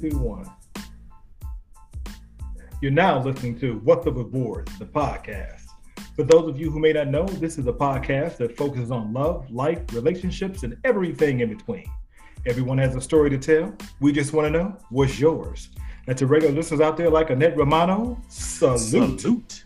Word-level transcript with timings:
two, 0.00 0.16
one. 0.18 0.48
You're 2.80 2.92
now 2.92 3.20
listening 3.20 3.58
to 3.60 3.80
What's 3.82 4.06
Up 4.06 4.14
with 4.14 4.30
Boards, 4.30 4.78
the 4.78 4.84
podcast. 4.84 5.62
For 6.14 6.22
those 6.22 6.48
of 6.48 6.60
you 6.60 6.70
who 6.70 6.78
may 6.78 6.92
not 6.92 7.08
know, 7.08 7.26
this 7.26 7.58
is 7.58 7.66
a 7.66 7.72
podcast 7.72 8.36
that 8.36 8.56
focuses 8.56 8.92
on 8.92 9.12
love, 9.12 9.50
life, 9.50 9.80
relationships, 9.92 10.62
and 10.62 10.76
everything 10.84 11.40
in 11.40 11.48
between. 11.48 11.90
Everyone 12.46 12.78
has 12.78 12.94
a 12.94 13.00
story 13.00 13.28
to 13.30 13.38
tell. 13.38 13.76
We 14.00 14.12
just 14.12 14.32
want 14.32 14.46
to 14.46 14.50
know 14.50 14.76
what's 14.90 15.18
yours. 15.18 15.70
And 16.06 16.16
to 16.16 16.26
regular 16.26 16.54
listeners 16.54 16.80
out 16.80 16.96
there 16.96 17.10
like 17.10 17.30
Annette 17.30 17.56
Romano, 17.56 18.20
salute. 18.28 19.20
Salute. 19.20 19.64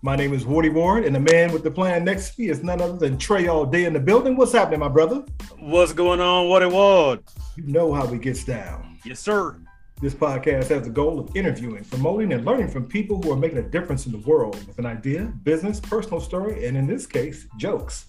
My 0.00 0.16
name 0.16 0.32
is 0.32 0.44
Wardy 0.44 0.72
Ward, 0.72 1.04
and 1.04 1.14
the 1.14 1.20
man 1.20 1.52
with 1.52 1.62
the 1.62 1.70
plan 1.70 2.04
next 2.04 2.34
to 2.34 2.42
me 2.42 2.48
is 2.48 2.62
none 2.62 2.80
other 2.80 2.96
than 2.96 3.18
Trey 3.18 3.48
All 3.48 3.66
Day 3.66 3.84
in 3.84 3.92
the 3.92 4.00
building. 4.00 4.36
What's 4.36 4.52
happening, 4.52 4.80
my 4.80 4.88
brother? 4.88 5.24
What's 5.58 5.92
going 5.92 6.20
on, 6.20 6.48
What 6.48 6.62
it 6.62 6.70
was? 6.70 7.18
You 7.56 7.64
know 7.66 7.92
how 7.92 8.06
we 8.06 8.18
gets 8.18 8.44
down. 8.44 8.98
Yes, 9.04 9.20
sir. 9.20 9.58
This 10.00 10.14
podcast 10.14 10.68
has 10.68 10.82
the 10.82 10.90
goal 10.90 11.20
of 11.20 11.34
interviewing, 11.36 11.84
promoting, 11.84 12.32
and 12.32 12.44
learning 12.44 12.68
from 12.68 12.84
people 12.84 13.22
who 13.22 13.30
are 13.30 13.36
making 13.36 13.58
a 13.58 13.62
difference 13.62 14.06
in 14.06 14.12
the 14.12 14.18
world 14.18 14.54
with 14.66 14.78
an 14.78 14.86
idea, 14.86 15.32
business, 15.44 15.78
personal 15.78 16.20
story, 16.20 16.66
and 16.66 16.76
in 16.76 16.86
this 16.86 17.06
case, 17.06 17.46
jokes. 17.56 18.06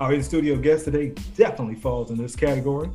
Our 0.00 0.14
in 0.14 0.22
studio 0.22 0.56
guest 0.56 0.86
today 0.86 1.10
definitely 1.36 1.74
falls 1.74 2.10
in 2.10 2.16
this 2.16 2.34
category. 2.34 2.88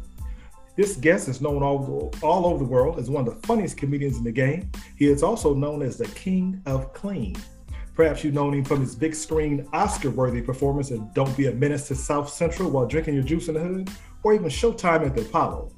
This 0.76 0.98
guest 0.98 1.30
is 1.30 1.40
known 1.40 1.62
all, 1.62 2.12
all 2.24 2.48
over 2.48 2.58
the 2.58 2.70
world 2.70 2.98
as 2.98 3.10
one 3.10 3.28
of 3.28 3.34
the 3.34 3.48
funniest 3.48 3.78
comedians 3.78 4.18
in 4.18 4.24
the 4.24 4.32
game. 4.32 4.72
He 4.98 5.08
is 5.08 5.22
also 5.22 5.54
known 5.54 5.84
as 5.84 5.98
the 5.98 6.08
King 6.08 6.62
of 6.66 6.94
Clean. 6.94 7.36
Perhaps 7.94 8.24
you've 8.24 8.34
known 8.34 8.56
him 8.56 8.66
from 8.66 8.82
his 8.82 8.96
big 8.96 9.14
screen 9.14 9.68
Oscar 9.72 10.10
worthy 10.10 10.42
performance 10.42 10.90
in 10.90 11.10
Don't 11.14 11.36
Be 11.38 11.48
a 11.48 11.52
Menace 11.52 11.88
to 11.90 11.96
South 11.96 12.30
Central 12.30 12.72
while 12.72 12.88
drinking 12.88 13.14
your 13.14 13.24
juice 13.24 13.50
in 13.50 13.54
the 13.54 13.60
hood, 13.60 13.92
or 14.24 14.34
even 14.34 14.48
Showtime 14.48 15.06
at 15.06 15.16
the 15.16 15.22
Apollo. 15.22 15.72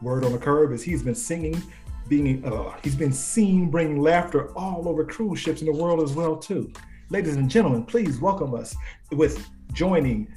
Word 0.00 0.24
on 0.24 0.32
the 0.32 0.38
curb 0.38 0.72
is 0.72 0.82
he's 0.82 1.02
been 1.02 1.14
singing, 1.14 1.62
being 2.08 2.44
uh, 2.44 2.74
he's 2.82 2.94
been 2.94 3.12
seen 3.12 3.70
bringing 3.70 4.00
laughter 4.00 4.52
all 4.56 4.88
over 4.88 5.04
cruise 5.04 5.38
ships 5.40 5.60
in 5.60 5.66
the 5.66 5.72
world 5.72 6.00
as 6.02 6.12
well 6.14 6.36
too. 6.36 6.72
Ladies 7.10 7.36
and 7.36 7.48
gentlemen, 7.50 7.84
please 7.84 8.18
welcome 8.20 8.54
us 8.54 8.74
with 9.12 9.46
joining 9.72 10.28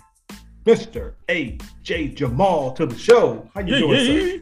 Mr. 0.66 1.14
A.J. 1.30 2.10
Jamal 2.10 2.74
to 2.74 2.86
the 2.86 2.98
show. 2.98 3.50
How 3.54 3.62
you 3.62 3.74
Yeah, 3.74 3.80
doing, 3.80 3.92
yeah, 4.00 4.06
sir? 4.06 4.26
yeah. 4.28 4.38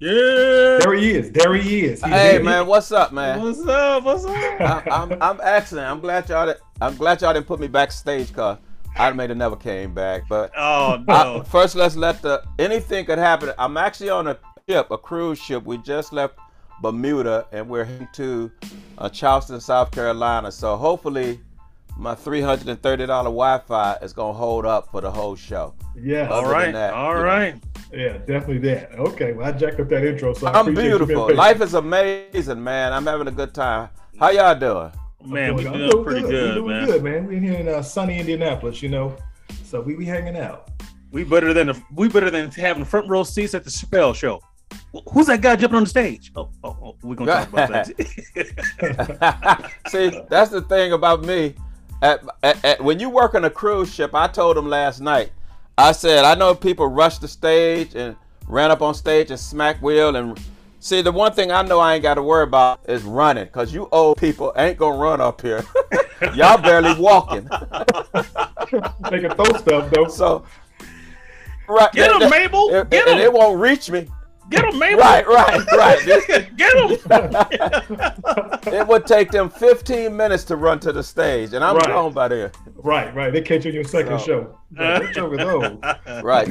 Yeah. 0.00 0.78
There 0.78 0.94
he 0.94 1.12
is. 1.12 1.30
There 1.30 1.54
he 1.54 1.84
is. 1.84 2.02
He's 2.02 2.12
Hey 2.12 2.32
here. 2.32 2.42
man, 2.42 2.66
what's 2.66 2.90
up, 2.92 3.12
man? 3.12 3.40
What's 3.40 3.60
up? 3.66 4.04
What's 4.04 4.24
up? 4.24 4.32
I, 4.32 4.82
I'm 4.90 5.22
I'm 5.22 5.40
excellent. 5.42 5.86
I'm 5.88 6.00
glad 6.00 6.28
y'all 6.28 6.46
did, 6.46 6.56
I'm 6.80 6.96
glad 6.96 7.22
y'all 7.22 7.32
didn't 7.32 7.46
put 7.46 7.60
me 7.60 7.68
backstage 7.68 8.32
cause 8.32 8.58
I 8.96 9.12
may 9.12 9.28
have 9.28 9.36
never 9.36 9.56
came 9.56 9.94
back. 9.94 10.22
But 10.28 10.50
Oh 10.56 11.02
I, 11.08 11.24
no. 11.24 11.42
first, 11.44 11.74
let's 11.76 11.96
let 11.96 12.20
the 12.22 12.42
anything 12.58 13.06
could 13.06 13.18
happen. 13.18 13.52
I'm 13.56 13.76
actually 13.76 14.10
on 14.10 14.26
a 14.26 14.38
ship, 14.68 14.90
a 14.90 14.98
cruise 14.98 15.38
ship. 15.38 15.64
We 15.64 15.78
just 15.78 16.12
left 16.12 16.38
Bermuda 16.80 17.46
and 17.52 17.68
we're 17.68 17.84
heading 17.84 18.08
to 18.14 18.50
uh, 18.98 19.08
Charleston, 19.08 19.60
South 19.60 19.90
Carolina. 19.90 20.50
So 20.52 20.76
hopefully, 20.76 21.40
my 21.96 22.14
$330 22.14 23.06
Wi-Fi 23.06 23.98
is 24.02 24.12
gonna 24.12 24.32
hold 24.32 24.66
up 24.66 24.90
for 24.90 25.00
the 25.00 25.10
whole 25.10 25.36
show. 25.36 25.74
Yeah. 25.96 26.28
All 26.28 26.38
other 26.38 26.48
than 26.48 26.52
right. 26.52 26.72
that, 26.72 26.94
All 26.94 27.16
you 27.16 27.24
know. 27.24 27.60
Yeah, 27.92 28.18
definitely 28.18 28.58
that. 28.58 28.92
Okay, 28.98 29.32
well, 29.32 29.46
I 29.46 29.52
jacked 29.52 29.78
up 29.78 29.88
that 29.90 30.04
intro, 30.04 30.34
so 30.34 30.48
I 30.48 30.52
I'm 30.58 30.68
appreciate 30.68 30.90
you 30.90 30.98
beautiful. 30.98 31.34
Life 31.34 31.60
is 31.60 31.74
amazing, 31.74 32.62
man. 32.62 32.92
I'm 32.92 33.06
having 33.06 33.28
a 33.28 33.32
good 33.32 33.54
time. 33.54 33.88
How 34.18 34.30
y'all 34.30 34.58
doing? 34.58 34.90
Man, 35.24 35.54
we 35.54 35.66
I'm 35.66 35.78
doing 35.78 36.04
pretty 36.04 36.22
good. 36.22 36.30
We're 36.30 36.46
good, 36.46 36.54
doing 36.54 36.66
man. 36.66 36.86
good, 36.86 37.04
man. 37.04 37.26
We're 37.26 37.40
here 37.40 37.54
in 37.54 37.68
uh, 37.68 37.82
sunny 37.82 38.18
Indianapolis, 38.18 38.82
you 38.82 38.88
know, 38.88 39.16
so 39.64 39.80
we 39.80 39.94
be 39.94 40.04
hanging 40.04 40.36
out. 40.36 40.70
We 41.12 41.22
better 41.22 41.54
than 41.54 41.68
the, 41.68 41.82
we 41.94 42.08
better 42.08 42.30
than 42.30 42.50
having 42.50 42.84
front 42.84 43.08
row 43.08 43.22
seats 43.22 43.54
at 43.54 43.62
the 43.62 43.70
Chappelle 43.70 44.14
show. 44.14 44.40
Wh- 44.94 45.12
Who's 45.12 45.26
that 45.26 45.40
guy 45.40 45.56
jumping 45.56 45.76
on 45.76 45.84
the 45.84 45.90
stage? 45.90 46.32
Oh, 46.36 46.48
oh, 46.62 46.76
oh 46.82 46.96
we're 47.02 47.14
gonna 47.14 47.32
talk 47.32 47.48
about 47.52 47.68
that. 47.70 49.70
See, 49.88 50.20
that's 50.28 50.50
the 50.50 50.62
thing 50.62 50.92
about 50.92 51.22
me. 51.24 51.54
At, 52.02 52.22
at, 52.42 52.64
at- 52.64 52.84
when 52.84 53.00
you 53.00 53.08
work 53.10 53.34
on 53.34 53.44
a 53.44 53.50
cruise 53.50 53.92
ship, 53.92 54.14
I 54.14 54.26
told 54.28 54.56
them 54.56 54.68
last 54.68 55.00
night. 55.00 55.32
I 55.78 55.92
said 55.92 56.24
I 56.24 56.34
know 56.34 56.54
people 56.54 56.86
rush 56.86 57.18
the 57.18 57.28
stage 57.28 57.94
and 57.94 58.16
ran 58.46 58.70
up 58.70 58.82
on 58.82 58.94
stage 58.94 59.30
and 59.30 59.40
smack 59.40 59.80
wheel 59.82 60.14
and 60.16 60.38
see 60.80 61.02
the 61.02 61.10
one 61.10 61.32
thing 61.32 61.50
I 61.50 61.62
know 61.62 61.80
I 61.80 61.94
ain't 61.94 62.02
got 62.02 62.14
to 62.14 62.22
worry 62.22 62.44
about 62.44 62.80
is 62.88 63.02
running 63.02 63.44
because 63.46 63.72
you 63.74 63.88
old 63.90 64.18
people 64.18 64.52
ain't 64.56 64.78
gonna 64.78 64.96
run 64.98 65.20
up 65.20 65.40
here. 65.40 65.64
Y'all 66.34 66.60
barely 66.62 66.94
walking. 67.00 67.44
They 69.10 69.20
can 69.20 69.30
throw 69.34 69.56
stuff 69.58 69.90
though. 69.90 70.06
So 70.08 70.44
right, 71.68 71.90
Get 71.92 72.10
him, 72.12 72.22
and- 72.22 72.30
Mabel. 72.30 72.74
and- 72.74 72.90
Get 72.90 73.08
and 73.08 73.18
him. 73.18 73.24
it 73.24 73.32
won't 73.32 73.58
reach 73.58 73.90
me. 73.90 74.06
Get 74.50 74.62
them, 74.70 74.78
Mabel. 74.78 74.98
Right, 75.00 75.26
right, 75.26 75.66
right. 75.72 76.56
Get 76.56 76.74
them. 77.08 77.34
It 78.74 78.86
would 78.88 79.06
take 79.06 79.30
them 79.30 79.48
15 79.50 80.14
minutes 80.16 80.44
to 80.44 80.56
run 80.56 80.80
to 80.80 80.92
the 80.92 81.02
stage, 81.02 81.52
and 81.52 81.62
I'm 81.64 81.76
Right. 81.76 81.86
gone 81.86 82.12
by 82.12 82.28
there. 82.28 82.52
right, 82.76 83.14
right. 83.14 83.32
They 83.32 83.40
catch 83.42 83.64
you 83.64 83.70
in 83.70 83.74
your 83.74 83.84
second 83.84 84.18
So- 84.20 84.24
show. 84.26 84.58
Like, 84.76 85.02
What 85.02 85.12
joke 85.14 85.32
are 85.32 85.36
those? 85.36 86.22
Right. 86.22 86.48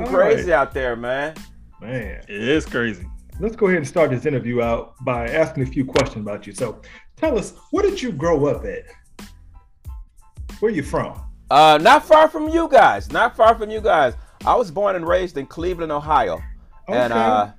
All 0.00 0.06
crazy 0.06 0.50
right. 0.50 0.56
out 0.56 0.72
there, 0.72 0.96
man. 0.96 1.34
Man, 1.80 2.22
it 2.28 2.48
is 2.48 2.64
crazy. 2.66 3.06
let's 3.40 3.56
go 3.56 3.66
ahead 3.66 3.78
and 3.78 3.86
start 3.86 4.10
this 4.10 4.24
interview 4.26 4.62
out 4.62 4.94
by 5.04 5.28
asking 5.28 5.64
a 5.64 5.66
few 5.66 5.84
questions 5.84 6.22
about 6.24 6.46
you. 6.46 6.52
So, 6.54 6.80
tell 7.16 7.36
us, 7.38 7.54
where 7.72 7.82
did 7.82 8.00
you 8.00 8.12
grow 8.12 8.46
up 8.46 8.64
at? 8.64 8.84
Where 10.60 10.70
you 10.70 10.82
from? 10.82 11.20
Uh, 11.50 11.78
not 11.82 12.04
far 12.06 12.28
from 12.28 12.48
you 12.48 12.68
guys. 12.68 13.10
Not 13.12 13.36
far 13.36 13.54
from 13.56 13.70
you 13.70 13.80
guys. 13.80 14.14
I 14.46 14.54
was 14.54 14.70
born 14.70 14.94
and 14.96 15.06
raised 15.06 15.36
in 15.36 15.46
Cleveland, 15.46 15.90
Ohio, 15.92 16.40
and 16.88 17.12
uh, 17.12 17.50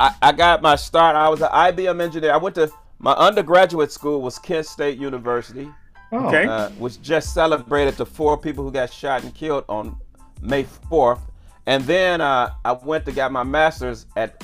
I, 0.00 0.14
I 0.22 0.32
got 0.32 0.62
my 0.62 0.76
start. 0.76 1.16
I 1.16 1.28
was 1.28 1.40
an 1.40 1.48
IBM 1.48 2.00
engineer. 2.00 2.32
I 2.32 2.36
went 2.36 2.54
to 2.56 2.70
my 2.98 3.12
undergraduate 3.12 3.92
school 3.92 4.20
was 4.22 4.38
Kent 4.38 4.66
State 4.66 4.98
University, 4.98 5.70
Oh, 6.10 6.26
Okay. 6.28 6.46
uh, 6.46 6.70
which 6.70 7.00
just 7.02 7.34
celebrated 7.34 7.94
the 7.96 8.06
four 8.06 8.36
people 8.38 8.64
who 8.64 8.72
got 8.72 8.92
shot 8.92 9.22
and 9.24 9.34
killed 9.34 9.64
on 9.68 9.96
May 10.40 10.64
4th, 10.64 11.20
and 11.66 11.84
then 11.84 12.20
uh, 12.20 12.52
I 12.64 12.72
went 12.72 13.04
to 13.06 13.12
get 13.12 13.30
my 13.30 13.42
master's 13.42 14.06
at 14.16 14.42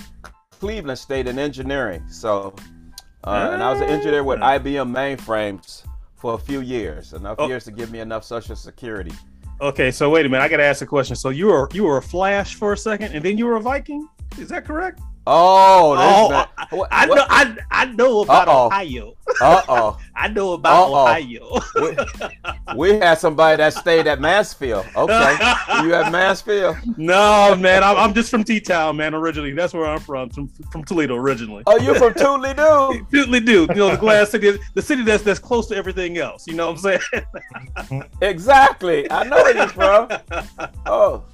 Cleveland 0.51 0.99
State 0.99 1.27
in 1.27 1.39
engineering. 1.39 2.05
So, 2.09 2.55
uh, 3.25 3.51
and 3.53 3.63
I 3.63 3.73
was 3.73 3.81
an 3.81 3.89
engineer 3.89 4.23
with 4.25 4.41
Ah. 4.43 4.59
IBM 4.59 4.93
mainframes 4.93 5.85
for 6.17 6.35
a 6.35 6.39
few 6.39 6.61
years, 6.61 7.13
enough 7.13 7.37
Oh. 7.39 7.49
years 7.49 7.65
to 7.65 7.71
give 7.73 7.91
me 7.91 8.01
enough 8.01 8.25
Social 8.25 8.57
Security. 8.57 9.13
Okay, 9.61 9.91
so 9.91 10.11
wait 10.11 10.27
a 10.27 10.29
minute. 10.29 10.45
I 10.45 10.49
got 10.49 10.57
to 10.59 10.65
ask 10.65 10.83
a 10.83 10.87
question. 10.87 11.17
So 11.17 11.31
you 11.31 11.47
were 11.47 11.69
you 11.73 11.85
were 11.85 11.97
a 11.99 12.03
Flash 12.03 12.55
for 12.57 12.73
a 12.73 12.77
second, 12.77 13.13
and 13.15 13.25
then 13.25 13.39
you 13.39 13.47
were 13.47 13.57
a 13.57 13.61
Viking. 13.61 14.07
Is 14.39 14.49
that 14.49 14.65
correct? 14.65 15.01
Oh, 15.27 15.95
Oh, 15.97 16.29
this 16.29 16.29
I, 16.69 16.77
man- 16.77 16.87
I 16.91 17.07
what- 17.07 17.17
know. 17.17 17.25
I, 17.31 17.57
I 17.71 17.85
know 17.87 18.21
about 18.23 18.49
Uh-oh. 18.49 18.67
Ohio. 18.67 19.15
Uh-oh. 19.41 19.99
I 20.15 20.29
know 20.29 20.53
about 20.53 20.91
Uh-oh. 20.91 21.03
Ohio. 21.07 21.61
we, 22.77 22.99
had 22.99 23.19
somebody 23.19 23.59
that 23.59 23.75
stayed 23.75 24.07
at 24.07 24.21
Mansfield. 24.21 24.87
Okay. 24.97 25.37
you 25.83 25.95
at 25.95 26.11
Mansfield? 26.11 26.77
no, 26.97 27.55
man. 27.57 27.85
I'm, 27.85 27.97
I'm 27.97 28.15
just 28.15 28.31
from 28.31 28.45
T 28.45 28.61
Town, 28.61 28.97
man. 28.97 29.15
Originally, 29.15 29.53
that's 29.53 29.75
where 29.75 29.87
I'm 29.87 30.01
from. 30.01 30.31
From, 30.31 30.49
from 30.71 30.85
Toledo, 30.85 31.15
originally. 31.17 31.63
Oh, 31.67 31.79
you're 31.79 31.95
from 31.97 32.15
Toledo? 32.15 32.93
Totally 33.13 33.41
do. 33.41 33.67
You 33.71 33.75
know, 33.75 33.91
the 33.91 33.97
glass 33.97 34.31
city, 34.31 34.59
the 34.75 34.83
city 34.83 35.03
that's 35.03 35.23
that's 35.23 35.39
close 35.39 35.67
to 35.69 35.77
everything 35.77 36.19
else. 36.19 36.47
You 36.47 36.55
know 36.55 36.71
what 36.71 36.85
I'm 36.85 37.01
saying? 37.83 38.03
exactly. 38.23 39.11
I 39.11 39.25
know 39.25 39.37
where 39.37 39.57
you're 39.57 39.69
from. 39.69 40.09
Oh, 40.87 41.25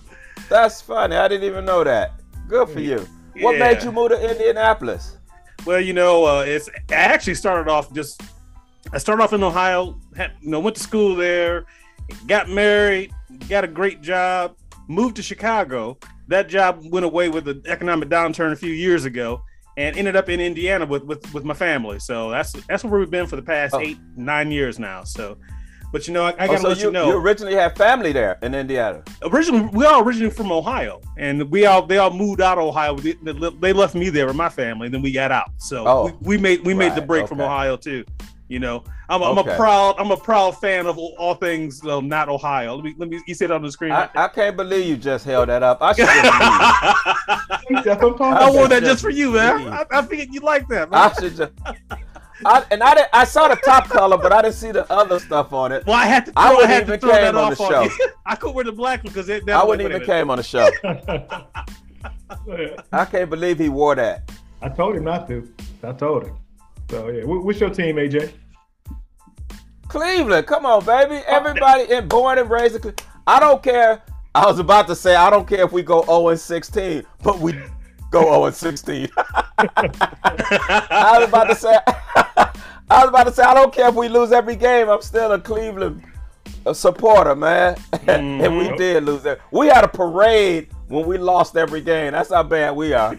that's 0.49 0.81
funny. 0.81 1.17
I 1.17 1.29
didn't 1.29 1.47
even 1.47 1.65
know 1.65 1.85
that. 1.85 2.13
Good 2.49 2.69
for 2.69 2.81
you. 2.81 3.07
What 3.41 3.57
Yeah. 3.57 3.73
made 3.73 3.83
you 3.83 3.93
move 3.93 4.11
to 4.11 4.31
Indianapolis? 4.31 5.17
Well, 5.65 5.81
you 5.81 5.93
know, 5.93 6.25
uh, 6.25 6.41
it's 6.41 6.69
I 6.89 6.95
actually 6.95 7.35
started 7.35 7.71
off 7.71 7.93
just 7.93 8.21
I 8.93 8.99
started 8.99 9.23
off 9.23 9.33
in 9.33 9.43
Ohio, 9.43 9.99
had, 10.17 10.33
you 10.41 10.51
know, 10.51 10.61
went 10.61 10.77
to 10.77 10.83
school 10.83 11.15
there, 11.15 11.67
got 12.27 12.49
married, 12.49 13.13
got 13.49 13.63
a 13.65 13.69
great 13.69 14.01
job, 14.03 14.57
moved 14.89 15.17
to 15.17 15.23
Chicago. 15.23 15.99
That 16.29 16.49
job 16.49 16.81
went 16.91 17.05
away 17.05 17.29
with 17.29 17.45
the 17.45 17.63
economic 17.67 18.09
downturn 18.09 18.53
a 18.53 18.57
few 18.57 18.73
years 18.73 19.05
ago, 19.05 19.43
and 19.77 19.97
ended 19.97 20.17
up 20.17 20.29
in 20.29 20.41
Indiana 20.41 20.87
with 20.87 21.05
with, 21.05 21.33
with 21.35 21.45
my 21.45 21.55
family. 21.55 21.99
So 21.99 22.31
that's 22.31 22.53
that's 22.69 22.85
where 22.85 22.99
we've 23.01 23.11
been 23.11 23.27
for 23.27 23.37
the 23.37 23.43
past 23.43 23.75
Oh. 23.75 23.81
eight 23.81 23.99
nine 24.17 24.51
years 24.51 24.79
now. 24.79 25.05
So, 25.05 25.37
but 25.93 26.07
you 26.09 26.15
know, 26.15 26.25
I, 26.25 26.31
I 26.31 26.33
Oh, 26.33 26.47
gotta 26.47 26.59
so 26.61 26.69
let 26.69 26.79
you, 26.79 26.85
you, 26.87 26.91
know, 26.93 27.17
originally 27.17 27.55
had 27.55 27.77
family 27.77 28.13
there 28.13 28.39
in 28.43 28.55
Indiana. 28.55 29.03
originally 29.23 29.69
we 29.73 29.85
all 29.87 30.03
originally 30.03 30.31
from 30.33 30.51
Ohio, 30.53 31.01
and 31.17 31.51
we 31.51 31.67
all 31.67 31.85
they 31.87 31.99
all 31.99 32.13
moved 32.13 32.41
out 32.41 32.59
of 32.59 32.65
Ohio. 32.65 32.97
They, 32.97 33.13
they 33.61 33.73
left 33.73 33.95
me 33.95 34.09
there 34.11 34.27
with 34.27 34.37
my 34.37 34.49
family, 34.49 34.87
and 34.87 34.95
then 34.95 35.03
we 35.03 35.13
got 35.13 35.31
out. 35.33 35.51
So 35.59 35.85
Oh, 35.87 36.05
we, 36.21 36.37
we 36.37 36.39
made 36.39 36.65
we 36.67 36.75
made 36.75 36.93
the 36.95 37.01
right, 37.01 37.07
break 37.09 37.29
from. 37.29 37.41
Ohio 37.41 37.77
too. 37.77 38.05
You 38.51 38.59
know, 38.59 38.83
I'm, 39.09 39.23
I'm 39.23 39.39
a 39.39 39.45
proud 39.45 39.95
I'm 39.97 40.11
a 40.11 40.17
proud 40.17 40.59
fan 40.59 40.87
of 40.87 40.99
all, 40.99 41.15
all 41.21 41.35
things 41.37 41.87
uh, 41.87 42.01
not 42.01 42.29
Ohio. 42.29 42.75
Let 42.75 42.85
me 42.85 42.95
let 42.99 43.09
me 43.09 43.21
you 43.25 43.33
see 43.33 43.45
it 43.45 43.53
on 43.53 43.63
the 43.63 43.71
screen. 43.71 43.93
I, 43.93 44.11
I 44.17 44.27
can't 44.27 44.57
believe 44.57 44.87
you 44.87 44.97
just 44.97 45.25
held 45.25 45.51
that 45.51 45.63
up. 45.63 45.79
I 45.81 45.93
should 45.93 46.09
have 46.09 47.61
believed. 47.69 47.87
I'm 47.87 48.01
talking 48.01 48.27
I 48.27 48.31
about. 48.31 48.53
wore 48.53 48.67
that 48.67 48.81
just 48.81 48.91
just 48.91 49.03
for 49.03 49.11
you, 49.11 49.35
man. 49.35 49.73
I, 49.73 49.87
I 49.93 50.03
figured 50.03 50.35
you 50.35 50.41
like 50.41 50.67
that. 50.67 50.91
Man. 50.91 51.01
I 51.01 51.13
should 51.13 51.37
just. 51.37 51.53
I, 52.45 52.65
and 52.73 52.83
I 52.83 52.95
didn't, 52.95 53.11
I 53.13 53.25
saw 53.25 53.47
the 53.47 53.55
top 53.55 53.89
color, 53.89 54.19
but 54.19 54.33
I 54.33 54.43
didn't 54.43 54.55
see 54.55 54.73
the 54.73 54.91
other 54.91 55.21
stuff 55.21 55.53
on 55.53 55.71
it. 55.71 55.87
well, 55.87 55.95
I 55.95 56.07
had 56.07 56.27
to 56.27 56.33
throw, 56.33 56.43
I 56.43 56.49
I 56.49 56.55
wouldn't 56.55 56.71
had 56.71 56.87
to 56.87 56.95
even 56.95 57.01
throw 57.01 57.13
that 57.13 57.37
on 57.37 57.53
off 57.53 57.59
the 57.59 57.65
on 57.65 57.71
show. 57.71 57.83
you. 57.85 58.09
I 58.27 58.35
could 58.35 58.53
wear 58.53 58.65
the 58.65 58.73
black 58.73 59.05
one 59.05 59.13
because 59.13 59.29
it. 59.29 59.49
I 59.49 59.63
wouldn't 59.63 59.89
even 59.89 60.05
came 60.05 60.29
on 60.29 60.39
the 60.39 60.43
show. 60.43 60.69
I 62.93 63.05
can't 63.05 63.31
believe 63.31 63.61
he 63.61 63.69
wore 63.69 63.95
that. 63.95 64.29
I 64.61 64.71
told 64.71 64.97
him 64.97 65.05
not 65.05 65.29
to. 65.29 65.49
I 65.85 65.93
told 65.93 66.25
him. 66.25 66.37
So 66.91 67.09
yeah, 67.09 67.23
what's 67.23 67.61
your 67.61 67.71
team, 67.71 67.97
AJ? 67.97 68.33
Cleveland, 69.87 70.49
come 70.49 70.67
on, 70.67 70.85
baby. 70.85 71.23
Oh, 71.29 71.37
Everybody 71.37 71.93
in 71.93 72.09
born 72.09 72.39
and 72.39 72.51
raised 72.51 72.75
in 72.75 72.81
Cleveland. 72.81 73.07
I 73.29 73.39
don't 73.39 73.63
care. 73.63 74.03
I 74.35 74.47
was 74.47 74.59
about 74.59 74.89
to 74.89 74.97
say 74.97 75.15
I 75.15 75.31
don't 75.31 75.47
care 75.47 75.65
if 75.65 75.71
we 75.71 75.83
go 75.83 76.03
0 76.03 76.31
and 76.31 76.41
16, 76.41 77.05
but 77.23 77.39
we 77.39 77.53
go 78.11 78.23
0 78.23 78.47
and 78.47 78.55
16. 78.55 79.09
I 79.17 81.17
was 81.21 81.29
about 81.29 81.45
to 81.45 81.55
say 81.55 81.79
I 81.87 82.51
was 82.91 83.09
about 83.09 83.25
to 83.25 83.33
say 83.33 83.45
I 83.45 83.55
don't 83.55 83.73
care 83.73 83.89
if 83.89 83.95
we 83.95 84.09
lose 84.09 84.33
every 84.33 84.57
game. 84.57 84.89
I'm 84.89 85.01
still 85.01 85.31
a 85.31 85.41
Cleveland 85.41 86.03
supporter, 86.73 87.37
man. 87.37 87.77
and 88.09 88.41
we 88.41 88.65
mm-hmm. 88.65 88.77
did 88.77 89.05
lose 89.05 89.25
it. 89.27 89.41
We 89.53 89.69
had 89.69 89.85
a 89.85 89.89
parade 89.89 90.71
when 90.89 91.07
we 91.07 91.19
lost 91.19 91.57
every 91.57 91.83
game. 91.83 92.13
That's 92.13 92.33
how 92.33 92.43
bad 92.43 92.75
we 92.75 92.95
are. 92.95 93.17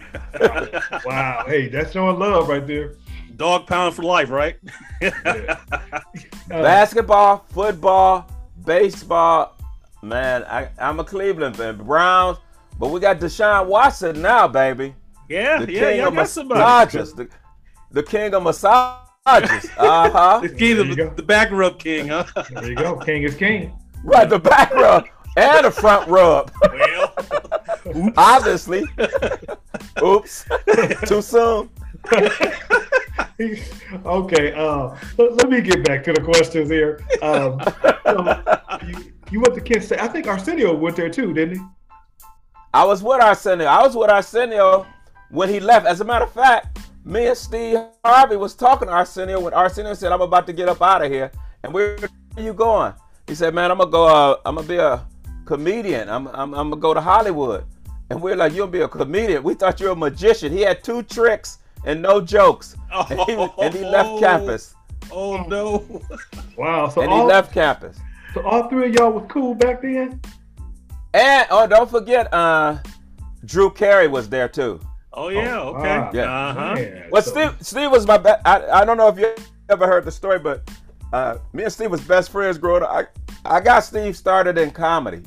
wow, 1.06 1.44
hey, 1.46 1.68
that's 1.68 1.92
showing 1.92 2.18
love 2.18 2.50
right 2.50 2.66
there. 2.66 2.96
Dog 3.36 3.66
pound 3.66 3.94
for 3.94 4.02
life, 4.02 4.30
right? 4.30 4.56
Yeah. 5.00 5.58
Basketball, 6.48 7.44
football, 7.50 8.30
baseball. 8.64 9.56
Man, 10.02 10.44
I, 10.44 10.68
I'm 10.78 11.00
a 11.00 11.04
Cleveland 11.04 11.56
fan. 11.56 11.76
Browns, 11.78 12.38
but 12.78 12.88
we 12.90 13.00
got 13.00 13.18
Deshaun 13.20 13.66
Watson 13.66 14.20
now, 14.20 14.48
baby. 14.48 14.94
yeah, 15.28 15.58
The 15.64 15.72
yeah, 15.72 15.80
king 15.90 15.98
y'all 15.98 16.08
of 16.08 16.14
got 16.14 16.28
somebody. 16.28 16.60
massages. 16.60 17.14
The, 17.14 17.28
the 17.92 18.02
king 18.02 18.34
of 18.34 18.42
massages. 18.42 18.92
Uh 19.78 20.10
huh. 20.10 20.40
The 20.42 20.48
king, 20.48 20.78
of 20.80 20.88
the, 20.88 20.96
go. 20.96 21.10
the 21.10 21.22
back 21.22 21.52
rub 21.52 21.78
king, 21.78 22.08
huh? 22.08 22.24
there 22.50 22.68
you 22.70 22.74
go. 22.74 22.96
King 22.96 23.22
is 23.22 23.36
king. 23.36 23.72
Right, 24.02 24.28
the 24.28 24.40
back 24.40 24.74
rub 24.74 25.06
and 25.36 25.64
the 25.64 25.70
front 25.70 26.08
rub. 26.08 26.50
well, 26.60 27.14
Obviously. 28.16 28.82
Oops. 30.02 30.44
Too 31.06 31.22
soon. 31.22 31.70
okay, 33.40 34.52
uh, 34.52 34.96
let, 35.18 35.36
let 35.36 35.50
me 35.50 35.60
get 35.60 35.84
back 35.84 36.04
to 36.04 36.12
the 36.12 36.20
questions 36.20 36.70
here. 36.70 37.00
Um, 37.20 37.60
you, 38.86 39.12
you 39.30 39.40
went 39.40 39.54
to 39.54 39.60
Kent 39.60 39.84
State. 39.84 40.00
I 40.00 40.08
think 40.08 40.26
Arsenio 40.26 40.74
went 40.74 40.96
there 40.96 41.10
too, 41.10 41.32
didn't 41.32 41.58
he? 41.58 41.64
I 42.74 42.84
was 42.84 43.02
with 43.02 43.20
Arsenio. 43.20 43.66
I 43.66 43.82
was 43.82 43.94
with 43.94 44.10
Arsenio 44.10 44.86
when 45.30 45.48
he 45.48 45.60
left. 45.60 45.86
As 45.86 46.00
a 46.00 46.04
matter 46.04 46.24
of 46.24 46.32
fact, 46.32 46.78
me 47.04 47.26
and 47.26 47.36
Steve 47.36 47.78
Harvey 48.04 48.36
was 48.36 48.54
talking 48.54 48.88
to 48.88 48.94
Arsenio 48.94 49.40
when 49.40 49.52
Arsenio 49.52 49.94
said, 49.94 50.12
"I'm 50.12 50.22
about 50.22 50.46
to 50.46 50.52
get 50.52 50.68
up 50.68 50.80
out 50.80 51.04
of 51.04 51.10
here." 51.10 51.30
And 51.62 51.72
where 51.72 51.98
are 52.36 52.42
you 52.42 52.54
going? 52.54 52.94
He 53.26 53.34
said, 53.34 53.54
"Man, 53.54 53.70
I'm 53.70 53.78
gonna 53.78 53.90
go. 53.90 54.06
Uh, 54.06 54.36
I'm 54.46 54.54
gonna 54.56 54.68
be 54.68 54.76
a 54.76 55.04
comedian. 55.44 56.08
I'm, 56.08 56.28
I'm, 56.28 56.54
I'm 56.54 56.70
gonna 56.70 56.76
go 56.76 56.94
to 56.94 57.00
Hollywood." 57.00 57.64
And 58.10 58.22
we're 58.22 58.36
like, 58.36 58.52
"You'll 58.52 58.66
be 58.66 58.80
a 58.80 58.88
comedian." 58.88 59.42
We 59.42 59.54
thought 59.54 59.80
you 59.80 59.86
were 59.86 59.92
a 59.92 59.96
magician. 59.96 60.52
He 60.52 60.60
had 60.60 60.82
two 60.82 61.02
tricks 61.02 61.58
and 61.84 62.00
no 62.02 62.20
jokes, 62.20 62.76
and 62.92 63.20
he, 63.20 63.32
and 63.60 63.74
he 63.74 63.84
left 63.84 64.18
campus. 64.20 64.74
Oh 65.10 65.42
no. 65.44 66.02
Wow. 66.56 66.88
So 66.88 67.02
And 67.02 67.12
he 67.12 67.20
left 67.20 67.52
campus. 67.52 67.98
so 68.34 68.42
all 68.42 68.68
three 68.68 68.88
of 68.88 68.94
y'all 68.94 69.10
was 69.12 69.24
cool 69.28 69.54
back 69.54 69.82
then. 69.82 70.20
And 71.14 71.46
oh, 71.50 71.66
don't 71.66 71.90
forget, 71.90 72.32
uh, 72.32 72.78
Drew 73.44 73.70
Carey 73.70 74.08
was 74.08 74.28
there 74.28 74.48
too. 74.48 74.80
Oh 75.12 75.28
yeah. 75.28 75.58
Oh, 75.60 75.68
Okay. 75.76 75.98
wow. 75.98 76.10
Yeah. 76.14 76.32
Uh-huh. 76.48 76.74
Man, 76.74 77.08
Well, 77.10 77.22
so- 77.22 77.30
Steve, 77.32 77.56
Steve 77.60 77.90
was 77.90 78.06
my 78.06 78.16
best. 78.16 78.40
I, 78.46 78.64
I 78.80 78.84
don't 78.84 78.96
know 78.96 79.08
if 79.08 79.18
you 79.18 79.34
ever 79.68 79.86
heard 79.86 80.04
the 80.04 80.10
story, 80.12 80.38
but 80.38 80.62
uh, 81.12 81.36
me 81.52 81.64
and 81.64 81.72
Steve 81.72 81.90
was 81.90 82.00
best 82.00 82.30
friends 82.30 82.56
growing 82.56 82.82
up. 82.82 82.90
I, 82.90 83.04
I 83.44 83.60
got 83.60 83.80
Steve 83.80 84.16
started 84.16 84.56
in 84.56 84.70
comedy, 84.70 85.22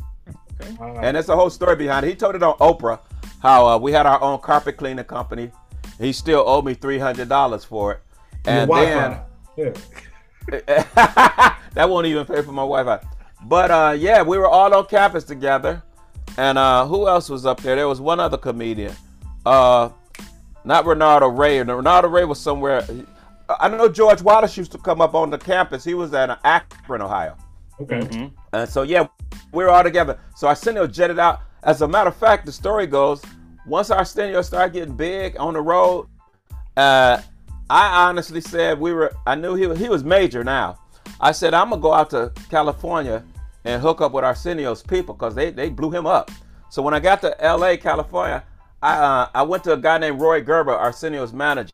wow. 0.80 0.98
and 1.04 1.16
there's 1.16 1.30
a 1.30 1.36
whole 1.36 1.52
story 1.52 1.75
behind 1.75 2.06
it. 2.06 2.10
He 2.10 2.16
told 2.16 2.34
it 2.34 2.42
on 2.42 2.57
Oprah 2.57 3.00
how 3.42 3.68
uh, 3.68 3.78
we 3.78 3.92
had 3.92 4.07
our 4.07 4.19
own 4.24 4.40
carpet 4.40 4.78
cleaning 4.78 5.06
company. 5.06 5.52
He 6.00 6.12
still 6.12 6.44
owed 6.45 6.65
me 6.65 6.74
three 6.74 7.00
hundred 7.00 7.30
dollars 7.30 7.63
for 7.63 7.94
it, 7.94 8.00
and 8.45 8.69
Your 8.69 8.86
then 8.86 9.19
Yeah. 9.57 9.74
that 11.74 11.89
won't 11.89 12.06
even 12.07 12.25
pay 12.25 12.42
for 12.42 12.51
my 12.51 12.62
Wi-Fi. 12.62 13.00
But 13.45 13.71
uh, 13.71 13.95
yeah, 13.97 14.21
we 14.21 14.38
were 14.38 14.47
all 14.47 14.74
on 14.74 14.86
campus 14.88 15.24
together, 15.24 15.81
and 16.38 16.57
uh, 16.57 16.86
who 16.86 17.07
else 17.07 17.30
was 17.30 17.45
up 17.45 17.62
there? 17.62 17.75
There 17.75 17.88
was 17.88 18.01
one 18.01 18.19
other 18.19 18.38
comedian, 18.38 18.94
uh, 19.45 19.89
not 20.63 20.86
Ronaldo 20.86 21.36
Ray. 21.38 21.57
Ronaldo 21.59 22.12
Ray 22.12 22.25
was 22.25 22.39
somewhere. 22.39 22.86
I 23.59 23.69
know 23.69 23.88
George 23.88 24.21
Wallace 24.21 24.57
used 24.57 24.71
to 24.71 24.77
come 24.80 25.01
up 25.01 25.13
on 25.13 25.30
the 25.30 25.38
campus. 25.38 25.83
He 25.83 25.94
was 25.94 26.13
at 26.13 26.38
Akron, 26.44 27.01
Ohio. 27.01 27.38
Okay. 27.80 28.00
Mhm. 28.00 28.31
And 28.53 28.69
so 28.69 28.81
yeah, 28.81 29.07
we 29.51 29.63
were 29.63 29.69
all 29.69 29.83
together. 29.83 30.18
So 30.36 30.47
Arsenio 30.47 30.88
jetted 30.88 31.19
out. 31.19 31.42
As 31.63 31.81
a 31.81 31.88
matter 31.88 32.09
of 32.09 32.15
fact, 32.15 32.45
the 32.45 32.51
story 32.51 32.88
goes, 32.88 33.24
once 33.65 33.89
our 33.89 34.00
Arsenio 34.00 34.41
started 34.41 34.73
getting 34.73 34.95
big 34.95 35.38
on 35.39 35.53
the 35.53 35.62
road, 35.62 36.07
uh, 36.77 37.21
I 37.69 38.07
honestly 38.07 38.41
said 38.41 38.79
we 38.79 38.94
were. 38.94 39.13
I 39.25 39.35
knew 39.35 39.56
he 39.56 39.67
was, 39.67 39.79
he 39.79 39.89
was 39.89 40.03
major 40.03 40.44
now. 40.44 40.79
I 41.19 41.31
said 41.31 41.53
I'm 41.53 41.69
gonna 41.69 41.81
go 41.81 41.94
out 41.94 42.09
to 42.12 42.31
California 42.50 43.23
and 43.63 43.81
hook 43.81 44.01
up 44.01 44.12
with 44.12 44.23
Arsenio's 44.23 44.83
people 44.83 45.15
because 45.15 45.33
they 45.35 45.50
they 45.51 45.69
blew 45.69 45.91
him 45.91 46.06
up. 46.06 46.31
So 46.69 46.81
when 46.81 46.94
I 46.94 47.00
got 47.00 47.21
to 47.21 47.41
L.A., 47.44 47.77
California, 47.77 48.44
I 48.81 48.94
uh, 48.97 49.29
I 49.33 49.41
went 49.44 49.63
to 49.63 49.73
a 49.73 49.77
guy 49.77 49.97
named 49.97 50.19
Roy 50.19 50.41
Gerber, 50.41 50.73
Arsenio's 50.73 51.33
manager, 51.33 51.71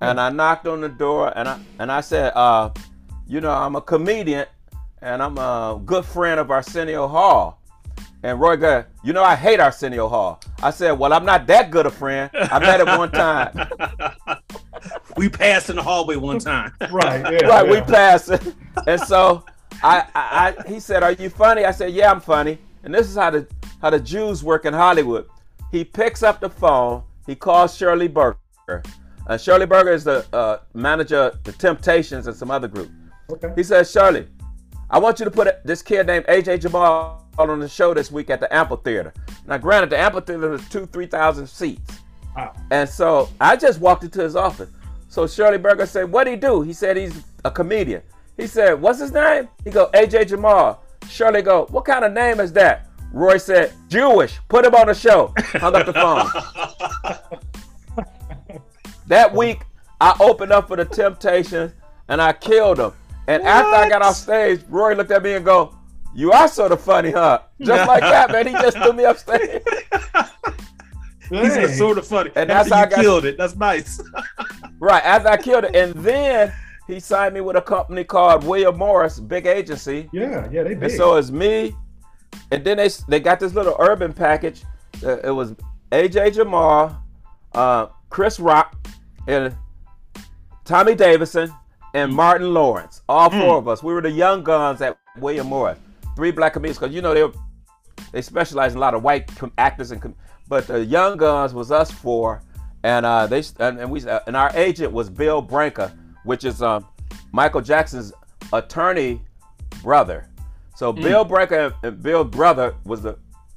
and 0.00 0.20
I 0.20 0.30
knocked 0.30 0.66
on 0.66 0.80
the 0.80 0.88
door 0.88 1.32
and 1.36 1.48
I 1.48 1.60
and 1.78 1.90
I 1.90 2.00
said, 2.00 2.32
uh, 2.34 2.70
you 3.26 3.40
know, 3.40 3.52
I'm 3.52 3.76
a 3.76 3.80
comedian 3.80 4.46
and 5.00 5.22
I'm 5.22 5.38
a 5.38 5.80
good 5.84 6.04
friend 6.04 6.40
of 6.40 6.50
Arsenio 6.50 7.08
Hall. 7.08 7.59
And 8.22 8.38
Roy 8.38 8.56
Gerber, 8.56 8.88
you 9.02 9.12
know, 9.14 9.24
I 9.24 9.34
hate 9.34 9.60
Arsenio 9.60 10.08
Hall. 10.08 10.40
I 10.62 10.70
said, 10.70 10.92
well, 10.92 11.12
I'm 11.12 11.24
not 11.24 11.46
that 11.46 11.70
good 11.70 11.86
a 11.86 11.90
friend. 11.90 12.30
I 12.34 12.58
met 12.58 12.80
him 12.80 12.98
one 12.98 13.10
time. 13.10 13.68
we 15.16 15.28
passed 15.28 15.70
in 15.70 15.76
the 15.76 15.82
hallway 15.82 16.16
one 16.16 16.38
time. 16.38 16.72
Right. 16.90 17.20
Yeah. 17.32 17.46
right, 17.48 17.68
we 17.68 17.80
passed. 17.80 18.30
And 18.86 19.00
so 19.00 19.44
I, 19.82 20.04
I, 20.14 20.54
I, 20.58 20.68
he 20.68 20.80
said, 20.80 21.02
"Are 21.02 21.12
you 21.12 21.30
funny?" 21.30 21.64
I 21.64 21.70
said, 21.70 21.92
"Yeah, 21.92 22.10
I'm 22.10 22.20
funny." 22.20 22.58
And 22.82 22.92
this 22.92 23.08
is 23.08 23.16
how 23.16 23.30
the 23.30 23.46
how 23.80 23.90
the 23.90 24.00
Jews 24.00 24.42
work 24.42 24.64
in 24.64 24.74
Hollywood. 24.74 25.26
He 25.70 25.84
picks 25.84 26.22
up 26.22 26.40
the 26.40 26.50
phone. 26.50 27.02
He 27.26 27.34
calls 27.34 27.76
Shirley 27.76 28.08
Berger. 28.08 28.38
Uh, 29.26 29.38
Shirley 29.38 29.66
Berger 29.66 29.92
is 29.92 30.04
the 30.04 30.26
uh, 30.32 30.58
manager 30.74 31.16
of 31.16 31.42
the 31.44 31.52
Temptations 31.52 32.26
and 32.26 32.36
some 32.36 32.50
other 32.50 32.68
group. 32.68 32.90
Okay. 33.30 33.52
He 33.54 33.62
says, 33.62 33.90
"Shirley, 33.90 34.26
I 34.90 34.98
want 34.98 35.20
you 35.20 35.24
to 35.24 35.30
put 35.30 35.64
this 35.64 35.82
kid 35.82 36.06
named 36.06 36.26
AJ 36.26 36.62
Jamal 36.62 37.19
on 37.48 37.60
the 37.60 37.68
show 37.68 37.94
this 37.94 38.10
week 38.10 38.28
at 38.28 38.40
the 38.40 38.52
amphitheater." 38.54 39.14
Now, 39.46 39.56
granted, 39.56 39.90
the 39.90 39.98
amphitheater 39.98 40.52
is 40.52 40.68
two, 40.68 40.86
three 40.86 41.06
thousand 41.06 41.46
seats. 41.46 42.00
Wow. 42.36 42.54
And 42.70 42.88
so 42.88 43.28
I 43.40 43.56
just 43.56 43.80
walked 43.80 44.04
into 44.04 44.20
his 44.22 44.36
office. 44.36 44.70
So 45.08 45.26
Shirley 45.26 45.58
Berger 45.58 45.86
said, 45.86 46.10
What'd 46.10 46.32
he 46.32 46.38
do? 46.38 46.62
He 46.62 46.72
said 46.72 46.96
he's 46.96 47.24
a 47.44 47.50
comedian. 47.50 48.02
He 48.36 48.46
said, 48.46 48.80
What's 48.80 49.00
his 49.00 49.12
name? 49.12 49.48
He 49.64 49.70
go, 49.70 49.90
AJ 49.92 50.28
Jamal. 50.28 50.84
Shirley 51.08 51.42
go, 51.42 51.66
What 51.70 51.84
kind 51.84 52.04
of 52.04 52.12
name 52.12 52.38
is 52.40 52.52
that? 52.52 52.86
Roy 53.12 53.38
said, 53.38 53.72
Jewish. 53.88 54.38
Put 54.48 54.64
him 54.64 54.74
on 54.74 54.86
the 54.86 54.94
show. 54.94 55.34
Hung 55.36 55.74
up 55.74 55.86
the 55.86 55.92
phone. 55.92 56.28
that 59.08 59.34
week, 59.34 59.62
I 60.00 60.16
opened 60.20 60.52
up 60.52 60.68
for 60.68 60.76
the 60.76 60.84
Temptations 60.84 61.72
and 62.06 62.22
I 62.22 62.32
killed 62.32 62.78
him. 62.78 62.92
And 63.26 63.42
after 63.42 63.74
I 63.74 63.88
got 63.88 64.02
off 64.02 64.14
stage, 64.14 64.62
Roy 64.68 64.94
looked 64.94 65.10
at 65.10 65.24
me 65.24 65.34
and 65.34 65.44
go, 65.44 65.74
You 66.14 66.32
are 66.32 66.48
sort 66.48 66.72
of 66.72 66.80
funny, 66.80 67.10
huh? 67.12 67.40
Just 67.60 67.86
like 67.88 68.00
that, 68.00 68.30
man. 68.32 68.46
He 68.46 68.52
just 68.52 68.76
threw 68.78 68.92
me 68.92 69.04
upstage. 69.04 69.62
He 71.30 71.48
said 71.48 71.66
Dang. 71.68 71.76
sort 71.76 71.96
of 71.96 72.04
funny. 72.08 72.32
And 72.34 72.50
that's 72.50 72.70
how 72.70 72.80
I 72.80 72.88
you 72.90 72.96
killed 72.96 73.24
it. 73.24 73.38
That's 73.38 73.54
nice. 73.56 74.00
Right, 74.80 75.04
after 75.04 75.28
I 75.28 75.36
killed 75.36 75.64
it. 75.64 75.76
And 75.76 75.92
then 76.02 76.52
he 76.88 76.98
signed 77.00 77.34
me 77.34 77.40
with 77.42 77.54
a 77.54 77.60
company 77.62 78.02
called 78.02 78.42
William 78.44 78.78
Morris, 78.78 79.20
big 79.20 79.44
agency. 79.46 80.08
Yeah. 80.12 80.48
Yeah. 80.50 80.62
They 80.64 80.72
And 80.72 80.80
big. 80.80 80.90
so 80.92 81.16
it's 81.16 81.30
me. 81.30 81.76
And 82.50 82.64
then 82.64 82.78
they 82.78 82.88
they 83.06 83.20
got 83.20 83.38
this 83.38 83.52
little 83.54 83.76
urban 83.78 84.12
package. 84.14 84.64
Uh, 85.04 85.18
it 85.18 85.30
was 85.30 85.54
AJ 85.92 86.34
Jamal, 86.34 87.00
uh, 87.54 87.88
Chris 88.08 88.40
Rock, 88.40 88.74
and 89.28 89.54
Tommy 90.64 90.94
Davidson, 90.94 91.52
and 91.94 92.10
Martin 92.12 92.54
Lawrence. 92.54 93.02
All 93.08 93.28
four 93.30 93.58
of 93.58 93.68
us. 93.68 93.82
We 93.82 93.92
were 93.92 94.00
the 94.00 94.10
young 94.10 94.42
guns 94.42 94.80
at 94.80 94.96
William 95.18 95.46
Morris. 95.48 95.78
Three 96.20 96.32
black 96.32 96.52
comedians, 96.52 96.76
because 96.78 96.94
you 96.94 97.00
know 97.00 97.14
they 97.14 97.22
were, 97.24 97.32
they 98.12 98.20
specialize 98.20 98.72
in 98.72 98.76
a 98.76 98.80
lot 98.82 98.92
of 98.92 99.02
white 99.02 99.26
com- 99.36 99.54
actors 99.56 99.90
and 99.90 100.02
com- 100.02 100.14
but 100.48 100.66
the 100.66 100.84
young 100.84 101.16
guns 101.16 101.54
was 101.54 101.72
us 101.72 101.90
four, 101.90 102.42
and 102.82 103.06
uh, 103.06 103.26
they 103.26 103.42
and, 103.58 103.78
and 103.80 103.90
we 103.90 104.02
and 104.26 104.36
our 104.36 104.50
agent 104.54 104.92
was 104.92 105.08
Bill 105.08 105.40
Branca, 105.40 105.96
which 106.24 106.44
is 106.44 106.60
um, 106.60 106.86
Michael 107.32 107.62
Jackson's 107.62 108.12
attorney 108.52 109.22
brother. 109.82 110.28
So 110.76 110.92
Bill 110.92 111.24
Branca 111.24 111.74
and 111.82 112.02
Bill 112.02 112.22
brother 112.22 112.74
was 112.84 113.00
the 113.00 113.16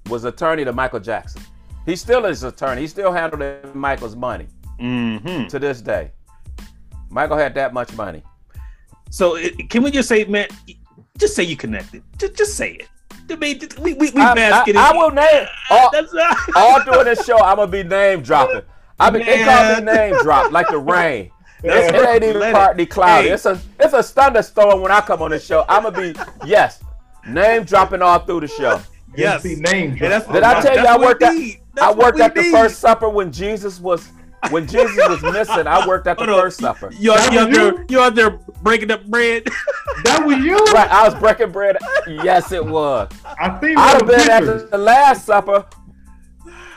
was 0.10 0.24
attorney 0.24 0.64
to 0.64 0.72
Michael 0.72 1.02
Jackson. 1.02 1.42
He 1.86 1.98
still 1.98 2.24
is 2.24 2.44
attorney. 2.44 2.80
He 2.80 2.88
still 2.88 3.12
handled 3.12 3.76
Michael's 3.76 4.16
money 4.16 4.48
Mm-hmm. 4.80 5.48
to 5.48 5.60
this 5.60 5.82
day. 5.82 6.12
Michael 7.10 7.36
had 7.36 7.54
that 7.56 7.74
much 7.74 7.94
money. 7.98 8.24
So 9.10 9.36
it, 9.36 9.70
can 9.70 9.84
we 9.84 9.92
just 9.92 10.08
say, 10.08 10.24
man, 10.24 10.48
just 11.18 11.36
say 11.36 11.44
you 11.44 11.56
connected. 11.56 12.04
Just, 12.18 12.36
just 12.36 12.58
say 12.58 12.72
it. 12.74 12.90
I 13.30 13.36
mean, 13.36 13.62
we 13.80 13.94
we, 13.94 14.12
we 14.12 14.22
I, 14.22 14.34
bask 14.36 14.68
I- 14.68 14.72
in 14.72 14.76
it. 14.76 14.80
I 14.80 14.92
will 14.94 15.12
name 15.12 15.48
all, 15.70 15.90
That's 15.92 16.14
not. 16.14 16.38
all 16.56 16.84
during 16.84 17.06
this 17.06 17.26
show. 17.26 17.38
I'm 17.38 17.58
gonna 17.58 17.72
be 17.72 17.84
name 17.84 18.22
dropping. 18.22 18.62
I 19.00 19.12
mean, 19.12 19.26
they 19.26 19.44
call 19.44 19.76
me 19.76 19.82
name 19.82 20.16
drop 20.22 20.52
like 20.52 20.68
the 20.68 20.78
rain. 20.94 21.32
It, 21.64 21.96
it 21.96 22.08
ain't 22.08 22.24
even 22.24 22.40
Let 22.42 22.54
partly 22.54 22.86
cloudy. 22.86 23.30
hey. 23.30 23.34
It's 23.34 23.46
a 23.46 23.60
it's 23.80 23.94
a 23.94 24.04
thunderstorm 24.04 24.82
when 24.82 24.92
I 24.92 25.02
come 25.02 25.22
on 25.22 25.32
the 25.32 25.40
show. 25.40 25.66
I'ma 25.70 25.92
be 25.92 26.14
yes, 26.46 26.84
name 27.28 27.64
dropping 27.64 28.02
all 28.02 28.20
through 28.20 28.42
the 28.42 28.48
show. 28.48 28.82
Yes. 29.16 29.46
MC 29.46 29.62
name 29.62 29.92
And 29.92 30.00
drop. 30.00 30.10
that's- 30.10 30.34
Did 30.34 30.44
I 30.44 30.62
tell 30.62 30.76
you 30.76 30.84
That's 30.84 30.90
I 30.90 30.98
worked 31.06 31.24
at 31.24 31.34
I 31.82 31.94
worked 31.94 32.20
at 32.20 32.36
the 32.36 32.42
need. 32.42 32.52
first 32.52 32.80
supper 32.80 33.08
when 33.10 33.32
Jesus 33.32 33.80
was 33.80 34.10
when 34.50 34.68
Jesus 34.68 34.98
was 35.10 35.22
missing. 35.24 35.68
I 35.68 35.86
worked 35.88 36.08
at 36.08 36.18
the 36.18 36.26
Hold 36.26 36.38
on. 36.38 36.44
first 36.46 36.60
supper. 36.60 36.92
You 36.98 37.14
out, 37.14 37.18
That 37.18 37.34
you 37.34 37.40
out 37.40 37.48
was 37.50 37.58
there, 37.58 37.74
you? 37.74 37.86
you 37.90 38.00
out 38.02 38.16
there 38.16 38.30
breaking 38.62 38.92
up 38.92 39.06
bread. 39.08 39.48
That 40.04 40.26
was 40.26 40.38
you. 40.40 40.58
Right, 40.74 40.90
I 40.90 41.08
was 41.08 41.16
breaking 41.18 41.52
bread. 41.52 41.78
Yes, 42.08 42.52
it 42.52 42.66
was. 42.66 43.10
I 43.40 43.50
think 43.60 43.78
I'd 43.78 43.94
have 44.02 44.08
been 44.08 44.20
at 44.30 44.40
pictures. 44.40 44.64
the, 44.64 44.70
the 44.72 44.78
last 44.78 45.26
supper. 45.26 45.66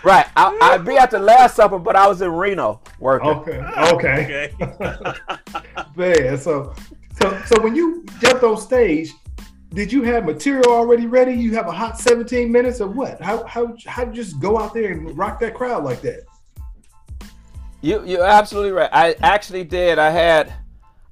Right, 0.05 0.27
I, 0.37 0.57
I'd 0.63 0.85
be 0.85 0.97
at 0.97 1.11
the 1.11 1.19
last 1.19 1.57
supper, 1.57 1.79
but 1.81 1.97
I 1.97 2.07
was 2.07 2.23
in 2.23 2.31
Reno 2.31 2.81
working. 3.01 3.29
Okay. 3.29 3.59
Okay. 3.59 4.53
okay. 4.63 5.19
Man, 5.97 6.39
so 6.39 6.75
so 7.21 7.43
so 7.47 7.61
when 7.63 7.75
you 7.75 8.05
jumped 8.21 8.45
on 8.45 8.57
stage, 8.59 9.11
did 9.71 9.93
you 9.93 10.03
have 10.05 10.25
material 10.25 10.71
already 10.71 11.07
ready? 11.07 11.33
You 11.33 11.55
have 11.57 11.67
a 11.67 11.73
hot 11.73 11.99
17 11.99 12.51
minutes 12.53 12.81
or 12.81 12.89
what? 12.89 13.21
How 13.21 13.45
how 13.45 13.75
how 13.87 14.05
you 14.05 14.13
just 14.13 14.39
go 14.39 14.57
out 14.59 14.73
there 14.73 14.93
and 14.93 15.17
rock 15.19 15.41
that 15.41 15.55
crowd 15.55 15.83
like 15.83 16.01
that? 16.03 16.21
You 17.87 18.03
you're 18.05 18.25
absolutely 18.25 18.73
right. 18.73 18.91
I 18.93 19.15
actually 19.23 19.63
did. 19.63 20.01
I 20.01 20.11
had, 20.11 20.53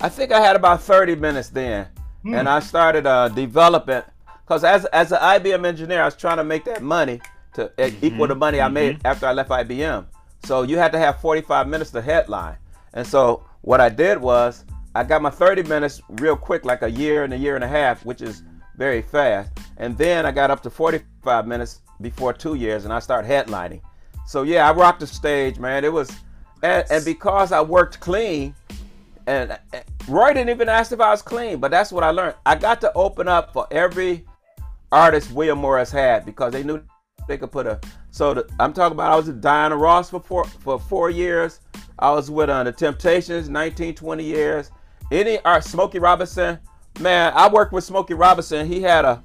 I 0.00 0.08
think 0.08 0.32
I 0.32 0.40
had 0.40 0.56
about 0.56 0.82
30 0.82 1.14
minutes 1.14 1.48
then, 1.48 1.86
Hmm. 2.24 2.34
and 2.34 2.48
I 2.48 2.58
started 2.58 3.06
uh, 3.06 3.28
developing 3.28 4.02
because 4.44 4.64
as 4.64 4.84
as 4.86 5.12
an 5.12 5.18
IBM 5.18 5.64
engineer, 5.64 6.02
I 6.02 6.06
was 6.06 6.16
trying 6.16 6.38
to 6.38 6.44
make 6.44 6.64
that 6.64 6.82
money 6.82 7.20
to 7.52 7.70
uh, 7.78 7.90
equal 8.02 8.26
the 8.26 8.34
money 8.34 8.60
I 8.60 8.66
made 8.68 8.98
after 9.04 9.24
I 9.26 9.32
left 9.32 9.50
IBM. 9.50 10.06
So 10.44 10.62
you 10.62 10.76
had 10.76 10.90
to 10.92 10.98
have 10.98 11.20
45 11.20 11.68
minutes 11.68 11.90
to 11.92 12.02
headline, 12.02 12.56
and 12.94 13.06
so 13.06 13.44
what 13.60 13.80
I 13.80 13.88
did 13.88 14.18
was 14.18 14.64
I 14.96 15.04
got 15.04 15.22
my 15.22 15.30
30 15.30 15.62
minutes 15.64 16.02
real 16.08 16.36
quick, 16.36 16.64
like 16.64 16.82
a 16.82 16.90
year 16.90 17.22
and 17.22 17.32
a 17.32 17.36
year 17.38 17.54
and 17.54 17.62
a 17.62 17.68
half, 17.68 18.04
which 18.04 18.20
is 18.20 18.42
very 18.76 19.00
fast, 19.02 19.50
and 19.76 19.96
then 19.96 20.26
I 20.26 20.32
got 20.32 20.50
up 20.50 20.60
to 20.64 20.70
45 20.70 21.46
minutes 21.46 21.82
before 22.00 22.32
two 22.32 22.54
years, 22.54 22.84
and 22.84 22.92
I 22.92 22.98
started 22.98 23.28
headlining. 23.30 23.80
So 24.26 24.42
yeah, 24.42 24.68
I 24.68 24.72
rocked 24.72 25.00
the 25.00 25.06
stage, 25.06 25.58
man. 25.60 25.84
It 25.84 25.92
was, 25.92 26.10
and, 26.64 26.84
and 26.90 27.04
because 27.04 27.52
I 27.52 27.60
worked 27.60 28.00
clean, 28.00 28.54
and 29.26 29.52
uh, 29.52 29.58
Roy 30.08 30.32
didn't 30.32 30.48
even 30.48 30.68
ask 30.68 30.92
if 30.92 31.00
I 31.00 31.10
was 31.10 31.22
clean, 31.22 31.58
but 31.58 31.70
that's 31.70 31.92
what 31.92 32.02
I 32.02 32.10
learned. 32.10 32.36
I 32.46 32.56
got 32.56 32.80
to 32.80 32.92
open 32.94 33.28
up 33.28 33.52
for 33.52 33.66
every 33.70 34.24
artist 34.90 35.30
William 35.32 35.58
Morris 35.58 35.90
had 35.90 36.24
because 36.24 36.52
they 36.52 36.62
knew 36.62 36.82
they 37.28 37.36
could 37.36 37.52
put 37.52 37.66
a. 37.66 37.78
So 38.10 38.34
the, 38.34 38.48
I'm 38.58 38.72
talking 38.72 38.96
about 38.96 39.12
I 39.12 39.16
was 39.16 39.26
with 39.26 39.42
Diana 39.42 39.76
Ross 39.76 40.10
for 40.10 40.20
four 40.20 40.44
for 40.44 40.80
four 40.80 41.10
years. 41.10 41.60
I 41.98 42.10
was 42.10 42.30
with 42.30 42.48
uh, 42.48 42.64
the 42.64 42.72
Temptations, 42.72 43.48
19, 43.48 43.94
20 43.94 44.24
years. 44.24 44.70
Any 45.12 45.38
art, 45.40 45.64
Smokey 45.64 45.98
Robinson, 45.98 46.58
man, 46.98 47.32
I 47.36 47.48
worked 47.48 47.72
with 47.72 47.84
Smokey 47.84 48.14
Robinson. 48.14 48.66
He 48.66 48.80
had 48.80 49.04
a 49.04 49.22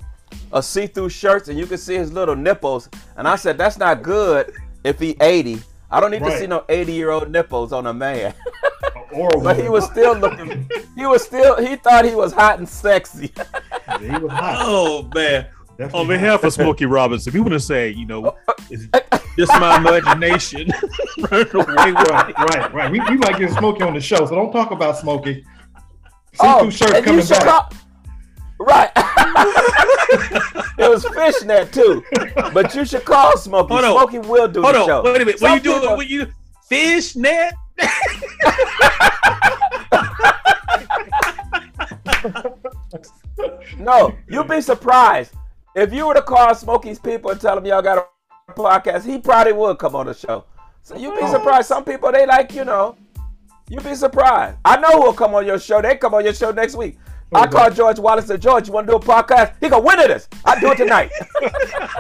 a 0.51 0.61
see-through 0.61 1.09
shirts 1.09 1.47
and 1.47 1.57
you 1.57 1.65
could 1.65 1.79
see 1.79 1.95
his 1.95 2.11
little 2.11 2.35
nipples. 2.35 2.89
And 3.17 3.27
I 3.27 3.35
said, 3.35 3.57
that's 3.57 3.77
not 3.77 4.03
good 4.03 4.53
if 4.83 4.99
he 4.99 5.15
80. 5.21 5.59
I 5.91 5.99
don't 5.99 6.11
need 6.11 6.23
to 6.23 6.37
see 6.37 6.47
no 6.47 6.65
80 6.69 6.93
year 6.93 7.09
old 7.09 7.31
nipples 7.31 7.73
on 7.73 7.87
a 7.87 7.93
man. 7.93 8.33
Or 9.11 9.29
but 9.41 9.59
he 9.59 9.69
was 9.69 9.85
still 9.85 10.15
looking. 10.15 10.69
He 10.95 11.05
was 11.07 11.23
still. 11.23 11.55
He 11.57 11.77
thought 11.77 12.05
he 12.05 12.13
was 12.13 12.31
hot 12.31 12.59
and 12.59 12.69
sexy. 12.69 13.31
he 13.99 14.07
was 14.07 14.31
hot. 14.31 14.57
Oh 14.59 15.09
man. 15.15 15.47
Definitely 15.79 15.99
On 15.99 16.05
hot. 16.05 16.07
behalf 16.07 16.43
of 16.43 16.53
Smokey 16.53 16.85
Robinson, 16.85 17.33
we 17.33 17.39
want 17.39 17.53
to 17.53 17.59
say, 17.59 17.89
you 17.89 18.05
know, 18.05 18.27
oh, 18.27 18.37
oh. 18.47 18.53
it's 18.69 18.85
just 19.35 19.51
my 19.59 19.77
imagination. 19.77 20.69
Run 21.31 21.41
away 21.53 21.91
with 21.91 22.09
Right, 22.09 22.37
right, 22.37 22.73
right. 22.73 22.91
We, 22.91 22.99
we 22.99 23.17
might 23.17 23.39
get 23.39 23.49
Smokey 23.51 23.81
on 23.81 23.95
the 23.95 24.01
show, 24.01 24.27
so 24.27 24.35
don't 24.35 24.51
talk 24.51 24.69
about 24.69 24.97
Smokey. 24.97 25.43
See-through 26.33 26.49
oh, 26.49 26.69
shirts 26.69 26.91
and 26.91 26.97
you 26.97 27.03
coming 27.03 27.25
should 27.25 27.39
back. 27.39 27.71
call. 27.71 27.73
Right. 28.59 28.91
it 30.77 30.89
was 30.89 31.05
fishnet 31.05 31.71
too, 31.71 32.03
but 32.53 32.75
you 32.75 32.85
should 32.85 33.05
call 33.05 33.37
Smokey. 33.37 33.73
Hold 33.73 33.85
on. 33.85 33.97
Smokey 33.97 34.19
will 34.27 34.47
do 34.47 34.61
Hold 34.61 34.75
the 34.75 34.79
on, 34.79 34.87
show. 34.87 35.03
wait 35.03 35.21
a 35.21 35.25
minute. 35.25 35.41
What 35.41 35.53
you 35.53 35.59
doing? 35.61 35.89
What 35.91 36.07
you 36.07 36.27
fish 36.67 37.15
net? 37.15 37.53
No, 43.79 44.13
you'd 44.27 44.47
be 44.47 44.61
surprised 44.61 45.33
if 45.73 45.93
you 45.93 46.05
were 46.05 46.13
to 46.13 46.21
call 46.21 46.53
Smokey's 46.53 46.99
people 46.99 47.31
and 47.31 47.39
tell 47.39 47.55
them 47.55 47.65
y'all 47.65 47.81
got 47.81 48.09
a 48.47 48.53
podcast. 48.53 49.05
He 49.05 49.17
probably 49.17 49.53
would 49.53 49.79
come 49.79 49.95
on 49.95 50.07
the 50.07 50.13
show. 50.13 50.43
So 50.83 50.97
you'd 50.97 51.15
be 51.15 51.21
oh. 51.23 51.31
surprised. 51.31 51.67
Some 51.67 51.85
people 51.85 52.11
they 52.11 52.25
like 52.25 52.53
you 52.53 52.65
know. 52.65 52.97
You'd 53.69 53.83
be 53.83 53.95
surprised. 53.95 54.57
I 54.65 54.77
know 54.77 55.01
who'll 55.01 55.13
come 55.13 55.33
on 55.35 55.45
your 55.45 55.59
show. 55.59 55.81
They 55.81 55.95
come 55.95 56.13
on 56.13 56.25
your 56.25 56.33
show 56.33 56.51
next 56.51 56.75
week. 56.75 56.97
I 57.31 57.45
called 57.47 57.75
George 57.75 57.99
Wallace 57.99 58.23
and 58.23 58.29
said, 58.29 58.41
George, 58.41 58.67
you 58.67 58.73
want 58.73 58.87
to 58.87 58.93
do 58.93 58.97
a 58.97 58.99
podcast? 58.99 59.53
He 59.59 59.69
go, 59.69 59.79
when 59.79 59.99
it 59.99 60.09
is? 60.09 60.27
I 60.45 60.59
do 60.59 60.71
it 60.71 60.77
tonight. 60.77 61.11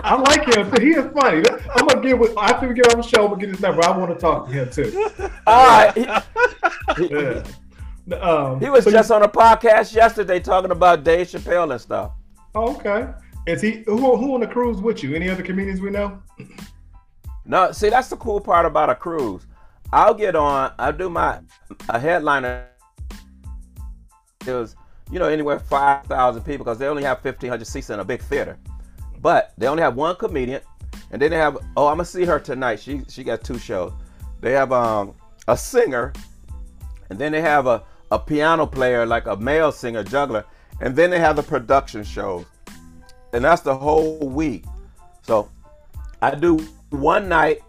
I 0.03 0.15
like 0.15 0.55
him. 0.55 0.71
He 0.81 0.89
is 0.91 1.05
funny. 1.13 1.43
I'm 1.75 1.85
gonna 1.87 2.01
get 2.01 2.17
with 2.17 2.35
after 2.37 2.67
we 2.67 2.73
get 2.73 2.91
on 2.93 3.01
the 3.01 3.07
show. 3.07 3.23
I'm 3.25 3.29
gonna 3.31 3.41
get 3.41 3.49
his 3.49 3.59
number. 3.59 3.83
I 3.85 3.95
want 3.95 4.11
to 4.11 4.19
talk 4.19 4.47
to 4.47 4.51
him 4.53 4.69
too. 4.71 5.09
All 5.47 5.67
right. 5.67 6.23
Yeah. 6.97 7.43
Um, 8.21 8.59
he 8.59 8.69
was 8.69 8.85
so 8.85 8.89
you- 8.89 8.95
just 8.95 9.11
on 9.11 9.21
a 9.21 9.27
podcast 9.27 9.93
yesterday 9.93 10.39
talking 10.39 10.71
about 10.71 11.03
Dave 11.03 11.27
Chappelle 11.27 11.71
and 11.71 11.79
stuff. 11.79 12.11
Oh, 12.55 12.75
okay. 12.77 13.09
Is 13.45 13.61
he 13.61 13.83
who 13.85 14.15
who 14.17 14.33
on 14.33 14.39
the 14.39 14.47
cruise 14.47 14.81
with 14.81 15.03
you? 15.03 15.13
Any 15.15 15.29
other 15.29 15.43
comedians 15.43 15.79
we 15.79 15.91
know? 15.91 16.21
No, 17.45 17.71
see, 17.71 17.89
that's 17.89 18.09
the 18.09 18.17
cool 18.17 18.39
part 18.41 18.65
about 18.65 18.89
a 18.89 18.95
cruise. 18.95 19.45
I'll 19.93 20.13
get 20.13 20.35
on. 20.35 20.71
I'll 20.79 20.93
do 20.93 21.09
my 21.09 21.39
a 21.89 21.99
headliner. 21.99 22.65
It 24.47 24.51
was, 24.53 24.75
you 25.11 25.19
know, 25.19 25.27
anywhere 25.27 25.59
five 25.59 26.05
thousand 26.05 26.43
people 26.43 26.63
because 26.63 26.77
they 26.77 26.87
only 26.87 27.03
have 27.03 27.21
fifteen 27.21 27.49
hundred 27.49 27.65
seats 27.65 27.89
in 27.89 27.99
a 27.99 28.05
big 28.05 28.21
theater, 28.21 28.57
but 29.21 29.53
they 29.57 29.67
only 29.67 29.81
have 29.81 29.95
one 29.95 30.15
comedian, 30.15 30.61
and 31.11 31.21
then 31.21 31.31
they 31.31 31.37
have. 31.37 31.57
Oh, 31.75 31.87
I'm 31.87 31.97
gonna 31.97 32.05
see 32.05 32.25
her 32.25 32.39
tonight. 32.39 32.79
She 32.79 33.01
she 33.07 33.23
got 33.23 33.43
two 33.43 33.57
shows. 33.57 33.91
They 34.41 34.51
have 34.51 34.71
um 34.71 35.13
a 35.47 35.57
singer, 35.57 36.13
and 37.09 37.17
then 37.17 37.31
they 37.31 37.41
have 37.41 37.67
a 37.67 37.83
a 38.11 38.19
piano 38.19 38.65
player 38.65 39.05
like 39.05 39.27
a 39.27 39.35
male 39.35 39.71
singer 39.71 40.03
juggler, 40.03 40.45
and 40.81 40.95
then 40.95 41.09
they 41.09 41.19
have 41.19 41.35
the 41.35 41.43
production 41.43 42.03
shows, 42.03 42.45
and 43.33 43.43
that's 43.43 43.61
the 43.61 43.75
whole 43.75 44.29
week. 44.29 44.65
So 45.23 45.49
I 46.21 46.35
do 46.35 46.57
one 46.89 47.29
night, 47.29 47.61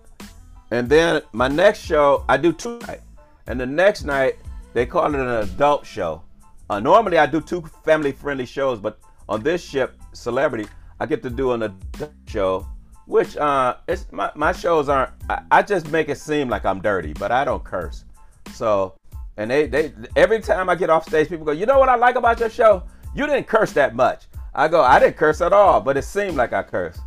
and 0.70 0.88
then 0.88 1.23
my 1.32 1.49
next 1.49 1.80
show 1.80 2.25
I 2.28 2.37
do 2.37 2.52
two 2.52 2.78
nights, 2.80 3.02
and 3.47 3.61
the 3.61 3.66
next 3.66 4.04
night 4.04 4.37
they 4.73 4.87
call 4.87 5.14
it 5.14 5.20
an 5.20 5.28
adult 5.28 5.85
show. 5.85 6.23
Uh, 6.70 6.78
normally 6.78 7.18
I 7.18 7.26
do 7.26 7.40
two 7.40 7.62
family-friendly 7.84 8.46
shows, 8.46 8.78
but 8.78 9.00
on 9.28 9.42
this 9.42 9.60
ship, 9.60 10.00
Celebrity, 10.12 10.68
I 11.00 11.06
get 11.06 11.20
to 11.24 11.28
do 11.28 11.50
an 11.50 11.64
adult 11.64 12.12
show, 12.28 12.64
which 13.06 13.36
uh, 13.36 13.74
it's 13.88 14.06
my, 14.12 14.30
my 14.36 14.52
shows 14.52 14.88
aren't. 14.88 15.10
I, 15.28 15.42
I 15.50 15.62
just 15.62 15.90
make 15.90 16.08
it 16.08 16.18
seem 16.18 16.48
like 16.48 16.64
I'm 16.64 16.80
dirty, 16.80 17.12
but 17.12 17.32
I 17.32 17.44
don't 17.44 17.64
curse. 17.64 18.04
So, 18.52 18.94
and 19.36 19.50
they 19.50 19.66
they 19.66 19.92
every 20.14 20.40
time 20.40 20.70
I 20.70 20.76
get 20.76 20.90
off 20.90 21.08
stage, 21.08 21.28
people 21.28 21.44
go, 21.44 21.50
you 21.50 21.66
know 21.66 21.80
what 21.80 21.88
I 21.88 21.96
like 21.96 22.14
about 22.14 22.38
your 22.38 22.50
show? 22.50 22.84
You 23.16 23.26
didn't 23.26 23.48
curse 23.48 23.72
that 23.72 23.96
much. 23.96 24.26
I 24.54 24.68
go, 24.68 24.80
I 24.80 25.00
didn't 25.00 25.16
curse 25.16 25.40
at 25.40 25.52
all, 25.52 25.80
but 25.80 25.96
it 25.96 26.04
seemed 26.04 26.36
like 26.36 26.52
I 26.52 26.62
cursed. 26.62 27.00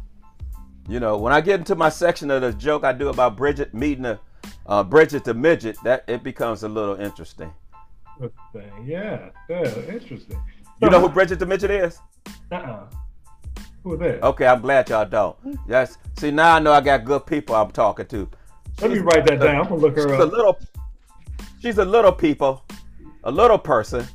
You 0.89 0.99
know, 0.99 1.17
when 1.17 1.31
I 1.31 1.39
get 1.39 1.59
into 1.59 1.75
my 1.75 1.87
section 1.87 2.29
of 2.31 2.41
the 2.41 2.51
joke 2.51 2.83
I 2.83 2.91
do 2.91 3.07
about 3.07 3.37
Bridget 3.37 3.73
meeting 3.73 4.03
a 4.03 4.19
uh, 4.65 4.83
Bridget 4.83 5.23
the 5.23 5.33
midget, 5.33 5.77
that 5.85 6.03
it 6.09 6.21
becomes 6.21 6.63
a 6.63 6.67
little 6.67 6.95
interesting. 6.95 7.53
Yeah, 8.85 9.29
yeah, 9.49 9.63
interesting. 9.89 10.41
You 10.81 10.89
know 10.89 10.99
who 10.99 11.09
Bridget 11.09 11.39
the 11.39 11.45
midget 11.45 11.71
is? 11.71 11.99
Uh-uh. 12.51 12.85
Who 13.83 13.93
is 13.93 13.99
that? 13.99 14.23
Okay, 14.23 14.45
I'm 14.47 14.61
glad 14.61 14.89
y'all 14.89 15.05
don't. 15.05 15.35
Yes. 15.67 15.97
See, 16.17 16.31
now 16.31 16.55
I 16.55 16.59
know 16.59 16.71
I 16.71 16.81
got 16.81 17.03
good 17.03 17.25
people 17.25 17.55
I'm 17.55 17.71
talking 17.71 18.05
to. 18.07 18.29
Let 18.81 18.91
me 18.91 18.99
write 18.99 19.25
that 19.25 19.39
down. 19.39 19.61
I'm 19.61 19.63
gonna 19.63 19.75
look 19.75 19.95
She's 19.95 20.05
her 20.05 20.13
a 20.15 20.25
little. 20.25 20.59
She's 21.61 21.77
a 21.77 21.85
little 21.85 22.11
people, 22.11 22.65
a 23.23 23.31
little 23.31 23.57
person, 23.57 24.05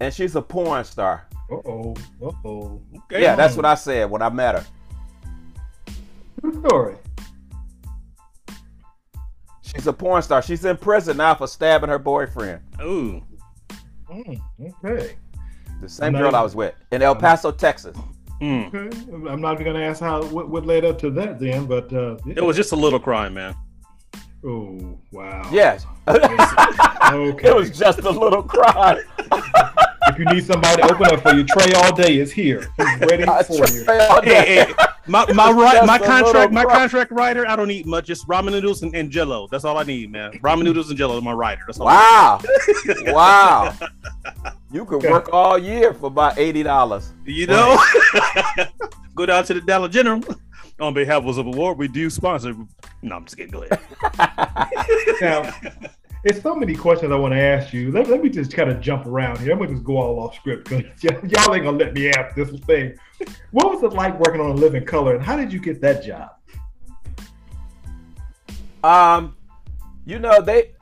and 0.00 0.12
she's 0.12 0.34
a 0.36 0.42
porn 0.42 0.84
star. 0.84 1.26
Uh 1.50 1.56
oh. 1.64 1.94
Uh 2.22 2.30
oh. 2.44 2.80
Okay. 2.96 3.22
Yeah, 3.22 3.34
that's 3.36 3.56
what 3.56 3.64
I 3.64 3.74
said 3.74 4.10
when 4.10 4.22
I 4.22 4.28
met 4.28 4.56
her. 4.56 4.66
True 6.40 6.64
story. 6.66 6.96
She's 9.62 9.86
a 9.86 9.92
porn 9.92 10.22
star. 10.22 10.42
She's 10.42 10.64
in 10.64 10.76
prison 10.76 11.18
now 11.18 11.34
for 11.34 11.46
stabbing 11.46 11.90
her 11.90 11.98
boyfriend. 11.98 12.60
Ooh. 12.80 13.22
Mm, 14.10 14.40
okay. 14.84 15.16
The 15.80 15.88
same 15.88 16.12
Nice. 16.12 16.22
girl 16.22 16.34
I 16.36 16.42
was 16.42 16.54
with 16.56 16.74
in 16.92 17.02
El 17.02 17.14
Paso, 17.14 17.50
Texas. 17.52 17.96
Mm. 18.40 18.68
Okay. 18.74 19.30
I'm 19.30 19.40
not 19.40 19.60
even 19.60 19.72
gonna 19.72 19.84
ask 19.84 20.00
how 20.00 20.22
what, 20.26 20.48
what 20.48 20.64
led 20.66 20.84
up 20.84 20.98
to 21.00 21.10
that 21.10 21.38
then, 21.38 21.66
but 21.66 21.92
uh, 21.92 22.16
yeah. 22.24 22.34
It 22.36 22.44
was 22.44 22.56
just 22.56 22.72
a 22.72 22.76
little 22.76 23.00
crime, 23.00 23.34
man. 23.34 23.54
oh 24.44 24.98
wow. 25.12 25.48
Yes. 25.52 25.86
Okay. 27.10 27.48
it 27.48 27.56
was 27.56 27.70
just 27.70 28.00
a 28.00 28.10
little 28.10 28.42
cry. 28.42 29.00
if 30.08 30.18
you 30.18 30.26
need 30.26 30.44
somebody 30.44 30.82
to 30.82 30.92
open 30.92 31.06
up 31.06 31.22
for 31.22 31.32
you, 31.34 31.42
Trey 31.44 31.72
all 31.72 31.94
day 31.94 32.18
is 32.18 32.30
here. 32.30 32.68
He's 32.76 33.00
ready 33.00 33.24
I 33.26 33.42
for 33.42 33.54
you. 33.66 33.84
try 33.84 33.98
all 34.08 34.20
Hey, 34.20 34.28
day. 34.28 34.64
hey, 34.66 34.74
My 35.08 35.24
my 35.32 35.50
right 35.50 35.84
my 35.86 35.98
Just 35.98 36.08
a 36.10 36.14
little 36.14 36.32
contract 36.32 36.52
my 36.52 36.64
contract 36.64 37.10
writer. 37.10 37.48
I 37.48 37.56
don't 37.56 37.70
eat 37.70 37.86
much. 37.86 38.06
Just 38.06 38.28
ramen 38.28 38.52
noodles 38.52 38.82
and, 38.82 38.94
and 38.94 39.10
Jello. 39.10 39.48
That's 39.50 39.64
all 39.64 39.78
I 39.78 39.82
need, 39.82 40.12
man. 40.12 40.32
Ramen 40.40 40.64
noodles 40.64 40.90
and 40.90 40.98
Jello. 40.98 41.16
is 41.16 41.24
My 41.24 41.32
writer. 41.32 41.62
That's 41.66 41.80
all. 41.80 41.88
I 41.88 41.94
Wow. 41.98 42.40
wow. 43.12 43.74
You 44.70 44.84
could 44.84 45.02
work 45.02 45.30
all 45.32 45.58
year 45.58 45.94
for 45.94 46.08
about 46.08 46.38
eighty 46.38 46.62
dollars. 46.62 47.14
You 47.24 47.46
know. 47.46 47.82
Go 49.14 49.24
down 49.24 49.44
to 49.44 49.54
the 49.54 49.62
Dollar 49.62 49.88
General. 49.88 50.22
On 50.78 50.92
behalf 50.92 51.24
of 51.24 51.36
the 51.36 51.42
Award, 51.42 51.78
we 51.78 51.88
do 51.88 52.10
sponsor. 52.10 52.54
No, 53.00 53.16
I'm 53.16 53.24
just 53.24 53.38
kidding. 53.38 53.50
Go 53.50 53.62
ahead. 53.64 53.80
Now, 55.22 55.52
it's 56.28 56.42
so 56.42 56.54
many 56.54 56.74
questions 56.74 57.10
I 57.10 57.16
want 57.16 57.32
to 57.32 57.40
ask 57.40 57.72
you. 57.72 57.90
Let, 57.90 58.08
let 58.08 58.22
me 58.22 58.28
just 58.28 58.52
kind 58.52 58.70
of 58.70 58.80
jump 58.82 59.06
around 59.06 59.40
here. 59.40 59.52
I'm 59.52 59.58
gonna 59.58 59.70
just 59.70 59.84
go 59.84 59.96
all 59.96 60.20
off 60.20 60.34
script 60.36 60.68
because 60.68 60.84
y'all 61.02 61.54
ain't 61.54 61.64
gonna 61.64 61.78
let 61.78 61.94
me 61.94 62.10
ask 62.10 62.36
this 62.36 62.50
thing. 62.60 62.94
What 63.50 63.72
was 63.72 63.82
it 63.82 63.96
like 63.96 64.18
working 64.20 64.40
on 64.40 64.50
In 64.50 64.56
Living 64.56 64.84
Color, 64.84 65.14
and 65.16 65.24
how 65.24 65.36
did 65.36 65.50
you 65.52 65.58
get 65.58 65.80
that 65.80 66.04
job? 66.04 66.30
Um, 68.84 69.36
you 70.04 70.18
know 70.18 70.40
they 70.42 70.72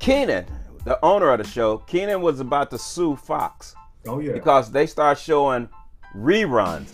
Keenen, 0.00 0.46
the 0.84 0.98
owner 1.04 1.30
of 1.30 1.38
the 1.38 1.46
show, 1.48 1.78
Keenen 1.78 2.20
was 2.20 2.40
about 2.40 2.70
to 2.70 2.78
sue 2.78 3.14
Fox 3.16 3.74
Oh 4.06 4.18
yeah, 4.18 4.32
because 4.32 4.72
they 4.72 4.86
start 4.86 5.16
showing 5.16 5.68
reruns, 6.16 6.90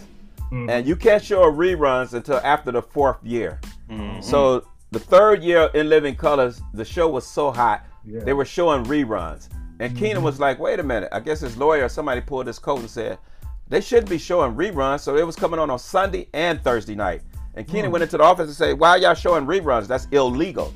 Mhm. 0.52 0.70
and 0.70 0.86
you 0.86 0.94
can't 0.94 1.24
show 1.24 1.50
reruns 1.50 2.12
until 2.12 2.36
after 2.44 2.70
the 2.70 2.82
fourth 2.82 3.16
year. 3.24 3.60
Mhm. 3.90 4.22
So 4.22 4.64
the 4.90 4.98
third 4.98 5.42
year 5.42 5.70
in 5.74 5.88
Living 5.88 6.16
Colors, 6.16 6.62
the 6.72 6.84
show 6.84 7.08
was 7.08 7.26
so 7.26 7.50
hot, 7.50 7.84
Yeah. 8.04 8.20
they 8.20 8.32
were 8.32 8.44
showing 8.44 8.84
reruns. 8.84 9.48
And 9.80 9.96
Keenen 9.96 10.16
mm-hmm. 10.16 10.24
was 10.24 10.40
like, 10.40 10.58
wait 10.58 10.80
a 10.80 10.82
minute. 10.82 11.08
I 11.12 11.20
guess 11.20 11.40
his 11.40 11.56
lawyer 11.56 11.84
or 11.84 11.88
somebody 11.88 12.20
pulled 12.20 12.46
his 12.46 12.58
coat 12.58 12.80
and 12.80 12.90
said, 12.90 13.18
they 13.68 13.80
shouldn't 13.80 14.08
be 14.08 14.18
showing 14.18 14.54
reruns. 14.54 15.00
So 15.00 15.16
it 15.16 15.26
was 15.26 15.36
coming 15.36 15.60
on 15.60 15.70
on 15.70 15.78
Sunday 15.78 16.28
and 16.32 16.60
Thursday 16.62 16.94
night. 16.94 17.22
And 17.54 17.66
Keenen 17.66 17.86
hmm. 17.86 17.92
went 17.92 18.02
into 18.02 18.16
the 18.16 18.24
office 18.24 18.46
and 18.46 18.56
said, 18.56 18.78
why 18.78 18.96
y'all 18.96 19.14
showing 19.14 19.46
reruns? 19.46 19.86
That's 19.86 20.06
illegal. 20.10 20.72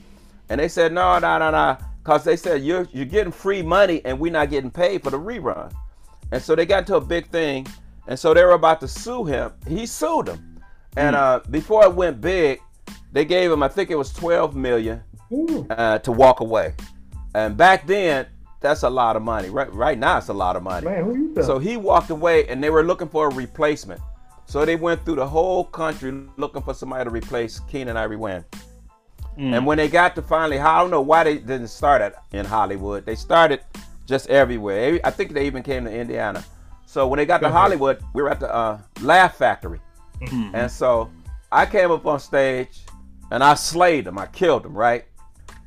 And 0.49 0.61
they 0.61 0.69
said, 0.69 0.93
no, 0.93 1.19
no, 1.19 1.39
no, 1.39 1.51
no. 1.51 1.79
Because 2.03 2.25
they 2.25 2.37
said, 2.37 2.63
you're, 2.63 2.87
you're 2.93 3.07
getting 3.07 3.33
free 3.33 3.63
money 3.63 4.03
and 4.05 4.19
we're 4.19 4.33
not 4.33 4.51
getting 4.51 4.71
paid 4.71 5.03
for 5.03 5.11
the 5.11 5.19
rerun. 5.19 5.73
And 6.33 6.43
so 6.43 6.55
they 6.55 6.67
got 6.67 6.81
into 6.81 6.97
a 6.97 7.01
big 7.01 7.29
thing. 7.29 7.67
And 8.09 8.19
so 8.19 8.35
they 8.35 8.45
were 8.45 8.53
about 8.53 8.81
to 8.81 8.89
sue 8.89 9.25
him. 9.25 9.53
He 9.67 9.87
sued 9.87 10.27
them. 10.27 10.61
And 10.97 11.17
hmm. 11.17 11.23
uh, 11.23 11.39
before 11.51 11.85
it 11.85 11.95
went 11.95 12.21
big, 12.21 12.61
they 13.13 13.25
gave 13.25 13.51
him, 13.53 13.63
I 13.63 13.69
think 13.69 13.91
it 13.91 13.97
was 13.97 14.13
12 14.13 14.57
million 14.57 15.03
uh, 15.71 15.99
to 15.99 16.13
walk 16.13 16.41
away. 16.41 16.75
And 17.35 17.57
back 17.57 17.87
then, 17.87 18.27
that's 18.61 18.83
a 18.83 18.91
lot 18.91 19.17
of 19.17 19.23
money. 19.23 19.51
Right, 19.51 19.73
right 19.75 19.99
now, 19.99 20.19
it's 20.19 20.29
a 20.29 20.33
lot 20.33 20.57
of 20.57 20.63
money. 20.63 20.85
man, 20.87 21.05
who 21.05 21.15
you? 21.37 21.43
So 21.43 21.59
he 21.59 21.77
walked 21.77 22.11
away, 22.11 22.47
and 22.49 22.63
they 22.63 22.71
were 22.71 22.85
looking 22.85 23.09
for 23.09 23.29
a 23.29 23.35
replacement. 23.35 24.01
So 24.47 24.65
they 24.65 24.77
went 24.77 25.05
through 25.05 25.17
the 25.17 25.27
whole 25.27 25.65
country 25.65 26.13
looking 26.37 26.63
for 26.63 26.75
somebody 26.75 27.05
to 27.05 27.11
replace 27.11 27.61
Keenen 27.61 27.97
Ivory 27.97 28.17
Wayans. 28.19 28.45
And 29.39 29.65
when 29.65 29.79
they 29.79 29.89
got 29.89 30.15
to 30.17 30.23
finally, 30.23 30.59
I 30.59 30.79
don't 30.79 30.91
know 30.91 31.01
why 31.01 31.25
they 31.25 31.39
didn't 31.39 31.69
start 31.69 32.03
it 32.03 32.15
in 32.33 32.45
Hollywood. 32.45 33.07
They 33.07 33.15
started 33.15 33.61
just 34.05 34.29
everywhere. 34.29 35.01
I 35.05 35.11
think 35.11 35.33
they 35.33 35.47
even 35.47 35.63
came 35.63 35.85
to 35.87 35.91
Indiana. 35.91 36.45
So 36.85 37.09
when 37.09 37.17
they 37.17 37.25
got 37.25 37.39
to 37.39 37.47
Okay. 37.47 37.55
Hollywood, 37.55 38.03
we 38.13 38.21
were 38.23 38.29
at 38.29 38.41
the 38.41 38.55
uh, 38.55 38.79
Laugh 39.01 39.37
Factory. 39.39 39.81
Mhm. 40.21 40.51
And 40.53 40.71
so 40.71 41.11
I 41.51 41.65
came 41.65 41.91
up 41.91 42.05
on 42.05 42.21
stage 42.21 42.81
and 43.33 43.43
I 43.43 43.55
slayed 43.55 44.05
them. 44.05 44.19
I 44.19 44.27
killed 44.27 44.63
them, 44.63 44.77
right? 44.77 45.07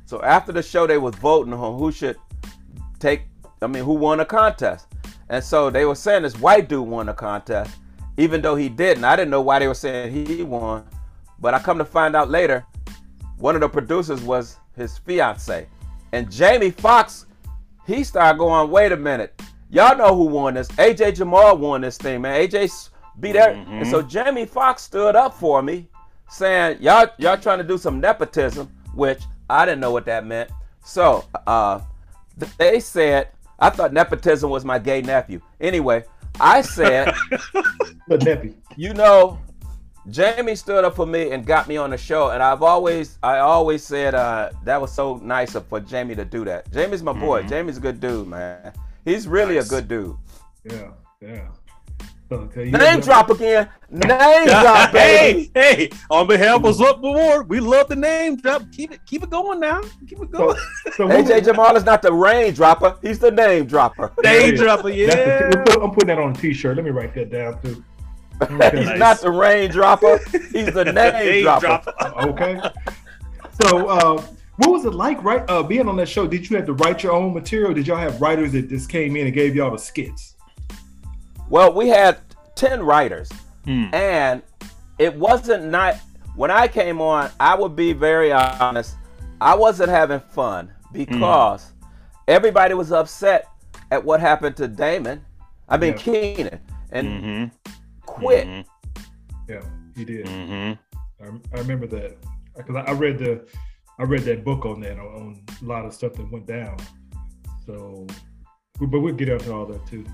So 0.04 0.22
after 0.22 0.52
the 0.52 0.62
show, 0.62 0.86
they 0.86 0.98
was 0.98 1.16
voting 1.16 1.52
on 1.52 1.78
who 1.78 1.90
should 1.90 2.16
take, 3.00 3.22
I 3.60 3.66
mean, 3.66 3.82
who 3.82 3.94
won 3.94 4.18
the 4.18 4.24
contest. 4.24 4.86
And 5.28 5.42
so 5.42 5.68
they 5.68 5.84
were 5.84 5.96
saying 5.96 6.22
this 6.22 6.38
white 6.38 6.68
dude 6.68 6.86
won 6.86 7.06
the 7.06 7.12
contest, 7.12 7.76
even 8.18 8.40
though 8.40 8.54
he 8.54 8.68
didn't. 8.68 9.02
I 9.02 9.16
didn't 9.16 9.32
know 9.32 9.40
why 9.40 9.58
they 9.58 9.66
were 9.66 9.74
saying 9.74 10.12
he 10.12 10.44
won. 10.44 10.86
But 11.40 11.54
I 11.54 11.58
come 11.58 11.76
to 11.78 11.84
find 11.84 12.14
out 12.14 12.30
later, 12.30 12.64
one 13.38 13.56
of 13.56 13.60
the 13.60 13.68
producers 13.68 14.22
was 14.22 14.58
his 14.76 14.96
fiance. 14.98 15.66
And 16.12 16.30
Jamie 16.30 16.70
Foxx, 16.70 17.26
he 17.84 18.04
started 18.04 18.38
going, 18.38 18.70
wait 18.70 18.92
a 18.92 18.96
minute. 18.96 19.42
Y'all 19.70 19.98
know 19.98 20.14
who 20.14 20.26
won 20.26 20.54
this. 20.54 20.68
AJ 20.68 21.16
Jamal 21.16 21.58
won 21.58 21.80
this 21.80 21.98
thing, 21.98 22.20
man. 22.20 22.48
AJ 22.48 22.90
beat 23.18 23.32
that. 23.32 23.56
And 23.56 23.84
so 23.84 23.98
mm-hmm. 23.98 24.08
Jamie 24.08 24.46
Foxx 24.46 24.82
stood 24.84 25.16
up 25.16 25.34
for 25.34 25.62
me, 25.62 25.88
saying, 26.28 26.78
Y'all 26.80 27.08
y'all 27.18 27.36
trying 27.36 27.58
to 27.58 27.64
do 27.64 27.78
some 27.78 28.00
nepotism, 28.00 28.66
which 28.94 29.22
I 29.48 29.64
didn't 29.64 29.80
know 29.80 29.90
what 29.92 30.04
that 30.06 30.26
meant. 30.26 30.50
So 30.84 31.24
uh 31.46 31.80
they 32.58 32.80
said, 32.80 33.28
I 33.58 33.70
thought 33.70 33.92
nepotism 33.92 34.50
was 34.50 34.64
my 34.64 34.78
gay 34.78 35.00
nephew. 35.02 35.40
Anyway, 35.60 36.04
I 36.38 36.60
said, 36.60 37.14
the 38.08 38.18
Neppy. 38.18 38.52
you 38.76 38.92
know, 38.92 39.38
Jamie 40.10 40.54
stood 40.54 40.84
up 40.84 40.94
for 40.94 41.06
me 41.06 41.30
and 41.32 41.46
got 41.46 41.66
me 41.66 41.78
on 41.78 41.88
the 41.90 41.96
show, 41.96 42.28
and 42.30 42.42
I've 42.42 42.62
always, 42.62 43.18
I 43.22 43.38
always 43.38 43.82
said 43.82 44.14
uh, 44.14 44.50
that 44.64 44.78
was 44.80 44.92
so 44.92 45.16
nice 45.22 45.54
of- 45.54 45.66
for 45.66 45.80
Jamie 45.80 46.14
to 46.14 46.24
do 46.26 46.44
that. 46.44 46.70
Jamie's 46.70 47.02
my 47.02 47.14
boy. 47.14 47.42
Jamie's 47.44 47.78
a 47.78 47.80
good 47.80 47.98
dude, 48.00 48.28
man. 48.28 48.72
He's 49.06 49.26
really 49.26 49.54
Nice. 49.54 49.66
a 49.66 49.70
good 49.70 49.88
dude. 49.88 50.16
Yeah, 50.64 50.90
yeah. 51.22 51.48
Okay, 52.30 52.64
you 52.66 52.72
Name 52.72 53.00
drop 53.00 53.30
again. 53.30 53.68
Name 53.88 54.46
drop, 54.48 54.92
baby. 54.92 55.50
hey, 55.54 55.74
hey! 55.76 55.90
On 56.10 56.26
behalf 56.26 56.64
of 56.64 56.80
Up 56.80 56.96
Award, 57.04 57.48
we 57.48 57.60
love 57.60 57.86
the 57.88 57.94
name 57.94 58.36
drop. 58.36 58.62
Keep 58.72 58.92
it, 58.92 59.00
keep 59.06 59.22
it 59.22 59.30
going 59.30 59.60
now. 59.60 59.80
Keep 60.08 60.22
it 60.22 60.30
going. 60.32 60.56
so 60.96 61.06
what 61.06 61.24
AJ 61.24 61.44
Jamal 61.44 61.76
is 61.76 61.84
not 61.84 62.02
the 62.02 62.12
rain 62.12 62.52
dropper. 62.52 62.96
He's 63.00 63.20
the 63.20 63.30
name 63.30 63.66
dropper. 63.66 64.12
Name 64.24 64.56
dropper, 64.56 64.90
that's 64.90 65.14
the- 65.14 65.74
yeah. 65.76 65.82
I'm 65.84 65.92
putting 65.92 66.08
that 66.08 66.18
on 66.18 66.32
a 66.32 66.34
T-shirt. 66.34 66.74
Let 66.76 66.84
me 66.84 66.90
write 66.90 67.14
that 67.14 67.30
down 67.30 67.62
too. 67.62 67.84
He's 68.40 68.50
Nice. 68.86 68.98
not 68.98 69.20
the 69.20 69.30
rain 69.30 69.70
dropper. 69.70 70.18
He's 70.52 70.72
the 70.74 70.84
name, 70.84 70.94
Name 71.14 71.42
dropper. 71.44 71.66
dropper. 71.98 72.28
okay. 72.28 72.60
So, 73.62 73.86
uh, 73.88 74.22
what 74.56 74.70
was 74.72 74.84
it 74.84 74.94
like, 74.94 75.22
right? 75.22 75.48
Uh, 75.48 75.62
being 75.62 75.88
on 75.88 75.96
that 75.96 76.08
show, 76.08 76.26
did 76.26 76.50
you 76.50 76.56
have 76.56 76.66
to 76.66 76.72
write 76.74 77.02
your 77.02 77.12
own 77.12 77.32
material? 77.32 77.72
Did 77.72 77.86
y'all 77.86 77.96
have 77.98 78.20
writers 78.20 78.52
that 78.52 78.68
just 78.68 78.88
came 78.90 79.16
in 79.16 79.26
and 79.26 79.34
gave 79.34 79.54
y'all 79.56 79.70
the 79.70 79.78
skits? 79.78 80.34
Well, 81.48 81.72
we 81.72 81.88
had 81.88 82.18
10 82.56 82.82
writers, 82.82 83.30
Hmm. 83.64 83.86
and 83.92 84.42
it 84.98 85.14
wasn't 85.16 85.64
not 85.66 85.96
when 86.34 86.50
I 86.50 86.68
came 86.68 87.00
on, 87.00 87.30
I 87.40 87.54
would 87.54 87.74
be 87.76 87.92
very 87.94 88.30
honest, 88.32 88.96
I 89.40 89.54
wasn't 89.54 89.88
having 89.90 90.20
fun 90.20 90.70
because 90.92 91.72
everybody 92.28 92.74
was 92.74 92.92
upset 92.92 93.48
at 93.90 94.04
what 94.04 94.20
happened 94.20 94.56
to 94.58 94.68
Damon. 94.68 95.24
I 95.68 95.76
mean 95.78 95.92
Yeah. 95.92 95.98
Keenen 95.98 96.60
and 96.92 97.06
Mm-hmm. 97.08 97.44
quit. 98.04 98.46
Yeah, 99.48 99.62
he 99.96 100.04
did. 100.04 100.26
Mm-hmm. 100.26 101.24
I, 101.24 101.56
I 101.56 101.60
remember 101.60 101.86
that 101.88 102.16
because 102.56 102.76
I, 102.76 102.80
I 102.82 102.92
read 102.92 103.18
the 103.18 103.46
I 103.98 104.02
read 104.02 104.22
that 104.22 104.44
book 104.44 104.66
on 104.66 104.80
that 104.80 104.98
on, 104.98 105.06
on 105.06 105.42
a 105.62 105.64
lot 105.64 105.86
of 105.86 105.94
stuff 105.94 106.12
that 106.14 106.30
went 106.30 106.46
down. 106.46 106.76
So, 107.64 108.06
but 108.78 109.00
we'll 109.00 109.14
get 109.14 109.28
into 109.30 109.52
all 109.54 109.64
that 109.66 109.86
too. 109.86 110.04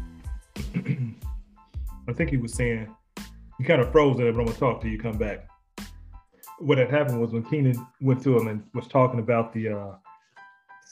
I 2.09 2.13
think 2.13 2.31
he 2.31 2.37
was 2.37 2.53
saying 2.55 2.95
you 3.59 3.65
kind 3.65 3.81
of 3.81 3.93
froze 3.93 4.19
it, 4.19 4.35
but 4.35 4.41
I'm 4.41 4.47
gonna 4.47 4.59
talk 4.59 4.81
to 4.83 4.89
you. 4.89 4.99
Come 4.99 5.19
back. 5.19 5.49
What 6.59 6.79
had 6.79 6.91
happened 6.91 7.21
was 7.21 7.33
when 7.33 7.43
Keenen 7.45 7.77
went 8.01 8.23
to 8.25 8.37
him 8.39 8.49
and 8.49 8.63
was 8.75 8.87
talking 8.87 9.19
about 9.21 9.53
the 9.53 9.69
uh, 9.69 9.95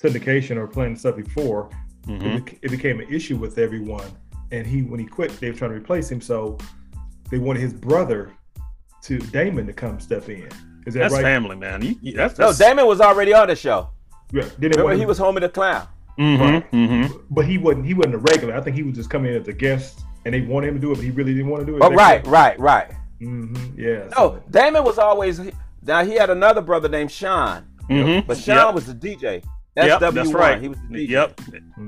syndication 0.02 0.56
or 0.56 0.66
playing 0.66 0.96
stuff 0.96 1.16
before, 1.16 1.70
Mm-hmm. 2.06 2.26
it, 2.26 2.44
bec- 2.46 2.58
it 2.62 2.70
became 2.70 2.98
an 3.00 3.12
issue 3.12 3.36
with 3.36 3.58
everyone. 3.58 4.10
And 4.52 4.66
he, 4.66 4.80
when 4.80 4.98
he 4.98 5.04
quit, 5.04 5.38
they 5.38 5.50
were 5.50 5.56
trying 5.56 5.72
to 5.72 5.76
replace 5.76 6.10
him. 6.10 6.22
So 6.22 6.56
they 7.30 7.36
wanted 7.36 7.60
his 7.60 7.74
brother 7.74 8.32
to 9.02 9.18
Damon 9.18 9.66
to 9.66 9.74
come 9.74 10.00
step 10.00 10.30
in. 10.30 10.48
Is 10.86 10.94
that 10.94 11.00
That's 11.00 11.14
right? 11.14 11.22
family, 11.22 11.56
man. 11.56 11.82
You, 11.82 11.96
you, 12.00 12.12
that's, 12.14 12.38
No, 12.38 12.54
Damon 12.54 12.86
was 12.86 13.02
already 13.02 13.34
on 13.34 13.48
the 13.48 13.54
show. 13.54 13.90
Yeah. 14.32 14.44
Then 14.44 14.52
they 14.58 14.68
Remember, 14.68 14.94
he 14.94 15.04
was 15.04 15.18
Homey 15.18 15.40
the 15.40 15.50
Clown. 15.50 15.86
Mm-hmm. 16.20 16.76
Mm-hmm. 16.76 17.16
but 17.30 17.46
he 17.46 17.56
wasn't. 17.58 17.86
He 17.86 17.94
wasn't 17.94 18.14
a 18.16 18.18
regular. 18.18 18.54
I 18.56 18.60
think 18.60 18.76
he 18.76 18.82
was 18.82 18.94
just 18.94 19.08
coming 19.10 19.34
in 19.34 19.40
as 19.40 19.48
a 19.48 19.52
guest, 19.52 20.00
and 20.24 20.34
they 20.34 20.42
wanted 20.42 20.68
him 20.68 20.74
to 20.74 20.80
do 20.80 20.92
it, 20.92 20.96
but 20.96 21.04
he 21.04 21.10
really 21.10 21.32
didn't 21.32 21.48
want 21.48 21.64
to 21.64 21.66
do 21.66 21.76
it. 21.76 21.82
Oh, 21.82 21.90
right, 21.90 22.26
right, 22.26 22.58
right. 22.60 22.90
Mm-hmm. 23.20 23.78
Yeah. 23.80 24.08
No, 24.16 24.42
Damon 24.50 24.84
was 24.84 24.98
always. 24.98 25.40
Now 25.82 26.04
he 26.04 26.14
had 26.14 26.28
another 26.30 26.60
brother 26.60 26.88
named 26.88 27.10
Shawn, 27.10 27.66
Mm-hmm. 27.88 28.26
but 28.26 28.36
Shawn 28.36 28.66
yep. 28.66 28.74
was 28.74 28.86
the 28.86 28.94
DJ. 28.94 29.42
That's 29.74 29.88
Yep, 29.88 30.00
W1. 30.00 30.14
that's 30.14 30.32
right. 30.32 30.60
He 30.60 30.68
was 30.68 30.78
the 30.90 30.94
DJ. 31.06 31.08
Yep, 31.08 31.40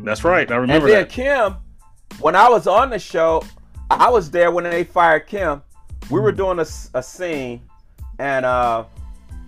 that's 0.04 0.24
right. 0.24 0.50
I 0.50 0.54
remember. 0.56 0.62
And 0.74 0.84
remember 0.84 0.88
then 0.88 1.02
that. 1.02 1.10
Kim, 1.10 2.18
when 2.20 2.34
I 2.36 2.48
was 2.48 2.66
on 2.66 2.90
the 2.90 2.98
show, 2.98 3.42
I 3.90 4.08
was 4.08 4.30
there 4.30 4.50
when 4.50 4.64
they 4.64 4.84
fired 4.84 5.26
Kim. 5.26 5.62
We 6.10 6.20
were 6.20 6.32
doing 6.32 6.58
a 6.58 7.02
scene, 7.02 7.60
and 8.18 8.44
uh, 8.46 8.84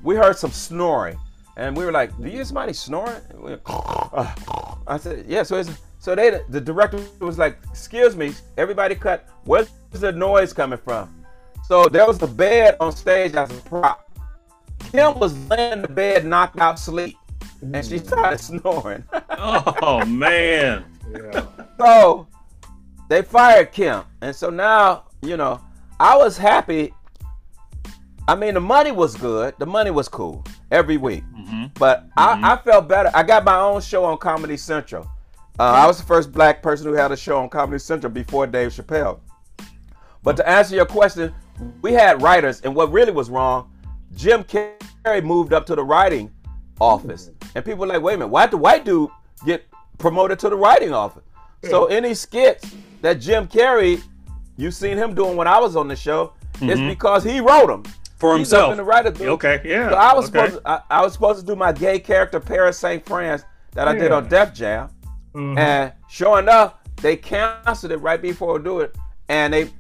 we 0.03 0.15
heard 0.17 0.37
some 0.37 0.51
snoring, 0.51 1.19
and 1.57 1.77
we 1.77 1.85
were 1.85 1.93
like, 1.93 2.17
"Do 2.19 2.25
you 2.25 2.31
hear 2.33 2.45
somebody 2.45 2.73
snoring?" 2.73 3.21
And 3.31 3.41
we- 3.43 3.59
uh, 3.67 4.35
I 4.87 4.97
said, 4.99 5.25
"Yeah." 5.29 5.43
So 5.43 5.57
it's, 5.57 5.71
so 5.99 6.15
they 6.15 6.41
the 6.49 6.61
director 6.61 6.99
was 7.21 7.39
like, 7.39 7.59
"Excuse 7.71 8.17
me, 8.17 8.35
everybody, 8.57 8.95
cut. 8.95 9.27
Where's 9.45 9.71
the 9.93 10.13
noise 10.13 10.53
coming 10.53 10.79
from?" 10.79 11.25
So 11.67 11.87
there 11.89 12.07
was 12.07 12.23
a 12.23 12.27
bed 12.27 12.77
on 12.81 12.93
stage 12.93 13.35
as 13.35 13.51
a 13.51 13.61
prop. 13.63 14.01
Kim 14.93 15.19
was 15.19 15.33
laying 15.49 15.73
in 15.73 15.83
the 15.83 15.89
bed, 15.89 16.25
knocked 16.27 16.59
out 16.61 16.79
sleep, 16.79 17.17
and 17.63 17.85
she 17.85 17.99
started 17.99 18.39
snoring. 18.39 19.05
Oh 19.37 20.05
man. 20.07 20.85
Yeah. 21.13 21.47
So 21.79 22.27
they 23.09 23.23
fired 23.23 23.73
Kim, 23.73 24.03
and 24.23 24.35
so 24.35 24.49
now 24.51 25.05
you 25.23 25.37
know 25.37 25.61
I 26.01 26.17
was 26.17 26.37
happy. 26.39 26.93
I 28.27 28.35
mean, 28.35 28.55
the 28.55 28.61
money 28.61 28.91
was 28.93 29.17
good. 29.17 29.55
The 29.59 29.67
money 29.67 29.91
was 29.91 30.09
cool 30.09 30.45
every 30.71 30.97
week. 30.97 31.25
Mhm. 31.55 31.71
But 31.79 32.07
I, 32.17 32.53
I 32.53 32.57
felt 32.57 32.89
better. 32.89 33.11
I 33.15 33.23
got 33.23 33.45
my 33.45 33.57
own 33.59 33.81
show 33.81 34.05
on 34.05 34.19
Comedy 34.19 34.57
Central. 34.57 35.09
Uh, 35.59 35.63
I 35.63 35.87
was 35.87 35.99
the 35.99 36.05
first 36.07 36.33
black 36.33 36.63
person 36.63 36.87
who 36.87 36.95
had 36.95 37.13
a 37.13 37.17
show 37.17 37.39
on 37.39 37.49
Comedy 37.49 37.79
Central 37.79 38.13
before 38.13 38.47
Dave 38.47 38.73
Chappelle. 38.73 39.21
But 40.23 40.37
to 40.39 40.49
answer 40.49 40.75
your 40.75 40.87
question, 40.87 41.33
we 41.83 41.93
had 41.93 42.21
writers, 42.23 42.61
and 42.63 42.75
what 42.75 42.91
really 42.91 43.13
was 43.13 43.31
wrong, 43.31 43.71
Jim 44.17 44.43
Carrey 44.45 45.23
moved 45.23 45.53
up 45.53 45.67
to 45.67 45.75
the 45.77 45.85
writing 45.85 46.31
office, 46.81 47.31
and 47.55 47.65
people 47.65 47.81
were 47.83 47.87
like, 47.87 48.03
"Wait 48.03 48.15
a 48.15 48.19
minute, 48.19 48.29
why 48.29 48.43
did 48.47 48.53
the 48.53 48.57
white 48.57 48.85
dude 48.85 49.11
get 49.47 49.65
promoted 49.99 50.39
to 50.41 50.49
the 50.49 50.57
writing 50.57 50.93
office?" 50.93 51.23
So 51.71 51.87
any 51.87 52.15
skits 52.15 52.75
that 53.03 53.21
Jim 53.21 53.47
Carrey, 53.47 54.03
you've 54.57 54.75
seen 54.75 54.97
him 54.99 55.15
doing 55.15 55.37
when 55.37 55.47
I 55.47 55.59
was 55.59 55.77
on 55.77 55.89
the 55.89 55.97
show, 55.97 56.33
it's 56.61 56.81
because 56.81 57.23
he 57.25 57.41
wrote 57.41 57.69
them 57.69 57.85
For 58.17 58.39
He's 58.39 58.49
himself. 58.51 58.77
the 58.77 58.85
writer. 58.85 59.13
Okay, 59.21 59.61
yeah. 59.65 59.91
So 59.91 59.97
I 59.97 60.15
was 60.15 60.29
okay. 60.29 60.47
supposed 60.47 60.63
to, 60.65 60.69
I, 60.71 60.81
I 60.91 61.03
was 61.03 61.13
supposed 61.13 61.41
to 61.41 61.47
do 61.47 61.57
my 61.57 61.73
gay 61.73 61.99
character 61.99 62.39
Paris 62.41 62.79
St. 62.79 63.05
France 63.05 63.43
that 63.73 63.89
I 63.89 63.95
did 63.95 64.13
on 64.13 64.29
Def 64.29 64.55
Jam, 64.55 64.89
Mhm. 65.35 65.59
and 65.59 65.93
sure 66.09 66.39
enough, 66.39 66.75
they 67.03 67.17
canceled 67.17 67.91
it 67.93 67.97
right 67.99 68.23
before 68.23 68.57
we 68.59 68.63
do 68.65 68.81
it, 68.81 68.95
and 69.29 69.53
they 69.53 69.71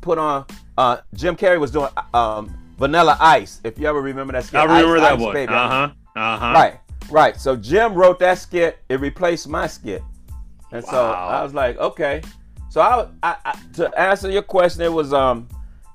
put 0.00 0.18
on 0.18 0.46
uh, 0.78 0.98
Jim 1.14 1.34
Carrey 1.36 1.58
was 1.58 1.70
doing 1.72 1.88
um, 2.14 2.54
Vanilla 2.78 3.16
Ice. 3.20 3.60
If 3.64 3.78
you 3.78 3.86
ever 3.88 4.00
remember 4.00 4.32
that 4.34 4.44
skit, 4.44 4.60
I 4.60 4.64
remember 4.64 4.96
Ice, 4.96 5.02
that 5.02 5.12
Ice, 5.14 5.20
one. 5.20 5.34
Baby. 5.34 5.52
Uh 5.52 5.68
huh. 5.68 5.90
Uh 6.16 6.38
huh. 6.38 6.52
Right, 6.54 6.80
right. 7.10 7.36
So 7.40 7.56
Jim 7.56 7.94
wrote 7.94 8.18
that 8.20 8.38
skit. 8.38 8.78
It 8.88 9.00
replaced 9.00 9.48
my 9.48 9.66
skit, 9.66 10.02
and 10.70 10.84
so 10.84 11.10
I 11.10 11.42
was 11.42 11.54
like, 11.54 11.76
okay. 11.78 12.22
So 12.70 12.80
I, 12.80 13.06
I, 13.22 13.36
I, 13.44 13.58
to 13.74 13.88
answer 14.00 14.28
your 14.30 14.42
question, 14.42 14.82
it 14.82 14.92
was 14.92 15.12
um, 15.12 15.48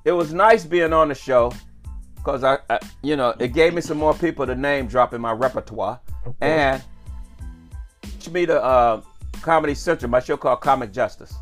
it 0.04 0.12
was 0.12 0.32
nice 0.32 0.64
being 0.64 0.92
on 0.94 1.08
the 1.08 1.14
show, 1.14 1.52
cause 2.24 2.44
I, 2.44 2.58
I, 2.68 2.78
you 3.02 3.16
know, 3.16 3.34
it 3.38 3.52
gave 3.52 3.74
me 3.74 3.80
some 3.80 3.98
more 3.98 4.14
people 4.14 4.46
to 4.46 4.54
name 4.54 4.86
drop 4.86 5.14
in 5.14 5.20
my 5.20 5.32
repertoire, 5.32 6.00
and 6.40 6.82
to 8.20 8.30
me 8.30 8.46
to 8.46 8.62
uh, 8.62 9.00
Comedy 9.42 9.74
Central, 9.74 10.10
my 10.10 10.20
show 10.20 10.36
called 10.36 10.60
Comic 10.60 10.92
Justice. 10.92 11.34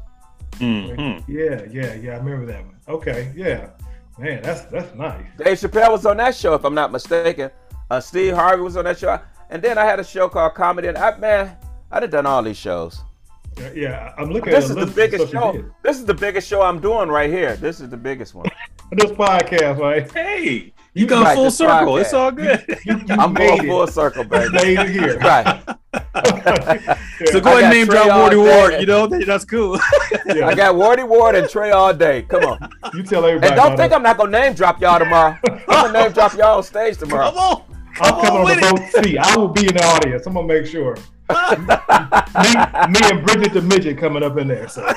Mhm. 0.53 1.25
Yeah, 1.29 1.63
yeah, 1.71 1.95
yeah. 1.95 2.13
I 2.15 2.17
remember 2.17 2.47
that 2.47 2.65
one. 2.65 2.77
Okay, 2.89 3.33
yeah. 3.37 3.71
Man, 4.19 4.43
that's 4.43 4.63
that's 4.63 4.95
nice. 4.97 5.25
Dave 5.37 5.59
Chappelle 5.59 5.93
was 5.93 6.05
on 6.07 6.17
that 6.17 6.35
show, 6.35 6.55
if 6.55 6.65
I'm 6.65 6.75
not 6.75 6.91
mistaken. 6.91 7.51
Uh, 7.91 8.01
Steve 8.01 8.35
Harvey 8.35 8.63
was 8.63 8.77
on 8.77 8.85
that 8.85 8.99
show, 8.99 9.21
and 9.51 9.63
then 9.63 9.79
I 9.79 9.85
had 9.85 10.01
a 10.01 10.05
show 10.05 10.29
called 10.29 10.55
Comedy. 10.55 10.89
And 10.89 10.99
I, 10.99 11.17
man, 11.19 11.57
I 11.91 12.01
done 12.01 12.11
done 12.11 12.27
all 12.27 12.43
these 12.43 12.57
shows. 12.57 13.01
Yeah, 13.57 13.71
Yeah, 13.75 14.15
I'm 14.19 14.31
looking 14.31 14.53
This 14.53 14.71
at 14.71 14.79
is 14.79 14.87
the 14.87 14.93
biggest 14.93 15.31
show. 15.33 15.65
This 15.83 15.99
is 15.99 16.05
the 16.05 16.15
biggest 16.15 16.49
show 16.49 16.63
I'm 16.63 16.81
doing 16.81 17.09
right 17.09 17.31
here. 17.31 17.57
This 17.57 17.81
is 17.81 17.89
the 17.89 17.97
biggest 17.97 18.35
one. 18.35 18.47
This 18.91 19.11
podcast, 19.13 19.79
right? 19.79 20.11
Hey, 20.11 20.73
you 20.95 21.07
come 21.07 21.23
Right, 21.25 21.35
full 21.37 21.51
circle. 21.51 21.95
podcast. 21.95 22.01
It's 22.01 22.15
all 22.15 22.33
good. 22.33 22.65
You, 22.85 22.97
you 22.99 23.05
I'm 23.11 23.35
going 23.35 23.67
full 23.67 23.87
circle, 23.87 24.23
You 24.25 24.29
baby. 24.31 24.53
made 24.53 24.79
it 24.79 24.89
here. 24.91 25.19
right. 25.19 25.63
So 27.27 27.41
go 27.41 27.51
I 27.51 27.61
ahead 27.61 27.65
and 27.65 27.73
name 27.75 27.87
Trey 27.87 28.05
drop 28.05 28.33
Wardy. 28.33 28.39
Ward. 28.39 28.81
You 28.81 28.87
know 28.87 29.07
that's 29.07 29.45
cool. 29.45 29.79
Yeah, 30.27 30.47
I 30.47 30.55
got 30.55 30.75
Wardy 30.75 31.07
Ward 31.07 31.35
and 31.35 31.49
Trey 31.49 31.71
all 31.71 31.93
day. 31.93 32.23
Come 32.23 32.45
on. 32.45 32.71
you 32.95 33.03
tell 33.03 33.25
everybody. 33.25 33.49
And 33.53 33.57
don't 33.57 33.77
think 33.77 33.93
it. 33.93 33.97
I'm 33.97 34.03
not 34.03 34.17
gonna 34.17 34.31
name 34.31 34.55
drop 34.55 34.81
y'all 34.81 34.99
tomorrow. 34.99 35.37
I'm 35.47 35.61
gonna 35.69 35.93
name 35.93 36.13
drop 36.13 36.33
y'all 36.35 36.57
on 36.59 36.63
stage 36.63 36.97
tomorrow. 36.99 37.31
Come 37.31 37.39
on. 37.39 37.63
I'm 38.01 38.13
Come 38.13 38.21
coming 38.21 38.31
on 38.31 38.39
on 38.41 38.45
with 38.47 38.61
the 38.61 38.67
it. 38.69 38.95
boat 38.95 39.05
seat. 39.05 39.19
I 39.19 39.37
will 39.37 39.49
be 39.49 39.67
in 39.69 39.75
the 39.75 39.85
audience. 39.85 40.27
I'm 40.27 40.35
gonna 40.35 40.47
make 40.47 40.67
sure. 40.67 40.95
me, 41.31 41.35
me 42.93 43.01
and 43.11 43.27
Bridget 43.27 43.53
the 43.53 43.61
midget 43.63 43.99
coming 43.99 44.23
up 44.23 44.39
in 44.39 44.49
there. 44.49 44.67
So 44.69 44.83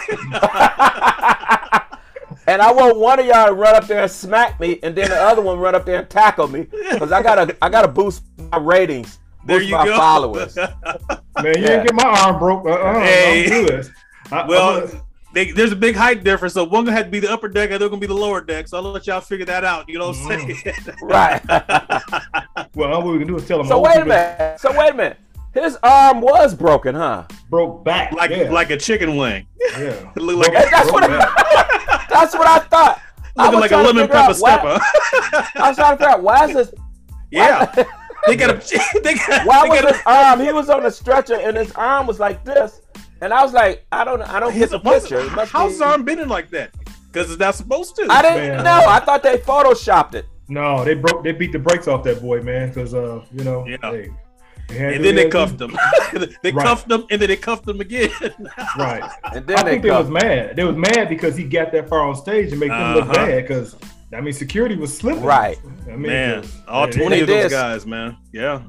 And 2.47 2.61
I 2.61 2.71
want 2.71 2.97
one 2.97 3.19
of 3.19 3.25
y'all 3.25 3.47
to 3.47 3.53
run 3.53 3.75
up 3.75 3.87
there 3.87 4.01
and 4.03 4.11
smack 4.11 4.59
me, 4.59 4.79
and 4.83 4.95
then 4.95 5.09
the 5.09 5.15
other 5.21 5.41
one 5.41 5.59
run 5.59 5.75
up 5.75 5.85
there 5.85 5.99
and 5.99 6.09
tackle 6.09 6.47
me, 6.47 6.67
because 6.91 7.11
I 7.11 7.21
gotta 7.21 7.55
I 7.61 7.69
gotta 7.69 7.87
boost 7.87 8.23
my 8.51 8.57
ratings, 8.57 9.19
There 9.45 9.59
boost 9.59 9.69
you 9.69 9.75
my 9.75 9.85
go. 9.85 9.95
followers. 9.97 10.55
man, 10.55 10.67
you 11.35 11.45
Yeah. 11.45 11.53
didn't 11.53 11.85
get 11.85 11.93
my 11.95 12.03
arm 12.05 12.39
broke. 12.39 12.65
Uh-uh, 12.65 12.99
Hey. 12.99 13.47
Don't 13.49 13.67
do 13.67 13.75
this. 13.77 13.89
I, 14.31 14.45
Well, 14.47 14.83
I'm 14.91 15.01
they, 15.33 15.51
there's 15.51 15.71
a 15.71 15.75
big 15.77 15.95
height 15.95 16.23
difference, 16.25 16.55
so 16.55 16.63
one 16.65 16.83
gonna 16.83 16.97
have 16.97 17.05
to 17.05 17.11
be 17.11 17.19
the 17.19 17.31
upper 17.31 17.47
deck, 17.47 17.69
and 17.71 17.79
they're 17.79 17.87
gonna 17.89 18.01
be 18.01 18.07
the 18.07 18.13
lower 18.13 18.41
deck. 18.41 18.67
So 18.67 18.77
I'll 18.77 18.83
let 18.83 19.07
y'all 19.07 19.21
figure 19.21 19.45
that 19.45 19.63
out. 19.63 19.87
You 19.87 19.99
know 19.99 20.07
what 20.09 20.17
I'm 20.17 20.39
Mm. 20.41 20.63
saying? 20.63 20.95
Right. 21.03 21.41
well, 22.75 22.93
all 22.93 23.03
we 23.09 23.19
can 23.19 23.27
do 23.27 23.37
is 23.37 23.47
tell 23.47 23.59
them. 23.59 23.67
so 23.67 23.79
wait 23.79 23.91
a 23.91 23.95
people 23.99 24.09
minute. 24.09 24.59
So 24.59 24.77
wait 24.77 24.91
a 24.91 24.93
minute. 24.95 25.17
His 25.53 25.77
arm 25.83 26.21
was 26.21 26.55
broken, 26.55 26.95
huh? 26.95 27.25
Broke 27.49 27.83
back. 27.83 28.13
like 28.13 28.31
yeah. 28.31 28.49
like 28.49 28.69
a 28.71 28.77
chicken 28.77 29.15
wing, 29.17 29.45
yeah. 29.59 30.11
It 30.15 30.15
look 30.21 30.37
like 30.37 30.51
Broke- 30.53 30.65
a- 30.67 30.69
That's 30.71 30.91
what 30.91 31.07
back. 31.09 31.70
I, 32.11 32.19
that's 32.21 32.33
what 32.33 32.47
I 32.47 32.59
thought. 32.59 33.01
Looking 33.35 33.53
was 33.59 33.61
like 33.61 33.71
a 33.71 33.77
lemon 33.77 34.07
figure 34.07 34.07
pepper 34.07 34.17
out 34.17 34.37
why- 34.39 34.51
stepper. 34.57 35.47
I 35.61 35.67
was 35.69 35.77
trying 35.77 35.97
to 35.97 35.97
figure 35.97 36.09
out 36.09 36.23
why 36.23 36.45
is 36.47 36.53
this 36.53 36.73
yeah, 37.31 37.65
they 38.27 38.35
got 38.35 38.49
a. 38.49 38.79
They 39.03 39.13
got. 39.15 39.47
why 39.47 39.63
they 39.63 39.69
was 39.69 39.81
got 39.81 39.93
his 39.95 40.01
arm? 40.05 40.39
He 40.41 40.51
was 40.51 40.69
on 40.69 40.85
a 40.85 40.91
stretcher 40.91 41.35
and 41.35 41.55
his 41.55 41.71
arm 41.73 42.07
was 42.07 42.19
like 42.19 42.43
this, 42.43 42.81
and 43.21 43.33
I 43.33 43.41
was 43.41 43.53
like, 43.53 43.85
I 43.91 44.03
don't, 44.03 44.21
I 44.21 44.39
don't 44.41 44.53
get 44.53 44.69
the 44.69 44.79
what's- 44.79 45.07
picture. 45.07 45.27
How's 45.29 45.69
be- 45.69 45.73
his 45.73 45.81
arm 45.81 46.03
bending 46.03 46.27
like 46.27 46.49
that? 46.49 46.73
Because 47.07 47.31
it's 47.31 47.39
not 47.39 47.55
supposed 47.55 47.95
to. 47.95 48.07
I 48.09 48.21
didn't 48.21 48.55
Man. 48.57 48.63
know. 48.65 48.83
I 48.85 48.99
thought 48.99 49.23
they 49.23 49.37
photoshopped 49.37 50.13
it. 50.15 50.25
No, 50.49 50.83
they 50.83 50.93
broke. 50.95 51.23
They 51.23 51.31
beat 51.31 51.53
the 51.53 51.59
brakes 51.59 51.87
off 51.87 52.03
that 52.03 52.21
boy, 52.21 52.41
man. 52.41 52.67
Because 52.67 52.93
uh, 52.93 53.23
you 53.33 53.43
know. 53.45 53.65
Yeah. 53.65 53.77
They, 53.81 53.97
they 53.97 54.07
had 54.07 54.13
and 54.77 54.95
to- 54.97 55.01
then 55.03 55.15
they 55.15 55.29
cuffed 55.29 55.59
him. 55.61 55.75
they 56.43 56.51
Right. 56.51 56.65
cuffed 56.65 56.89
him, 56.91 57.05
and 57.11 57.21
then 57.21 57.27
they 57.29 57.37
cuffed 57.37 57.67
him 57.67 57.79
again. 57.81 58.09
Right. 58.77 59.03
And 59.33 59.45
then 59.47 59.57
I 59.59 59.63
they 59.63 59.69
think 59.71 59.83
they 59.83 59.91
was 59.91 60.05
come. 60.05 60.13
mad. 60.13 60.55
They 60.55 60.63
was 60.63 60.75
mad 60.75 61.09
because 61.09 61.35
he 61.35 61.43
got 61.43 61.71
that 61.73 61.89
far 61.89 61.99
on 62.07 62.15
stage 62.15 62.51
and 62.51 62.59
make 62.59 62.69
them 62.69 62.93
look 62.95 63.03
Uh-huh. 63.05 63.13
bad. 63.13 63.47
Because 63.47 63.75
I 64.13 64.21
mean, 64.21 64.33
security 64.33 64.75
was 64.75 64.95
slipping. 64.95 65.23
Right. 65.23 65.57
I 65.87 65.91
mean, 65.91 66.01
man, 66.03 66.41
'cause- 66.41 66.61
all 66.67 66.85
yeah, 66.87 66.91
twenty 66.91 67.19
of 67.21 67.27
those 67.27 67.43
did. 67.43 67.51
guys, 67.51 67.85
man. 67.85 68.17
Yeah, 68.33 68.61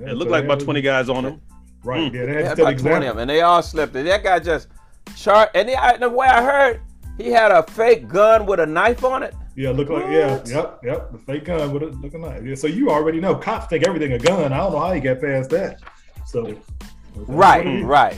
yeah, 0.00 0.10
it 0.10 0.14
looked 0.16 0.28
so 0.30 0.32
like 0.32 0.44
about 0.44 0.58
had- 0.58 0.64
twenty 0.64 0.80
guys 0.82 1.08
on 1.08 1.24
him. 1.24 1.40
Right. 1.84 2.12
Yeah, 2.12 2.20
they 2.20 2.26
They 2.26 2.32
had 2.34 2.44
had 2.46 2.56
to 2.58 2.62
about 2.62 2.78
20 2.78 3.06
of 3.06 3.16
them, 3.16 3.18
and 3.22 3.28
they 3.30 3.40
all 3.40 3.60
slipped 3.62 3.96
it. 3.96 4.04
That 4.04 4.22
guy 4.22 4.38
just 4.38 4.68
chart. 5.16 5.50
And 5.56 5.68
he, 5.68 5.74
I, 5.74 5.96
the 5.96 6.08
way 6.08 6.28
I 6.28 6.40
heard, 6.42 6.80
he 7.18 7.30
had 7.32 7.50
a 7.50 7.64
fake 7.64 8.06
gun 8.06 8.46
with 8.46 8.60
a 8.60 8.66
knife 8.66 9.02
on 9.04 9.24
it. 9.24 9.34
Yeah, 9.54 9.70
look 9.70 9.90
like 9.90 10.04
yeah, 10.04 10.40
yep, 10.46 10.80
yep. 10.82 11.12
The 11.12 11.18
fake 11.18 11.44
gun 11.44 11.72
with 11.72 11.82
it 11.82 11.94
looking 12.00 12.22
like 12.22 12.42
yeah. 12.42 12.54
So 12.54 12.66
you 12.66 12.90
already 12.90 13.20
know 13.20 13.34
cops 13.34 13.66
think 13.66 13.86
everything 13.86 14.12
a 14.14 14.18
gun. 14.18 14.52
I 14.52 14.56
don't 14.56 14.72
know 14.72 14.78
how 14.80 14.92
he 14.92 15.00
got 15.00 15.20
past 15.20 15.50
that. 15.50 15.78
So 16.26 16.44
that's 16.44 16.56
what 17.14 17.22
it 17.28 17.32
Right, 17.32 17.66
is. 17.66 17.84
right. 17.84 18.16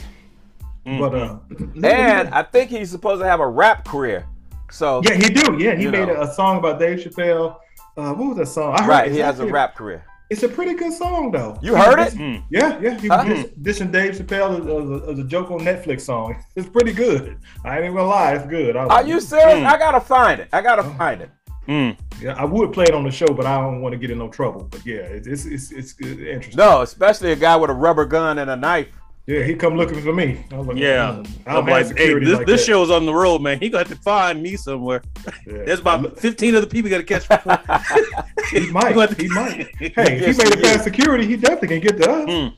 But 0.85 1.15
uh, 1.15 1.37
And 1.83 2.29
I 2.29 2.43
think 2.43 2.69
he's 2.69 2.89
supposed 2.91 3.21
to 3.21 3.27
have 3.27 3.39
a 3.39 3.47
rap 3.47 3.85
career. 3.85 4.25
So 4.71 5.01
yeah, 5.03 5.15
he 5.15 5.29
do. 5.29 5.57
Yeah, 5.59 5.75
he 5.75 5.87
made 5.87 6.07
know. 6.07 6.15
a, 6.15 6.21
a 6.29 6.33
song 6.33 6.57
about 6.59 6.79
Dave 6.79 6.99
Chappelle. 6.99 7.57
Uh, 7.97 8.13
what 8.13 8.29
was 8.29 8.37
that 8.37 8.45
song? 8.47 8.75
I 8.75 8.83
heard 8.83 8.89
right, 8.89 9.11
he 9.11 9.17
has 9.19 9.39
a 9.39 9.45
rap 9.47 9.75
career. 9.75 10.05
It's 10.29 10.41
a 10.43 10.49
pretty 10.49 10.73
good 10.73 10.91
song 10.93 11.31
though. 11.31 11.57
You 11.61 11.75
heard 11.75 11.99
it? 11.99 12.13
Mm. 12.13 12.43
Yeah, 12.49 12.79
yeah. 12.81 12.99
He 12.99 13.07
Huh? 13.07 13.23
dish- 13.23 13.45
dishing 13.61 13.91
Dave 13.91 14.15
Chappelle 14.15 14.59
as, 14.59 14.65
as, 14.65 15.07
a, 15.07 15.11
as 15.11 15.19
a 15.19 15.23
joke 15.23 15.51
on 15.51 15.59
Netflix 15.59 16.01
song. 16.01 16.35
It's 16.55 16.67
pretty 16.67 16.93
good. 16.93 17.37
I 17.63 17.75
ain't 17.75 17.83
even 17.85 17.95
gonna 17.95 18.07
lie, 18.07 18.33
it's 18.33 18.47
good. 18.47 18.75
I, 18.75 18.85
Are 18.85 19.03
you 19.05 19.19
serious? 19.21 19.59
Mm. 19.59 19.65
I 19.67 19.77
gotta 19.77 20.01
find 20.01 20.41
it. 20.41 20.49
I 20.51 20.61
gotta 20.61 20.83
find 20.83 21.21
it. 21.21 21.29
Mm. 21.67 21.97
Yeah, 22.21 22.35
I 22.37 22.45
would 22.45 22.71
play 22.73 22.85
it 22.85 22.93
on 22.93 23.03
the 23.03 23.11
show, 23.11 23.25
but 23.27 23.45
I 23.45 23.59
don't 23.59 23.81
want 23.81 23.93
to 23.93 23.97
get 23.97 24.09
in 24.11 24.17
no 24.19 24.29
trouble. 24.29 24.63
But 24.69 24.85
yeah, 24.85 24.97
it's 24.97 25.27
it's 25.27 25.45
it's, 25.45 25.71
it's 25.71 25.93
good, 25.93 26.19
interesting. 26.19 26.57
No, 26.57 26.81
especially 26.81 27.31
a 27.31 27.35
guy 27.35 27.55
with 27.55 27.69
a 27.69 27.73
rubber 27.73 28.05
gun 28.05 28.37
and 28.39 28.49
a 28.49 28.55
knife. 28.55 28.87
Yeah, 29.27 29.41
he 29.43 29.55
come 29.55 29.75
looking 29.75 29.99
for 30.01 30.13
me. 30.13 30.45
I 30.51 30.57
was 30.57 30.67
like, 30.67 30.77
Yeah, 30.77 31.13
mm, 31.13 31.27
I 31.47 31.53
don't 31.53 31.63
I'm 31.63 31.69
like, 31.69 31.97
hey, 31.97 32.13
this, 32.19 32.37
like 32.37 32.45
this 32.45 32.61
that. 32.61 32.65
show's 32.67 32.91
on 32.91 33.07
the 33.07 33.13
road, 33.13 33.41
man. 33.41 33.59
He 33.59 33.69
gonna 33.69 33.83
have 33.87 33.97
to 33.97 34.01
find 34.03 34.41
me 34.43 34.55
somewhere. 34.55 35.01
Yeah. 35.47 35.63
There's 35.65 35.79
about 35.79 36.19
15 36.19 36.53
other 36.55 36.67
people 36.67 36.91
got 36.91 36.97
to 36.97 37.03
catch. 37.03 37.27
He 38.51 38.69
might. 38.69 38.93
gonna 38.93 39.07
have 39.07 39.17
to- 39.17 39.23
He 39.23 39.29
might. 39.29 39.67
Hey, 39.79 40.19
if 40.19 40.37
he 40.37 40.43
made 40.43 40.53
it 40.57 40.63
past 40.63 40.83
security, 40.83 41.25
he 41.25 41.35
definitely 41.37 41.67
can 41.69 41.79
get 41.79 41.97
to 42.03 42.11
us. 42.11 42.29
Mm. 42.29 42.53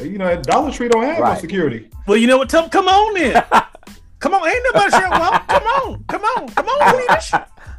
You 0.00 0.18
know, 0.18 0.40
Dollar 0.42 0.70
Tree 0.70 0.88
don't 0.88 1.02
have 1.02 1.18
no 1.18 1.34
security. 1.34 1.88
Well, 2.06 2.16
you 2.16 2.28
know 2.28 2.38
what? 2.38 2.48
Tell 2.48 2.62
him, 2.64 2.70
come 2.70 2.86
on 2.88 3.14
then. 3.14 3.42
Come 4.20 4.34
on, 4.34 4.48
ain't 4.48 4.64
nobody 4.72 4.90
sure. 4.92 5.10
Well, 5.10 5.38
come 5.40 5.62
on, 5.64 6.04
come 6.04 6.22
on, 6.24 6.48
come 6.50 6.66
on, 6.68 6.96
Leash. 6.96 7.30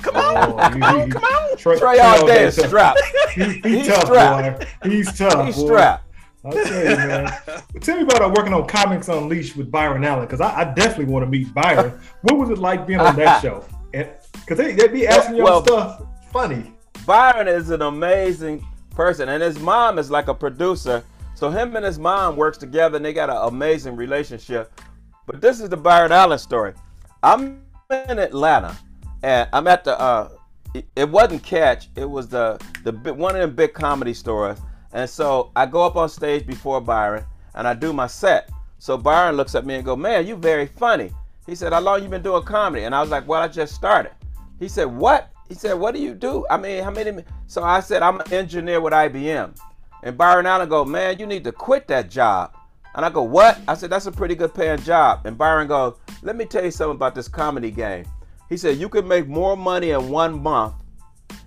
Come 0.01 0.17
on, 0.17 0.37
Oh, 0.37 0.57
come 0.69 0.83
on, 0.83 1.05
he- 1.05 1.11
come 1.11 1.23
on. 1.23 1.57
Trey, 1.57 1.79
Trey 1.79 1.99
all 1.99 2.27
day 2.27 2.43
is 2.47 2.55
strapped. 2.57 2.99
He, 3.33 3.43
he 3.45 3.77
He's 3.77 3.87
tough, 3.87 4.03
strapped. 4.03 4.59
boy. 4.83 4.89
He's 4.89 5.17
tough. 5.17 5.45
He's 5.45 5.55
boy. 5.55 5.65
strapped. 5.65 6.02
I'll 6.45 6.51
tell 6.51 6.65
you, 6.65 6.97
man. 6.97 7.33
Tell 7.81 7.97
me 7.97 8.03
about 8.03 8.21
uh, 8.21 8.33
working 8.35 8.53
on 8.53 8.67
Comics 8.67 9.07
Unleashed 9.07 9.55
with 9.55 9.71
Byron 9.71 10.03
Allen, 10.03 10.25
because 10.25 10.41
I, 10.41 10.61
I 10.61 10.73
definitely 10.73 11.05
want 11.05 11.23
to 11.23 11.29
meet 11.29 11.53
Byron. 11.53 11.97
what 12.21 12.37
was 12.37 12.49
it 12.49 12.57
like 12.57 12.85
being 12.85 12.99
on 12.99 13.15
that 13.15 13.41
show? 13.41 13.65
Because 13.91 14.57
they, 14.57 14.73
they 14.73 14.87
be 14.87 15.07
asking 15.07 15.37
you 15.37 15.43
Well- 15.43 15.63
stuff 15.63 16.03
funny. 16.31 16.73
Byron 17.05 17.47
is 17.47 17.69
an 17.69 17.81
amazing 17.81 18.65
person, 18.91 19.29
and 19.29 19.41
his 19.43 19.59
mom 19.59 19.99
is 19.99 20.09
like 20.09 20.27
a 20.27 20.33
producer. 20.33 21.03
So 21.35 21.49
him 21.49 21.75
and 21.75 21.83
his 21.85 21.99
mom 21.99 22.35
works 22.35 22.57
together, 22.57 22.97
and 22.97 23.05
they 23.05 23.13
got 23.13 23.29
an 23.29 23.37
amazing 23.37 23.95
relationship. 23.95 24.79
But 25.25 25.41
this 25.41 25.59
is 25.59 25.69
the 25.69 25.77
Byron 25.77 26.11
Allen 26.11 26.39
story. 26.39 26.73
I'm 27.21 27.61
in 27.89 28.19
Atlanta, 28.19 28.77
and 29.23 29.49
I'm 29.53 29.67
at 29.67 29.83
the. 29.83 29.99
Uh, 29.99 30.29
it, 30.73 30.85
it 30.95 31.09
wasn't 31.09 31.43
Catch. 31.43 31.89
It 31.95 32.09
was 32.09 32.27
the 32.27 32.59
the 32.83 33.13
one 33.13 33.35
of 33.35 33.41
them 33.41 33.55
big 33.55 33.73
comedy 33.73 34.13
stores. 34.13 34.59
And 34.93 35.09
so 35.09 35.51
I 35.55 35.65
go 35.65 35.83
up 35.85 35.95
on 35.95 36.07
stage 36.07 36.45
before 36.45 36.79
Byron, 36.79 37.25
and 37.55 37.67
I 37.67 37.73
do 37.73 37.91
my 37.91 38.07
set. 38.07 38.49
So 38.77 38.97
Byron 38.97 39.35
looks 39.35 39.55
at 39.55 39.65
me 39.65 39.75
and 39.75 39.85
go, 39.85 39.95
"Man, 39.95 40.27
you 40.27 40.35
very 40.35 40.67
funny." 40.67 41.11
He 41.45 41.55
said, 41.55 41.73
"How 41.73 41.81
long 41.81 42.03
you 42.03 42.09
been 42.09 42.21
doing 42.21 42.43
comedy?" 42.43 42.85
And 42.85 42.93
I 42.93 43.01
was 43.01 43.09
like, 43.09 43.27
"Well, 43.27 43.41
I 43.41 43.47
just 43.47 43.73
started." 43.73 44.11
He 44.59 44.67
said, 44.67 44.85
"What?" 44.85 45.29
He 45.49 45.55
said, 45.55 45.73
"What 45.73 45.93
do 45.93 45.99
you 45.99 46.13
do?" 46.13 46.45
I 46.49 46.57
mean, 46.57 46.83
how 46.83 46.91
many? 46.91 47.23
So 47.47 47.63
I 47.63 47.79
said, 47.79 48.01
"I'm 48.01 48.19
an 48.21 48.31
engineer 48.31 48.81
with 48.81 48.93
IBM." 48.93 49.55
And 50.03 50.17
Byron 50.17 50.45
Allen 50.45 50.69
go, 50.69 50.85
"Man, 50.85 51.17
you 51.17 51.25
need 51.25 51.43
to 51.45 51.51
quit 51.51 51.87
that 51.87 52.09
job." 52.09 52.53
And 52.95 53.03
I 53.03 53.09
go, 53.09 53.23
"What?" 53.23 53.57
I 53.67 53.73
said, 53.73 53.89
"That's 53.89 54.05
a 54.05 54.11
pretty 54.11 54.35
good 54.35 54.53
paying 54.53 54.79
job." 54.79 55.25
And 55.25 55.37
Byron 55.37 55.67
goes, 55.67 55.95
"Let 56.21 56.35
me 56.35 56.45
tell 56.45 56.63
you 56.63 56.71
something 56.71 56.95
about 56.95 57.15
this 57.15 57.27
comedy 57.27 57.71
game." 57.71 58.05
He 58.47 58.57
said, 58.57 58.77
"You 58.77 58.89
can 58.89 59.07
make 59.07 59.27
more 59.27 59.57
money 59.57 59.89
in 59.91 60.09
one 60.09 60.41
month 60.41 60.75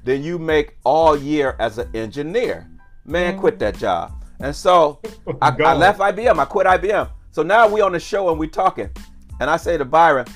than 0.05 0.23
you 0.23 0.39
make 0.39 0.77
all 0.85 1.17
year 1.17 1.55
as 1.61 1.79
an 1.79 1.89
engineer." 1.95 2.69
Man, 3.07 3.39
quit 3.39 3.59
that 3.61 3.79
job. 3.79 4.13
And 4.41 4.55
so 4.55 5.01
I, 5.43 5.55
I 5.65 5.75
left 5.75 6.01
IBM. 6.01 6.39
I 6.39 6.45
quit 6.45 6.67
IBM. 6.67 7.09
So 7.31 7.43
now 7.43 7.69
we 7.69 7.81
on 7.81 7.93
the 7.93 8.01
show 8.01 8.31
and 8.31 8.39
we 8.39 8.49
talking. 8.49 8.91
And 9.41 9.49
I 9.49 9.57
say 9.57 9.79
to 9.79 9.85
Byron, 9.85 10.27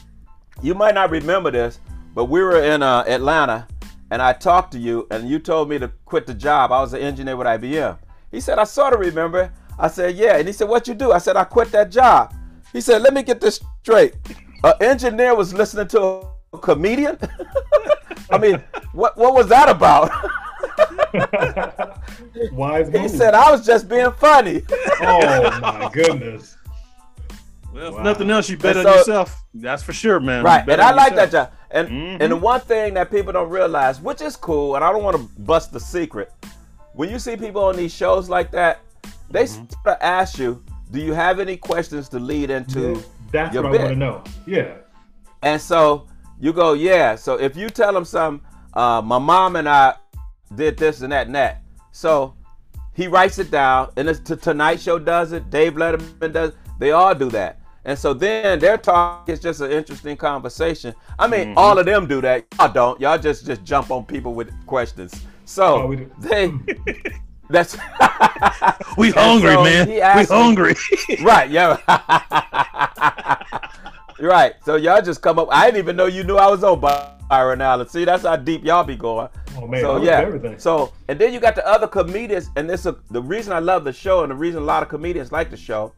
you 0.62 0.74
might 0.74 0.94
not 0.94 1.10
remember 1.10 1.50
this, 1.50 1.80
but 2.14 2.26
we 2.26 2.42
were 2.42 2.62
in 2.62 2.82
uh, 2.82 3.04
Atlanta 3.06 3.66
and 4.10 4.20
I 4.20 4.32
talked 4.32 4.72
to 4.72 4.78
you 4.78 5.06
and 5.10 5.28
you 5.28 5.38
told 5.38 5.68
me 5.68 5.78
to 5.78 5.88
quit 6.04 6.26
the 6.26 6.34
job. 6.34 6.72
I 6.72 6.80
was 6.80 6.92
an 6.92 7.00
engineer 7.00 7.36
with 7.36 7.46
IBM. 7.46 7.98
He 8.30 8.40
said, 8.40 8.58
I 8.58 8.64
sort 8.64 8.92
of 8.92 9.00
remember. 9.00 9.52
I 9.78 9.88
said, 9.88 10.16
yeah. 10.16 10.36
And 10.36 10.46
he 10.46 10.52
said, 10.52 10.68
what 10.68 10.86
you 10.86 10.94
do? 10.94 11.12
I 11.12 11.18
said, 11.18 11.36
I 11.36 11.44
quit 11.44 11.72
that 11.72 11.90
job. 11.90 12.34
He 12.72 12.80
said, 12.80 13.02
let 13.02 13.14
me 13.14 13.22
get 13.22 13.40
this 13.40 13.60
straight. 13.82 14.14
An 14.62 14.74
engineer 14.80 15.34
was 15.34 15.54
listening 15.54 15.88
to 15.88 16.26
a 16.52 16.58
comedian? 16.58 17.18
I 18.30 18.38
mean, 18.38 18.62
what, 18.92 19.16
what 19.16 19.34
was 19.34 19.48
that 19.48 19.68
about? 19.68 20.12
Wise 22.52 22.88
he 22.88 23.08
said, 23.08 23.34
I 23.34 23.50
was 23.50 23.64
just 23.66 23.88
being 23.88 24.10
funny. 24.12 24.62
"Oh 25.00 25.58
my 25.60 25.90
goodness." 25.92 26.56
Well, 27.72 27.88
if 27.88 27.94
Wow. 27.94 28.02
nothing 28.02 28.30
else, 28.30 28.48
you 28.48 28.56
bet 28.56 28.76
And 28.76 28.86
on 28.86 28.92
so- 28.92 28.98
yourself. 28.98 29.42
That's 29.54 29.82
for 29.82 29.92
sure, 29.92 30.18
man. 30.20 30.42
Right, 30.44 30.68
and 30.68 30.80
I 30.80 30.90
on 30.90 30.96
like 30.96 31.14
that 31.14 31.26
yourself. 31.26 31.50
job. 31.50 31.58
And 31.70 31.88
Mhm. 31.88 32.16
and 32.20 32.32
the 32.32 32.36
one 32.36 32.60
thing 32.60 32.94
that 32.94 33.10
people 33.10 33.32
don't 33.32 33.48
realize, 33.48 34.00
which 34.00 34.20
is 34.20 34.34
cool, 34.36 34.74
and 34.76 34.84
I 34.84 34.90
don't 34.92 35.04
want 35.04 35.16
to 35.16 35.28
bust 35.42 35.72
the 35.72 35.78
secret, 35.80 36.32
when 36.94 37.08
you 37.10 37.18
see 37.18 37.36
people 37.36 37.62
on 37.64 37.76
these 37.76 37.92
shows 37.92 38.28
like 38.28 38.50
that, 38.52 38.78
they 39.30 39.44
Mm-hmm. 39.44 39.64
sort 39.84 39.86
of 39.86 39.96
ask 40.00 40.38
you, 40.38 40.62
"Do 40.90 41.00
you 41.00 41.12
have 41.14 41.38
any 41.38 41.56
questions 41.56 42.08
to 42.08 42.18
lead 42.18 42.50
into?" 42.50 43.02
That's 43.32 43.54
your 43.54 43.62
what 43.62 43.68
I 43.68 43.72
bit. 43.72 43.80
want 43.82 43.92
to 43.92 43.98
know. 43.98 44.22
Yeah. 44.46 44.72
And 45.42 45.60
so 45.60 46.06
you 46.40 46.52
go, 46.52 46.72
"Yeah." 46.72 47.14
So 47.14 47.34
if 47.38 47.56
you 47.56 47.70
tell 47.70 47.92
them 47.92 48.04
some, 48.04 48.40
uh, 48.74 49.00
my 49.04 49.18
mom 49.18 49.54
and 49.54 49.68
I 49.68 49.94
did 50.54 50.76
this 50.76 51.00
and 51.02 51.12
that 51.12 51.26
and 51.26 51.34
that, 51.34 51.62
so 51.92 52.34
he 52.94 53.06
writes 53.06 53.38
it 53.38 53.50
down, 53.50 53.90
and 53.96 54.08
it's 54.08 54.20
the 54.20 54.36
Tonight 54.36 54.80
Show 54.80 54.98
does 54.98 55.32
it, 55.32 55.48
Dave 55.50 55.74
Letterman 55.74 56.32
does, 56.32 56.52
they 56.78 56.90
all 56.90 57.14
do 57.14 57.30
that. 57.30 57.58
And 57.84 57.98
so 57.98 58.12
then 58.12 58.58
their 58.58 58.76
talk 58.76 59.28
is 59.28 59.40
just 59.40 59.60
an 59.62 59.70
interesting 59.70 60.16
conversation. 60.16 60.94
I 61.18 61.26
mean, 61.26 61.48
Mm-hmm. 61.48 61.58
all 61.58 61.78
of 61.78 61.86
them 61.86 62.06
do 62.06 62.20
that. 62.20 62.44
Y'all 62.58 62.70
don't. 62.70 63.00
Y'all 63.00 63.16
just 63.18 63.46
just 63.46 63.64
jump 63.64 63.90
on 63.90 64.04
people 64.04 64.34
with 64.34 64.50
questions. 64.66 65.14
So 65.46 65.82
Oh, 65.82 65.86
we 65.86 66.06
they 66.18 66.52
that's 67.48 67.76
We 68.98 69.10
hungry, 69.12 69.54
so 69.54 69.64
man. 69.64 69.88
We 69.88 70.00
asked 70.00 70.30
me- 70.30 70.36
hungry. 70.36 70.74
right, 71.22 71.48
yeah. 71.50 71.78
Right. 74.28 74.54
So 74.64 74.76
y'all 74.76 75.02
just 75.02 75.22
come 75.22 75.38
up. 75.38 75.48
I 75.50 75.66
didn't 75.66 75.78
even 75.78 75.96
know 75.96 76.06
you 76.06 76.24
knew 76.24 76.36
I 76.36 76.48
was 76.48 76.62
on 76.64 76.80
Byron 76.80 77.60
Allen. 77.60 77.88
See, 77.88 78.04
that's 78.04 78.24
how 78.24 78.36
deep 78.36 78.64
y'all 78.64 78.84
be 78.84 78.96
going. 78.96 79.28
Oh 79.56 79.66
man, 79.66 79.80
so 79.80 80.02
yeah. 80.02 80.20
everything. 80.20 80.58
So 80.58 80.92
and 81.08 81.18
then 81.18 81.32
you 81.32 81.40
got 81.40 81.54
the 81.54 81.66
other 81.66 81.86
comedians, 81.86 82.50
and 82.56 82.68
this 82.68 82.86
a, 82.86 82.96
the 83.10 83.22
reason 83.22 83.52
I 83.52 83.58
love 83.58 83.84
the 83.84 83.92
show, 83.92 84.22
and 84.22 84.30
the 84.30 84.34
reason 84.34 84.62
a 84.62 84.64
lot 84.64 84.82
of 84.82 84.88
comedians 84.88 85.32
like 85.32 85.50
the 85.50 85.56
show, 85.56 85.92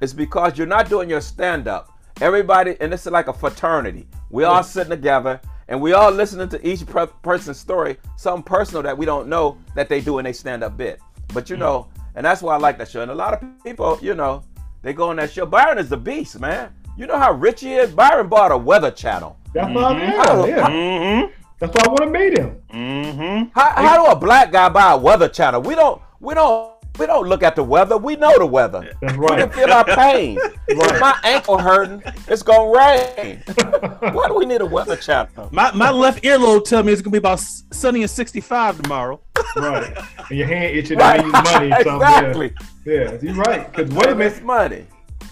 is 0.00 0.12
because 0.14 0.56
you're 0.58 0.66
not 0.66 0.88
doing 0.88 1.08
your 1.08 1.20
stand 1.20 1.68
up. 1.68 1.92
Everybody, 2.20 2.76
and 2.80 2.92
this 2.92 3.06
is 3.06 3.12
like 3.12 3.28
a 3.28 3.32
fraternity. 3.32 4.08
We 4.30 4.44
all 4.44 4.62
sitting 4.62 4.90
together, 4.90 5.40
and 5.68 5.80
we 5.80 5.92
all 5.92 6.10
listening 6.10 6.48
to 6.50 6.66
each 6.66 6.86
per- 6.86 7.06
person's 7.06 7.58
story, 7.58 7.98
something 8.16 8.42
personal 8.42 8.82
that 8.82 8.96
we 8.96 9.04
don't 9.04 9.28
know 9.28 9.58
that 9.74 9.88
they 9.88 10.00
do 10.00 10.18
in 10.18 10.26
a 10.26 10.32
stand 10.32 10.64
up 10.64 10.76
bit. 10.76 11.00
But 11.34 11.50
you 11.50 11.56
hmm. 11.56 11.60
know, 11.60 11.88
and 12.14 12.24
that's 12.24 12.42
why 12.42 12.54
I 12.54 12.58
like 12.58 12.78
that 12.78 12.88
show. 12.88 13.02
And 13.02 13.10
a 13.10 13.14
lot 13.14 13.34
of 13.34 13.64
people, 13.64 13.98
you 14.00 14.14
know, 14.14 14.42
they 14.82 14.92
go 14.92 15.10
on 15.10 15.16
that 15.16 15.30
show. 15.30 15.46
Byron 15.46 15.78
is 15.78 15.88
the 15.88 15.96
beast, 15.96 16.40
man. 16.40 16.72
You 16.96 17.06
know 17.06 17.18
how 17.18 17.32
rich 17.32 17.60
he 17.60 17.74
is. 17.74 17.92
Byron 17.92 18.28
bought 18.28 18.52
a 18.52 18.56
Weather 18.56 18.90
Channel. 18.90 19.36
That's 19.52 19.74
why 19.74 19.82
I'm 19.84 19.96
Oh, 20.28 20.46
yeah, 20.46 20.56
yeah. 20.56 20.66
mm-hmm. 20.68 21.32
That's 21.58 21.74
why 21.74 21.82
I 21.84 21.88
want 21.88 22.00
to 22.00 22.10
meet 22.10 22.38
him. 22.38 22.60
Mm-hmm. 22.72 23.50
How, 23.58 23.70
how 23.70 24.04
do 24.04 24.10
a 24.10 24.16
black 24.16 24.52
guy 24.52 24.68
buy 24.68 24.92
a 24.92 24.96
weather 24.96 25.28
channel? 25.28 25.62
We 25.62 25.74
don't 25.74 26.00
we 26.20 26.34
don't 26.34 26.72
we 26.98 27.06
don't 27.06 27.26
look 27.28 27.42
at 27.42 27.56
the 27.56 27.62
weather. 27.62 27.96
We 27.96 28.16
know 28.16 28.38
the 28.38 28.44
weather. 28.46 28.94
That's 29.00 29.16
We 29.16 29.26
can 29.28 29.50
feel 29.50 29.70
our 29.72 29.84
pain. 29.84 30.38
Right. 30.68 30.94
If 30.94 31.00
my 31.00 31.16
ankle 31.22 31.58
hurting, 31.58 32.02
it's 32.26 32.42
gonna 32.42 32.70
rain. 32.70 33.38
Why 34.12 34.26
do 34.26 34.34
we 34.34 34.44
need 34.46 34.60
a 34.60 34.66
weather 34.66 34.96
channel? 34.96 35.48
My, 35.52 35.70
my 35.72 35.90
left 35.90 36.24
earlobe 36.24 36.64
tell 36.64 36.82
me 36.82 36.92
it's 36.92 37.00
gonna 37.00 37.12
be 37.12 37.18
about 37.18 37.38
sunny 37.38 38.02
and 38.02 38.10
65 38.10 38.82
tomorrow. 38.82 39.20
right. 39.56 39.96
And 40.28 40.36
your 40.38 40.48
hand 40.48 40.76
itching 40.76 40.98
Right. 40.98 41.20
and 41.20 41.26
you 41.26 41.32
money. 41.32 41.84
So, 41.84 41.96
exactly. 41.96 42.52
Yeah, 42.84 42.94
yeah, 42.94 43.18
you're 43.22 43.34
right. 43.36 43.72
Because 43.72 43.90
wait 43.92 44.06
a 44.08 44.20
It's 44.20 44.40
minute. 44.40 44.44
money. 44.44 44.86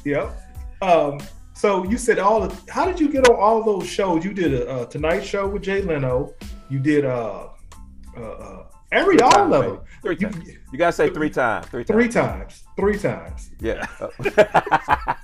Yep. 0.04 0.36
Um, 0.82 1.18
so 1.54 1.84
you 1.84 1.96
said 1.98 2.18
all 2.18 2.40
the. 2.46 2.54
How 2.70 2.84
did 2.86 2.98
you 3.00 3.08
get 3.08 3.28
on 3.28 3.36
all 3.36 3.62
those 3.62 3.86
shows? 3.88 4.24
You 4.24 4.32
did 4.34 4.54
a, 4.54 4.68
uh 4.68 4.84
Tonight 4.86 5.24
Show 5.24 5.46
with 5.48 5.62
Jay 5.62 5.82
Leno. 5.82 6.34
You 6.68 6.78
did 6.78 7.04
uh, 7.04 7.48
uh, 8.16 8.20
uh 8.20 8.66
every 8.92 9.20
all 9.20 9.30
times, 9.30 9.54
of 9.54 9.64
them. 9.64 9.80
Three 10.02 10.16
You- 10.20 10.28
times. 10.30 10.48
You 10.72 10.78
gotta 10.78 10.92
say 10.92 11.10
three 11.10 11.30
times. 11.30 11.66
Three 11.66 11.84
times. 11.84 11.94
Three 11.96 12.08
times. 12.08 12.64
Three 12.76 12.98
times. 12.98 13.50
Yeah. 13.60 13.86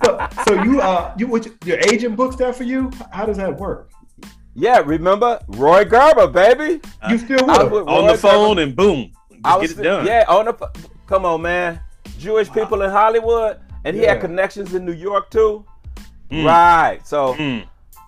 So, 0.03 0.27
so 0.47 0.63
you 0.63 0.81
uh 0.81 1.13
you 1.17 1.27
what, 1.27 1.47
your 1.65 1.77
agent 1.91 2.15
books 2.15 2.35
that 2.37 2.55
for 2.55 2.63
you? 2.63 2.89
How 3.11 3.25
does 3.25 3.37
that 3.37 3.55
work? 3.57 3.91
yeah. 4.55 4.79
Remember 4.79 5.39
Roy 5.49 5.85
Gerber, 5.85 6.27
baby. 6.27 6.81
You 7.09 7.17
still 7.19 7.45
with 7.45 7.57
him? 7.61 7.69
with 7.71 7.87
On 7.87 8.07
the 8.07 8.17
phone 8.17 8.55
Gerber. 8.55 8.61
and 8.67 8.75
boom. 8.75 9.11
I 9.43 9.59
Just 9.59 9.61
was 9.61 9.73
get 9.73 9.79
it 9.79 9.83
done. 9.89 10.05
yeah 10.07 10.25
on 10.27 10.45
the. 10.45 10.53
Come 11.07 11.25
on, 11.25 11.41
man. 11.43 11.79
Jewish 12.17 12.51
people 12.51 12.81
in 12.83 12.89
Hollywood, 12.89 13.59
and 13.85 13.95
he 13.95 14.03
had 14.03 14.21
connections 14.21 14.73
in 14.73 14.85
New 14.85 14.93
York 14.93 15.29
too. 15.29 15.65
Mm. 16.31 16.45
Right. 16.45 16.99
So. 17.05 17.33
Mm. 17.35 17.65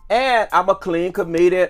and 0.09 0.47
I'm 0.51 0.69
a 0.69 0.75
clean 0.75 1.11
comedian. 1.11 1.69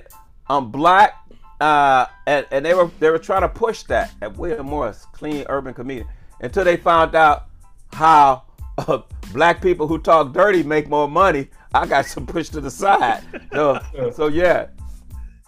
I'm 0.49 0.69
black, 0.69 1.13
uh, 1.61 2.05
and, 2.27 2.45
and 2.51 2.65
they 2.65 2.73
were 2.73 2.89
they 2.99 3.09
were 3.09 3.17
trying 3.19 3.41
to 3.41 3.49
push 3.49 3.83
that 3.83 4.11
at 4.21 4.35
William 4.37 4.65
Morris, 4.67 5.05
clean 5.13 5.45
urban 5.49 5.73
comedian, 5.73 6.07
until 6.41 6.63
they 6.65 6.75
found 6.77 7.15
out 7.15 7.45
how 7.93 8.43
uh, 8.77 8.99
black 9.31 9.61
people 9.61 9.87
who 9.87 9.97
talk 9.99 10.33
dirty 10.33 10.63
make 10.63 10.89
more 10.89 11.07
money. 11.07 11.47
I 11.73 11.85
got 11.87 12.05
some 12.05 12.25
pushed 12.27 12.51
to 12.53 12.61
the 12.61 12.69
side. 12.69 13.23
So, 13.53 13.79
so 14.13 14.27
yeah, 14.27 14.67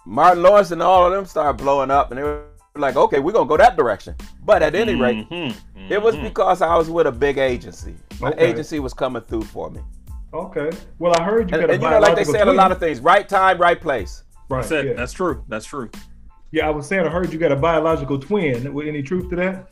Martin 0.06 0.42
Lawrence 0.42 0.70
and 0.70 0.82
all 0.82 1.06
of 1.06 1.12
them 1.12 1.26
started 1.26 1.62
blowing 1.62 1.90
up, 1.90 2.10
and 2.10 2.18
they 2.18 2.22
were 2.24 2.44
like, 2.76 2.96
okay, 2.96 3.20
we're 3.20 3.32
gonna 3.32 3.48
go 3.48 3.56
that 3.56 3.76
direction. 3.76 4.14
But 4.44 4.62
at 4.62 4.74
any 4.74 4.94
rate, 4.94 5.28
Mhm. 5.30 5.54
it 5.90 6.00
was 6.02 6.14
Mhm. 6.16 6.22
because 6.24 6.62
I 6.62 6.74
was 6.76 6.88
with 6.88 7.06
a 7.06 7.12
big 7.12 7.38
agency. 7.38 7.94
My 8.20 8.30
Okay. 8.30 8.46
agency 8.46 8.80
was 8.80 8.94
coming 8.94 9.22
through 9.22 9.42
for 9.44 9.70
me. 9.70 9.80
Okay. 10.34 10.70
Well, 10.98 11.14
I 11.18 11.22
heard 11.22 11.50
you 11.50 11.56
And, 11.56 11.62
got 11.66 11.70
a 11.70 11.72
and 11.74 11.82
you 11.82 11.88
know, 11.88 11.98
like 11.98 12.16
they 12.16 12.24
biological 12.24 12.34
say 12.34 12.40
a 12.40 12.52
lot 12.52 12.72
of 12.72 12.78
things, 12.78 13.00
right 13.00 13.26
time, 13.28 13.58
right 13.58 13.80
place. 13.80 14.24
Right. 14.48 14.60
That's 14.60 14.72
it. 14.72 14.86
Yeah. 14.86 14.92
That's 14.94 15.12
true. 15.12 15.44
That's 15.48 15.64
true. 15.66 15.88
yeah, 16.52 16.66
I 16.66 16.70
was 16.70 16.86
saying 16.86 17.06
I 17.06 17.10
heard 17.10 17.32
you 17.32 17.38
got 17.38 17.52
a 17.52 17.56
biological 17.56 18.18
twin. 18.18 18.72
With 18.74 18.88
any 18.88 19.02
truth 19.02 19.30
to 19.30 19.36
that? 19.36 19.68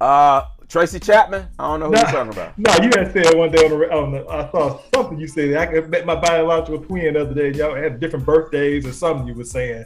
Uh, 0.00 0.42
Tracy 0.68 0.98
Chapman. 0.98 1.46
I 1.58 1.64
don't 1.64 1.80
know 1.80 1.86
who 1.86 1.96
you're 1.96 2.04
talking 2.06 2.32
about. 2.32 2.54
No, 2.58 2.72
you 2.82 2.90
had 2.96 3.12
said 3.12 3.34
one 3.36 3.50
day 3.50 3.64
on 3.66 3.70
the, 3.78 3.92
on 3.92 4.12
the 4.12 4.26
I 4.28 4.50
saw 4.50 4.80
something 4.94 5.18
you 5.18 5.28
said. 5.28 5.54
I 5.54 5.80
met 5.86 6.06
my 6.06 6.14
biological 6.16 6.78
twin 6.80 7.14
the 7.14 7.20
other 7.22 7.34
day. 7.34 7.52
Y'all 7.56 7.74
had 7.74 8.00
different 8.00 8.24
birthdays 8.24 8.86
or 8.86 8.92
something 8.92 9.26
you 9.26 9.34
were 9.34 9.44
saying. 9.44 9.84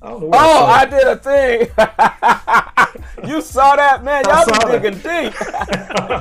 I 0.00 0.10
don't 0.10 0.20
know. 0.20 0.30
Oh, 0.34 0.64
I 0.66 0.82
I 0.82 0.84
did 0.84 1.08
a 1.08 1.16
thing. 1.16 1.68
you 3.30 3.40
saw 3.42 3.74
that, 3.76 4.04
man. 4.04 4.24
Y'all 4.26 4.44
saw 4.44 4.66
be 4.66 4.72
that. 4.72 4.82
digging 4.82 5.00
deep. 5.00 5.32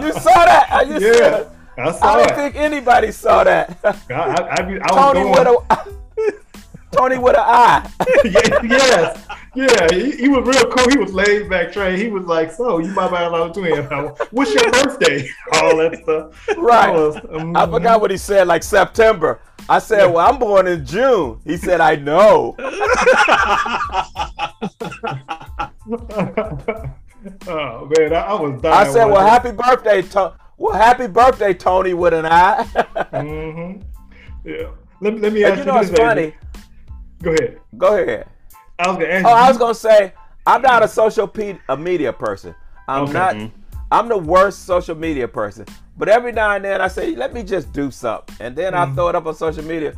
you 0.01 0.13
saw 0.19 0.45
that? 0.45 0.67
Are 0.71 0.84
you 0.86 0.93
Yeah, 0.93 0.99
serious? 0.99 1.47
I 1.78 1.92
saw 1.92 2.06
I 2.13 2.18
don't 2.18 2.32
it. 2.32 2.36
think 2.36 2.56
anybody 2.56 3.12
saw 3.12 3.44
that. 3.44 3.78
I, 3.84 4.13
I, 4.13 4.56
I, 4.58 4.62
be- 4.63 4.80
I 4.82 4.86
was 4.92 5.13
Tony 5.13 5.22
going, 5.22 5.32
with 5.32 5.48
a 5.48 5.94
Tony 6.92 7.18
with 7.18 7.36
an 7.36 7.44
eye. 7.46 7.92
Yeah, 8.26 8.62
yes, 8.63 9.28
yeah. 9.56 9.88
He, 9.92 10.12
he 10.12 10.28
was 10.28 10.46
real 10.48 10.70
cool. 10.72 10.90
He 10.90 10.98
was 10.98 11.13
laid 11.13 11.50
back, 11.50 11.72
Trey. 11.72 11.98
He 11.98 12.10
was 12.10 12.26
like, 12.26 12.52
"So 12.52 12.80
you 12.80 12.88
my 12.94 13.08
biological 13.10 13.63
twin? 13.63 13.84
What's 14.32 14.54
your 14.54 14.72
birthday? 14.72 15.28
All 15.54 15.78
that 15.78 16.00
stuff." 16.04 16.58
Right. 16.58 16.90
I, 16.90 16.92
was, 16.92 17.18
um, 17.32 17.56
I 17.56 17.66
forgot 17.68 18.02
what 18.02 18.12
he 18.12 18.18
said, 18.18 18.48
like 18.48 18.63
September. 18.63 19.40
I 19.70 19.80
said, 19.80 20.06
Well, 20.08 20.26
I'm 20.26 20.40
born 20.40 20.66
in 20.68 20.86
June. 20.86 21.40
He 21.46 21.58
said, 21.58 21.82
I 21.82 21.96
know. 21.98 22.56
oh 27.48 27.90
man, 27.98 28.13
I, 28.13 28.22
I 28.22 28.34
was 28.42 28.62
dying. 28.62 28.88
I 28.88 28.92
said, 28.92 29.06
Well, 29.06 29.28
happy 29.28 29.52
birthday, 29.52 30.02
to- 30.04 30.34
Well, 30.58 30.74
happy 30.74 31.08
birthday, 31.08 31.54
Tony 31.54 31.93
with 31.93 32.13
an 32.13 32.26
I. 32.26 32.63
Mm-hmm. 33.13 33.82
Yeah. 34.43 34.70
Let, 35.02 35.20
let 35.20 35.34
me 35.34 35.43
ask 35.43 35.58
and 35.58 35.58
you, 35.60 35.63
you 35.65 35.72
know 35.72 35.80
this, 35.82 35.89
what's 35.89 36.00
funny? 36.00 36.34
Go 37.22 37.32
ahead. 37.32 37.60
Go 37.78 37.98
ahead. 37.98 38.28
I 38.80 38.88
was 38.89 38.98
gonna 38.98 39.22
Oh. 39.26 39.34
I 39.34 39.48
was 39.50 39.58
gonna 39.58 39.74
say 39.76 40.13
I'm 40.46 40.62
not 40.62 40.84
a 40.84 40.88
social 40.88 41.28
pe- 41.28 41.60
a 41.70 41.76
media 41.78 42.13
person. 42.13 42.56
I'm 42.88 43.04
Okay. 43.04 43.13
not. 43.13 43.36
Mhm. 43.36 43.52
I'm 43.91 44.08
the 44.10 44.17
worst 44.17 44.65
social 44.65 44.96
media 44.96 45.28
person. 45.28 45.65
But 45.98 46.10
every 46.10 46.32
now 46.32 46.52
and 46.56 46.63
then 46.65 46.82
I 46.82 46.88
say, 46.88 47.15
let 47.15 47.34
me 47.34 47.43
just 47.43 47.72
do 47.74 47.89
something, 47.91 48.36
and 48.39 48.56
then 48.56 48.74
I 48.74 48.86
Mhm. 48.86 48.96
throw 48.96 49.08
it 49.10 49.15
up 49.15 49.26
on 49.26 49.34
social 49.36 49.63
media. 49.63 49.93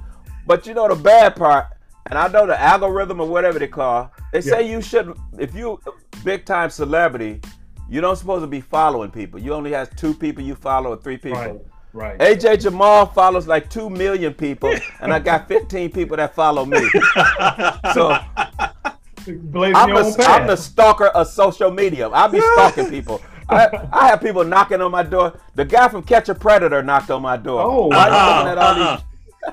But 0.45 0.65
you 0.65 0.73
know 0.73 0.87
the 0.87 0.95
bad 0.95 1.35
part, 1.35 1.67
and 2.09 2.17
I 2.17 2.27
know 2.27 2.45
the 2.47 2.59
algorithm 2.59 3.19
or 3.21 3.27
whatever 3.27 3.59
they 3.59 3.67
call. 3.67 4.11
They 4.33 4.41
say 4.41 4.63
you 4.69 4.81
should, 4.81 5.13
if 5.37 5.53
you 5.55 5.79
big 6.23 6.45
time 6.45 6.69
celebrity, 6.69 7.41
you 7.89 8.01
don't 8.01 8.15
supposed 8.15 8.43
to 8.43 8.47
be 8.47 8.61
following 8.61 9.11
people. 9.11 9.39
You 9.39 9.53
only 9.53 9.71
have 9.71 9.95
two 9.95 10.13
people 10.13 10.43
you 10.43 10.55
follow 10.55 10.91
or 10.93 10.97
three 10.97 11.17
people. 11.17 11.39
Right. 11.39 11.59
Right. 11.91 12.19
AJ 12.19 12.61
Jamal 12.61 13.07
follows 13.07 13.47
like 13.47 13.67
two 13.67 13.89
million 13.89 14.33
people, 14.35 14.71
and 15.01 15.11
I 15.11 15.17
got 15.17 15.47
15 15.47 15.91
people 15.91 16.17
that 16.17 16.35
follow 16.35 16.63
me. 16.63 16.77
so 17.95 18.11
I'm, 18.11 19.51
the, 19.51 20.25
I'm 20.27 20.45
the 20.45 20.55
stalker 20.55 21.07
of 21.07 21.27
social 21.27 21.71
media. 21.71 22.07
I 22.09 22.27
be 22.27 22.39
stalking 22.39 22.89
people. 22.91 23.21
I, 23.49 23.87
I 23.91 24.07
have 24.09 24.21
people 24.21 24.43
knocking 24.43 24.81
on 24.81 24.91
my 24.91 25.01
door. 25.01 25.39
The 25.55 25.65
guy 25.65 25.87
from 25.89 26.03
Catch 26.03 26.29
a 26.29 26.35
Predator 26.35 26.83
knocked 26.83 27.09
on 27.09 27.23
my 27.23 27.37
door. 27.37 27.63
Oh, 27.63 27.87
Why 27.87 28.05
you 28.05 28.13
wow. 28.13 28.37
looking 28.37 28.51
at 28.51 28.57
all 28.59 28.95
these 28.97 29.03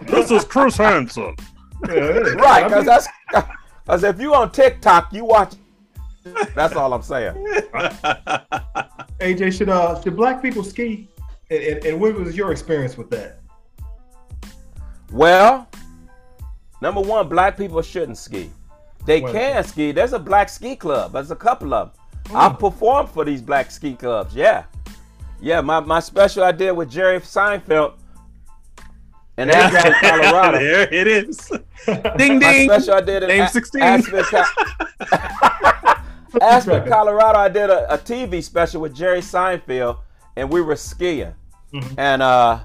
this 0.02 0.30
is 0.30 0.44
Chris 0.44 0.76
Hansen. 0.76 1.34
Yeah, 1.86 1.94
it 1.94 2.26
is. 2.26 2.34
Right, 2.34 2.64
I 2.64 2.68
because 2.68 2.86
mean, 2.86 2.86
that's 2.86 3.08
because 3.84 4.04
if 4.04 4.20
you 4.20 4.34
on 4.34 4.50
TikTok, 4.50 5.12
you 5.12 5.24
watch. 5.24 5.54
That's 6.54 6.74
all 6.74 6.92
I'm 6.92 7.02
saying. 7.02 7.34
AJ, 9.20 9.56
should 9.56 9.68
uh 9.68 10.00
should 10.02 10.16
black 10.16 10.42
people 10.42 10.62
ski? 10.64 11.08
And, 11.50 11.62
and, 11.62 11.84
and 11.86 12.00
what 12.00 12.14
was 12.14 12.36
your 12.36 12.52
experience 12.52 12.96
with 12.98 13.08
that? 13.10 13.40
Well, 15.12 15.68
number 16.82 17.00
one, 17.00 17.28
black 17.28 17.56
people 17.56 17.80
shouldn't 17.82 18.18
ski. 18.18 18.50
They 19.04 19.20
can 19.20 19.62
ski. 19.62 19.92
There's 19.92 20.12
a 20.12 20.18
black 20.18 20.48
ski 20.48 20.74
club. 20.74 21.12
There's 21.12 21.30
a 21.30 21.36
couple 21.36 21.72
of 21.72 21.92
them. 21.92 22.36
I 22.36 22.48
performed 22.48 23.10
for 23.10 23.24
these 23.24 23.40
black 23.40 23.70
ski 23.70 23.94
clubs. 23.94 24.34
Yeah, 24.34 24.64
yeah. 25.40 25.60
My, 25.60 25.78
my 25.78 26.00
special 26.00 26.42
I 26.42 26.50
did 26.50 26.72
with 26.72 26.90
Jerry 26.90 27.20
Seinfeld 27.20 27.94
in 29.38 29.48
Aspen, 29.50 29.92
Colorado. 30.00 30.58
there 30.64 30.92
it 30.92 31.06
is. 31.06 31.48
Ding 32.16 32.40
My 32.40 32.52
ding. 32.52 32.68
special 32.68 32.94
I 32.94 33.00
did 33.00 33.22
in 33.22 33.28
Name 33.28 33.42
A- 33.42 33.48
16. 33.48 33.82
Aspen, 33.82 34.24
Aspen, 36.40 36.88
Colorado. 36.88 37.38
I 37.38 37.48
did 37.48 37.70
a, 37.70 37.92
a 37.92 37.98
TV 37.98 38.42
special 38.42 38.80
with 38.80 38.94
Jerry 38.94 39.20
Seinfeld, 39.20 39.98
and 40.36 40.50
we 40.50 40.60
were 40.60 40.76
skiing. 40.76 41.34
Mhm. 41.72 41.94
And 41.98 42.22
uh, 42.22 42.60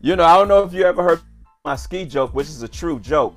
you 0.00 0.16
know, 0.16 0.24
I 0.24 0.36
don't 0.36 0.48
know 0.48 0.62
if 0.64 0.72
you 0.72 0.84
ever 0.84 1.02
heard 1.02 1.20
my 1.64 1.76
ski 1.76 2.04
joke, 2.04 2.34
which 2.34 2.48
is 2.48 2.62
a 2.62 2.68
true 2.68 2.98
joke, 2.98 3.36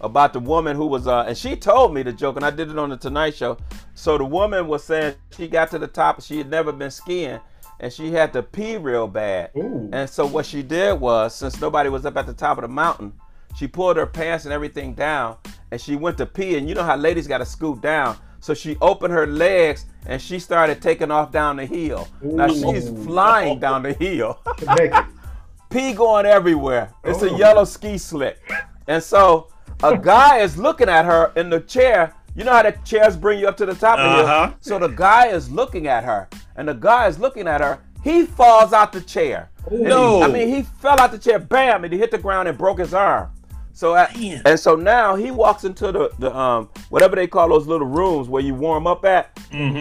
about 0.00 0.32
the 0.32 0.40
woman 0.40 0.76
who 0.76 0.86
was 0.86 1.06
uh, 1.06 1.24
and 1.26 1.36
she 1.36 1.56
told 1.56 1.94
me 1.94 2.02
the 2.02 2.12
joke, 2.12 2.36
and 2.36 2.44
I 2.44 2.50
did 2.50 2.70
it 2.70 2.78
on 2.78 2.90
the 2.90 2.96
Tonight 2.96 3.34
Show. 3.34 3.56
So 3.94 4.18
the 4.18 4.24
woman 4.24 4.66
was 4.68 4.84
saying 4.84 5.14
she 5.36 5.48
got 5.48 5.70
to 5.70 5.78
the 5.78 5.86
top, 5.86 6.22
she 6.22 6.38
had 6.38 6.50
never 6.50 6.72
been 6.72 6.90
skiing, 6.90 7.40
and 7.80 7.92
she 7.92 8.10
had 8.10 8.32
to 8.32 8.42
pee 8.42 8.76
real 8.76 9.06
bad. 9.06 9.50
Ooh. 9.56 9.88
And 9.92 10.08
so 10.08 10.26
what 10.26 10.46
she 10.46 10.62
did 10.62 10.98
was, 10.98 11.34
since 11.34 11.60
nobody 11.60 11.88
was 11.88 12.04
up 12.06 12.16
at 12.16 12.26
the 12.26 12.32
top 12.34 12.58
of 12.58 12.62
the 12.62 12.68
mountain, 12.68 13.12
she 13.56 13.66
pulled 13.68 13.96
her 13.96 14.06
pants 14.06 14.44
and 14.44 14.52
everything 14.52 14.94
down, 14.94 15.36
and 15.70 15.80
she 15.80 15.94
went 15.96 16.16
to 16.18 16.26
pee. 16.26 16.56
And 16.56 16.68
you 16.68 16.74
know 16.74 16.82
how 16.82 16.96
ladies 16.96 17.26
got 17.26 17.38
to 17.38 17.46
scoot 17.46 17.80
down, 17.82 18.16
so 18.42 18.52
she 18.54 18.76
opened 18.82 19.14
her 19.14 19.26
legs 19.26 19.86
and 20.06 20.20
she 20.20 20.38
started 20.40 20.82
taking 20.82 21.10
off 21.12 21.30
down 21.30 21.56
the 21.56 21.64
hill. 21.64 22.08
Now 22.20 22.48
she's 22.48 22.88
flying 23.06 23.58
down 23.60 23.82
the 23.84 23.92
hill, 23.94 24.40
pee 25.70 25.92
going 25.94 26.26
everywhere. 26.26 26.90
It's 27.04 27.22
a 27.22 27.30
yellow 27.30 27.64
ski 27.64 27.96
slick, 27.98 28.38
and 28.86 29.02
so 29.02 29.48
a 29.82 29.96
guy 29.96 30.38
is 30.38 30.56
looking 30.58 30.88
at 30.88 31.04
her 31.04 31.32
in 31.36 31.48
the 31.50 31.60
chair. 31.60 32.14
You 32.34 32.44
know 32.44 32.52
how 32.52 32.62
the 32.62 32.72
chairs 32.84 33.16
bring 33.16 33.38
you 33.40 33.46
up 33.48 33.56
to 33.58 33.66
the 33.66 33.74
top 33.74 33.98
of 33.98 34.16
the 34.18 34.22
Uh-huh. 34.24 34.46
hill. 34.48 34.56
So 34.60 34.78
the 34.78 34.88
guy 34.88 35.26
is 35.28 35.50
looking 35.50 35.86
at 35.86 36.02
her, 36.04 36.28
and 36.56 36.66
the 36.68 36.72
guy 36.74 37.06
is 37.06 37.18
looking 37.18 37.46
at 37.46 37.60
her. 37.60 37.78
He 38.02 38.26
falls 38.26 38.72
out 38.72 38.92
the 38.92 39.00
chair. 39.02 39.50
And 39.70 39.78
he- 39.78 39.84
No. 39.84 40.22
I 40.22 40.26
mean, 40.28 40.48
he 40.48 40.62
fell 40.62 40.98
out 40.98 41.12
the 41.12 41.18
chair, 41.18 41.38
bam, 41.38 41.84
and 41.84 41.92
he 41.92 41.98
hit 41.98 42.10
the 42.10 42.18
ground 42.18 42.48
and 42.48 42.56
broke 42.58 42.78
his 42.80 42.92
arm. 42.94 43.28
So 43.74 43.94
at, 43.94 44.14
and 44.44 44.58
so 44.60 44.76
now 44.76 45.16
he 45.16 45.30
walks 45.30 45.64
into 45.64 45.90
the, 45.92 46.10
the 46.18 46.36
um 46.36 46.68
whatever 46.90 47.16
they 47.16 47.26
call 47.26 47.48
those 47.48 47.66
little 47.66 47.86
rooms 47.86 48.28
where 48.28 48.42
you 48.42 48.54
warm 48.54 48.86
up 48.86 49.04
at, 49.04 49.38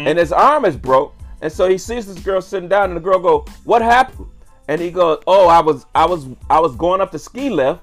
and 0.07 0.17
his 0.17 0.31
arm 0.31 0.65
is 0.65 0.77
broke. 0.77 1.13
And 1.41 1.51
so 1.51 1.67
he 1.67 1.77
sees 1.77 2.05
this 2.07 2.23
girl 2.23 2.41
sitting 2.41 2.69
down, 2.69 2.85
and 2.89 2.95
the 2.97 3.01
girl 3.01 3.19
go, 3.19 3.45
"What 3.65 3.81
happened?" 3.81 4.27
And 4.67 4.79
he 4.79 4.91
goes, 4.91 5.21
"Oh, 5.27 5.47
I 5.47 5.59
was 5.59 5.85
I 5.93 6.05
was 6.05 6.27
I 6.49 6.59
was 6.59 6.75
going 6.75 7.01
up 7.01 7.11
the 7.11 7.19
ski 7.19 7.49
lift, 7.49 7.81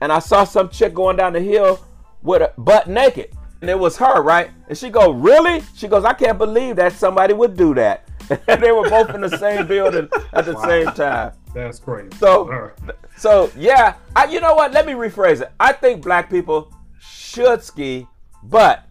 and 0.00 0.10
I 0.12 0.18
saw 0.20 0.44
some 0.44 0.68
chick 0.70 0.94
going 0.94 1.16
down 1.16 1.32
the 1.34 1.40
hill 1.40 1.80
with 2.22 2.40
a 2.42 2.52
butt 2.58 2.88
naked, 2.88 3.30
and 3.60 3.68
it 3.68 3.78
was 3.78 3.96
her, 3.98 4.22
right?" 4.22 4.50
And 4.68 4.78
she 4.78 4.88
go, 4.90 5.10
"Really?" 5.10 5.62
She 5.74 5.88
goes, 5.88 6.04
"I 6.04 6.14
can't 6.14 6.38
believe 6.38 6.76
that 6.76 6.92
somebody 6.94 7.34
would 7.34 7.56
do 7.56 7.74
that." 7.74 8.06
And 8.46 8.62
they 8.62 8.70
were 8.70 8.88
both 8.88 9.10
in 9.12 9.22
the 9.22 9.36
same 9.38 9.66
building 9.66 10.08
at 10.32 10.44
the 10.46 10.56
same 10.62 10.86
time. 10.94 11.32
That's 11.54 11.78
crazy. 11.78 12.08
So, 12.18 12.48
Alright. 12.50 12.72
so 13.16 13.50
yeah, 13.56 13.94
I, 14.14 14.26
you 14.26 14.40
know 14.40 14.54
what? 14.54 14.72
Let 14.72 14.86
me 14.86 14.92
rephrase 14.92 15.40
it. 15.42 15.50
I 15.58 15.72
think 15.72 16.02
black 16.02 16.30
people 16.30 16.72
should 17.00 17.62
ski, 17.62 18.06
but 18.44 18.84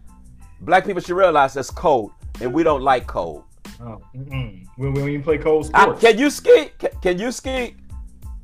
black 0.60 0.84
people 0.84 1.00
should 1.00 1.16
realize 1.16 1.56
it's 1.56 1.70
cold, 1.70 2.12
and 2.40 2.52
we 2.52 2.62
don't 2.62 2.82
like 2.82 3.06
cold. 3.06 3.44
Oh, 3.82 4.00
mm-mm. 4.14 4.66
we, 4.76 4.88
we 4.90 4.94
don't 5.00 5.08
even 5.08 5.22
play 5.22 5.38
cold 5.38 5.70
I- 5.72 5.82
sports. 5.84 6.00
can 6.02 6.18
you 6.18 6.28
ski? 6.30 6.70
Can, 6.78 6.90
can 7.02 7.18
you 7.18 7.32
ski? 7.32 7.76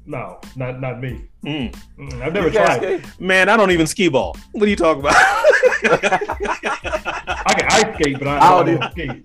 no, 0.07 0.39
not 0.55 0.81
not 0.81 1.01
me. 1.01 1.29
Mm. 1.45 1.75
Mm, 1.99 2.23
I've 2.23 2.33
never 2.33 2.51
tried. 2.51 3.03
ski? 3.03 3.11
Man, 3.19 3.49
I 3.49 3.57
don't 3.57 3.71
even 3.71 3.87
ski 3.87 4.09
ball. 4.09 4.37
What 4.53 4.65
are 4.67 4.71
you 4.71 4.77
talking 4.77 5.01
about? 5.01 5.15
I 5.85 7.55
can 7.57 7.67
ice 7.71 7.95
skate, 7.97 8.19
but 8.19 8.29
I, 8.29 8.39
I 8.39 8.61
I 8.61 8.65
don't 8.65 8.81
don't 8.81 8.93
skate. 8.93 9.25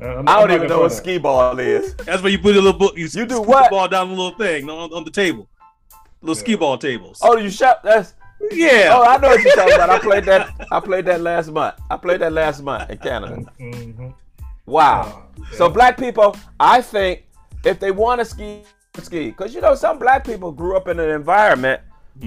Uh, 0.00 0.04
I'm- 0.06 0.28
I 0.28 0.40
don't 0.40 0.50
even 0.52 0.68
know 0.68 0.80
what 0.80 0.88
try 0.88 0.96
that. 0.96 1.02
ski 1.02 1.18
ball 1.18 1.58
is. 1.58 1.94
That's 1.96 2.22
where 2.22 2.30
you 2.32 2.38
put 2.38 2.56
a 2.56 2.60
little 2.60 2.78
book. 2.78 2.96
You, 2.96 3.04
You 3.04 3.26
do 3.26 3.34
scoop 3.36 3.46
what? 3.46 3.64
The 3.64 3.70
ball 3.70 3.88
down 3.88 4.08
the 4.08 4.14
little 4.14 4.38
thing 4.38 4.68
on, 4.70 4.92
on 4.92 5.04
the 5.04 5.10
table. 5.10 5.48
Little 6.22 6.34
ski 6.34 6.52
Yeah. 6.52 6.56
ball 6.58 6.78
tables. 6.78 7.18
Oh, 7.22 7.36
you 7.36 7.50
shot? 7.50 7.82
That's 7.82 8.14
yeah. 8.52 8.90
oh, 8.92 9.02
I 9.02 9.16
know 9.18 9.28
what 9.28 9.42
you're 9.42 9.54
talking 9.54 9.74
about. 9.74 9.90
I 9.90 9.98
played 10.08 10.24
that. 10.24 10.50
I 10.70 10.80
played 10.80 11.04
that 11.06 11.20
last 11.20 11.50
month. 11.50 11.74
I 11.90 11.96
played 11.96 12.20
that 12.20 12.32
last 12.32 12.62
month 12.62 12.88
in 12.90 12.98
Canada. 12.98 13.44
Mhm. 13.60 14.14
Wow. 14.66 15.24
Oh, 15.40 15.44
So 15.52 15.68
black 15.68 15.96
people, 15.98 16.36
I 16.60 16.80
think 16.82 17.24
if 17.64 17.80
they 17.80 17.90
want 17.90 18.20
to 18.20 18.24
ski, 18.24 18.62
ski, 19.02 19.30
because 19.30 19.54
you 19.54 19.60
know 19.60 19.74
some 19.74 19.98
black 19.98 20.24
people 20.24 20.52
grew 20.52 20.76
up 20.76 20.86
in 20.88 21.00
an 21.00 21.08
environment 21.10 21.80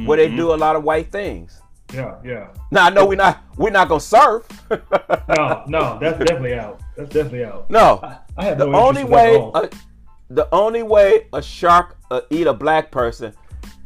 where 0.06 0.18
they 0.18 0.28
Mhm. 0.30 0.38
do 0.38 0.54
a 0.54 0.56
lot 0.56 0.76
of 0.76 0.84
white 0.84 1.12
things. 1.12 1.62
Yeah, 1.94 2.16
yeah. 2.24 2.48
Now 2.72 2.86
I 2.86 2.90
know 2.90 3.06
we're 3.06 3.16
not 3.16 3.44
we're 3.58 3.70
not 3.72 3.90
gonna 3.90 4.00
surf. 4.00 4.48
No, 5.30 5.64
no, 5.68 5.98
that's 6.00 6.18
definitely 6.20 6.54
out. 6.56 6.80
That's 6.98 7.10
definitely 7.10 7.46
out. 7.46 7.70
no, 7.70 8.00
I 8.38 8.46
have 8.46 8.58
the 8.58 8.66
no 8.66 8.76
only 8.76 9.04
way 9.04 9.36
a, 9.56 9.70
the 10.30 10.48
only 10.54 10.84
way 10.84 11.28
a 11.34 11.42
shark 11.42 11.98
uh, 12.10 12.22
eat 12.30 12.48
a 12.48 12.54
black 12.54 12.92
person, 12.92 13.34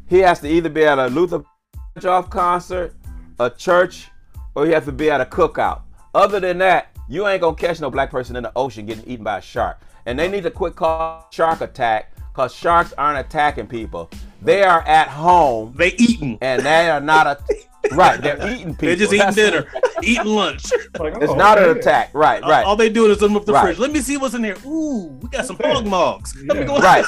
he 0.08 0.20
has 0.20 0.40
to 0.42 0.48
either 0.50 0.70
be 0.70 0.84
at 0.86 0.98
a 1.00 1.08
Luther 1.08 1.44
off 2.06 2.30
concert, 2.30 2.96
a 3.40 3.50
church, 3.50 4.10
or 4.56 4.66
he 4.66 4.72
has 4.72 4.86
to 4.86 4.92
be 4.92 5.10
at 5.12 5.22
a 5.22 5.26
cookout. 5.26 5.82
Other 6.14 6.40
than 6.40 6.58
that, 6.60 6.88
you 7.08 7.28
ain't 7.28 7.42
gonna 7.42 7.56
catch 7.56 7.80
no 7.80 7.90
black 7.92 8.10
person 8.12 8.36
in 8.36 8.44
the 8.44 8.52
ocean 8.56 8.86
getting 8.86 9.06
eaten 9.06 9.24
by 9.24 9.38
a 9.38 9.42
shark. 9.42 9.80
And 10.08 10.18
they 10.18 10.28
need 10.28 10.44
to 10.44 10.52
quit 10.52 10.76
calling 10.76 11.24
shark 11.32 11.62
attack 11.62 12.14
because 12.34 12.54
sharks 12.54 12.94
aren't 12.98 13.20
attacking 13.20 13.68
people. 13.68 14.10
They 14.42 14.64
are 14.64 14.82
at 14.82 15.08
home 15.08 15.74
They 15.76 15.94
eating. 15.98 16.38
and 16.42 16.64
they 16.64 16.90
are 16.90 17.00
not 17.02 17.26
a 17.28 17.40
right. 17.94 18.22
They're 18.22 18.38
eating 18.54 18.74
people. 18.76 18.88
They're 18.88 18.96
just 18.96 19.14
eating 19.14 19.20
That's- 19.28 19.36
dinner, 19.36 19.66
eating 20.04 20.26
lunch. 20.26 20.64
Like, 21.00 21.16
It's 21.22 21.32
oh, 21.32 21.36
not 21.36 21.58
an 21.62 21.78
attack. 21.78 22.12
Right. 22.14 22.42
right. 22.44 22.66
All 22.66 22.78
they 22.78 22.90
doing 22.90 23.12
is 23.12 23.22
open 23.22 23.36
up 23.36 23.46
the 23.46 23.52
Right. 23.52 23.64
fridge. 23.64 23.80
Let 23.80 23.92
me 23.92 24.00
see 24.00 24.16
what's 24.16 24.34
in 24.34 24.42
there. 24.42 24.56
Ooh, 24.66 25.08
we 25.22 25.28
got 25.28 25.46
some 25.46 25.58
hog 25.62 25.86
mogs. 25.86 26.34
Let 26.48 26.56
me 26.58 26.62
Yeah. 26.62 26.68
go. 26.68 26.78
Right. 26.80 27.06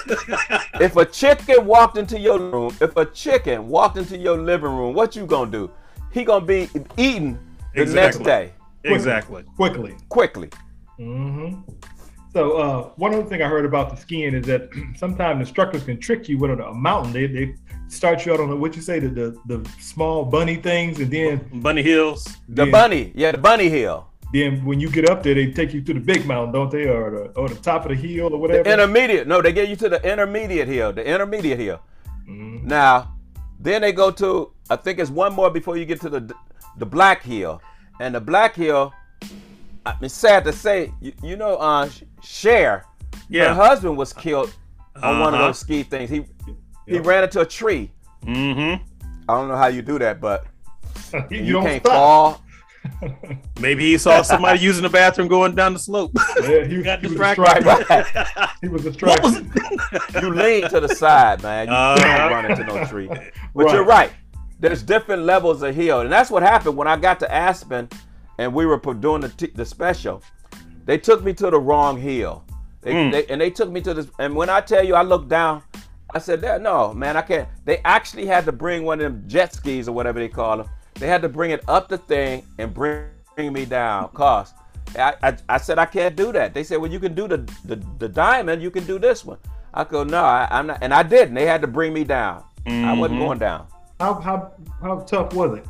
if 0.82 0.96
a 0.98 1.06
chicken 1.06 1.66
walked 1.66 1.98
into 1.98 2.20
your 2.20 2.38
room, 2.38 2.76
if 2.82 2.96
a 2.98 3.06
chicken 3.06 3.70
walked 3.70 3.98
into 3.98 4.18
your 4.18 4.38
living 4.38 4.72
room, 4.76 4.94
what 4.94 5.16
you 5.16 5.26
gonna 5.26 5.50
do? 5.50 5.72
He 6.12 6.26
gonna 6.26 6.46
be 6.46 6.70
eating 6.98 7.40
the 7.76 7.86
next 7.86 8.18
Exactly. 8.18 8.24
day 8.26 8.52
exactly. 8.84 9.44
Quickly. 9.56 9.96
quickly. 10.10 10.50
Mm-hmm. 11.00 11.62
So 12.34 12.58
uh, 12.58 12.90
one 12.98 13.14
other 13.14 13.24
thing 13.24 13.42
I 13.42 13.48
heard 13.48 13.66
about 13.66 13.90
the 13.90 13.96
skiing 13.96 14.34
is 14.34 14.46
that 14.48 14.70
sometimes 14.98 15.40
instructors 15.40 15.84
can 15.84 15.98
trick 16.00 16.28
you 16.28 16.38
with 16.38 16.52
a, 16.52 16.64
a 16.68 16.74
mountain. 16.74 17.14
They, 17.14 17.28
they 17.28 17.56
start 17.88 18.26
you 18.26 18.34
out 18.34 18.40
on 18.40 18.50
the, 18.50 18.56
what 18.56 18.76
you 18.76 18.82
say 18.82 19.00
the, 19.00 19.10
the 19.10 19.40
the 19.46 19.70
small 19.80 20.26
bunny 20.26 20.56
things, 20.58 21.00
and 21.00 21.12
then 21.12 21.50
Bunny 21.62 21.82
Hills. 21.84 22.24
The 22.50 22.64
then, 22.66 22.72
bunny, 22.72 23.12
yeah, 23.16 23.32
the 23.32 23.38
bunny 23.38 23.70
hill. 23.70 24.08
Then 24.34 24.66
when 24.66 24.80
you 24.80 24.90
get 24.90 25.10
up 25.10 25.24
there, 25.24 25.34
they 25.36 25.52
take 25.52 25.74
you 25.74 25.82
to 25.82 25.94
the 25.94 26.00
big 26.02 26.26
mountain, 26.26 26.52
don't 26.54 26.70
they, 26.72 26.88
or 26.88 27.10
the 27.12 27.24
or 27.40 27.48
the 27.48 27.56
top 27.56 27.86
of 27.86 27.90
the 27.90 27.96
hill 27.96 28.34
or 28.34 28.40
whatever. 28.40 28.64
The 28.64 28.74
intermediate. 28.74 29.28
No, 29.28 29.42
they 29.42 29.54
get 29.54 29.70
you 29.70 29.76
to 29.78 29.90
the 29.90 30.02
intermediate 30.12 30.68
hill. 30.68 30.92
The 30.94 31.06
intermediate 31.06 31.60
hill. 31.60 31.80
Mhm. 32.30 32.64
Now, 32.64 33.14
then 33.60 33.82
they 33.82 33.94
go 33.94 34.12
to. 34.12 34.52
I 34.70 34.76
think 34.76 35.00
it's 35.00 35.10
one 35.10 35.34
more 35.34 35.50
before 35.50 35.78
you 35.78 35.86
get 35.86 36.02
to 36.02 36.10
the 36.10 36.34
the 36.78 36.86
black 36.86 37.24
hill, 37.24 37.62
and 38.02 38.14
the 38.16 38.20
black 38.22 38.54
hill. 38.56 38.94
I 39.86 39.96
mean, 40.02 40.10
sad 40.10 40.44
to 40.44 40.52
say, 40.52 40.92
you, 41.00 41.14
you 41.24 41.38
know, 41.38 41.56
uh, 41.56 41.88
Cher, 42.22 42.84
her 43.32 43.54
husband 43.54 43.96
was 43.96 44.12
killed 44.12 44.54
on 45.02 45.20
one 45.22 45.30
of 45.34 45.40
Uh-huh. 45.40 45.48
those 45.48 45.60
ski 45.60 45.84
things. 45.84 46.10
He 46.10 46.26
he 46.88 47.00
ran 47.00 47.24
into 47.24 47.42
a 47.42 47.46
tree. 47.46 47.92
Mm-hmm. 48.26 48.84
I 49.30 49.34
don't 49.34 49.48
know 49.50 49.58
how 49.58 49.68
you 49.68 49.82
do 49.82 50.00
that, 50.00 50.20
but 50.22 50.46
you, 51.30 51.38
you, 51.44 51.62
can't 51.62 51.84
stop. 51.86 51.94
fall. 51.94 52.44
Maybe 53.60 53.86
he 53.92 53.98
saw 53.98 54.22
somebody 54.22 54.60
using 54.60 54.84
the 54.84 54.90
bathroom 54.90 55.28
going 55.28 55.56
down 55.56 55.74
the 55.74 55.80
slope. 55.80 56.12
Yeah, 56.42 56.64
he, 56.66 56.82
Got 56.82 57.02
he 57.02 57.08
was 57.08 57.18
distracted. 57.18 57.66
Right. 57.66 58.06
He 58.62 58.68
was 58.70 58.84
distracted. 58.84 59.52
was? 59.54 60.24
you 60.24 60.34
lean 60.34 60.70
to 60.70 60.80
the 60.80 60.88
side, 60.90 61.44
man. 61.44 61.68
You 61.68 61.74
Uh-huh. 61.74 62.18
don't 62.18 62.32
run 62.32 62.52
into 62.52 62.64
no 62.64 62.86
tree. 62.86 63.08
But 63.08 63.32
Right. 63.54 63.74
you're 63.74 63.84
right. 63.84 64.12
there's 64.60 64.82
different 64.84 65.24
levels 65.24 65.62
of 65.64 65.76
heel, 65.76 66.00
and 66.02 66.12
that's 66.12 66.32
what 66.32 66.42
happened 66.44 66.78
when 66.78 66.88
I 66.88 66.96
got 66.96 67.20
to 67.20 67.32
Aspen, 67.34 67.90
and 68.38 68.54
we 68.54 68.66
were 68.66 68.78
doing 68.78 69.22
the, 69.22 69.30
t- 69.30 69.52
the 69.54 69.66
special. 69.66 70.24
They 70.86 70.98
took 70.98 71.24
me 71.24 71.34
to 71.34 71.50
the 71.50 71.60
wrong 71.60 72.00
heel, 72.00 72.46
they, 72.82 72.94
Mm. 72.94 73.12
they, 73.12 73.26
and 73.28 73.42
they 73.42 73.50
took 73.50 73.70
me 73.70 73.82
to 73.82 73.94
this. 73.94 74.08
And 74.20 74.34
when 74.36 74.50
I 74.50 74.62
tell 74.62 74.84
you, 74.84 74.96
I 74.96 75.02
looked 75.02 75.28
down, 75.28 75.62
I 76.18 76.20
said, 76.20 76.42
"That 76.42 76.62
no, 76.62 76.94
man, 76.94 77.16
I 77.16 77.22
can't." 77.22 77.48
They 77.64 77.78
actually 77.86 78.26
had 78.26 78.44
to 78.46 78.52
bring 78.52 78.84
one 78.84 79.00
of 79.00 79.12
them 79.12 79.24
jet 79.28 79.54
skis 79.54 79.88
or 79.88 79.94
whatever 79.94 80.20
they 80.20 80.28
call 80.28 80.58
them. 80.58 80.70
They 80.96 81.08
had 81.08 81.22
to 81.22 81.30
bring 81.30 81.52
it 81.52 81.64
up 81.68 81.88
the 81.90 81.98
thing 82.00 82.44
and 82.58 82.74
bring, 82.74 83.06
bring 83.36 83.54
me 83.54 83.66
down, 83.66 84.10
cause. 84.10 84.54
I, 84.98 85.16
I, 85.22 85.38
I 85.50 85.58
said 85.58 85.78
I 85.80 85.86
can't 85.86 86.16
do 86.16 86.32
that. 86.32 86.54
They 86.54 86.64
said, 86.64 86.78
well, 86.78 86.90
you 86.90 87.00
can 87.00 87.14
do 87.14 87.28
the, 87.28 87.40
the, 87.66 87.76
the 88.00 88.08
diamond, 88.08 88.62
you 88.64 88.72
can 88.72 88.86
do 88.86 88.98
this 88.98 89.26
one. 89.26 89.38
I 89.74 89.84
go, 89.84 90.06
no, 90.06 90.24
I, 90.24 90.48
I'm 90.50 90.68
not, 90.68 90.78
and 90.82 90.94
I 90.94 91.04
didn't. 91.04 91.34
They 91.36 91.46
had 91.46 91.60
to 91.62 91.68
bring 91.68 91.94
me 91.94 92.06
down. 92.06 92.44
I 92.66 92.94
wasn't 92.94 93.20
Mhm. 93.20 93.26
going 93.26 93.40
down. 93.40 93.68
How 94.00 94.14
how 94.14 94.54
how 94.82 95.00
tough 95.02 95.34
was 95.34 95.60
it? 95.60 95.66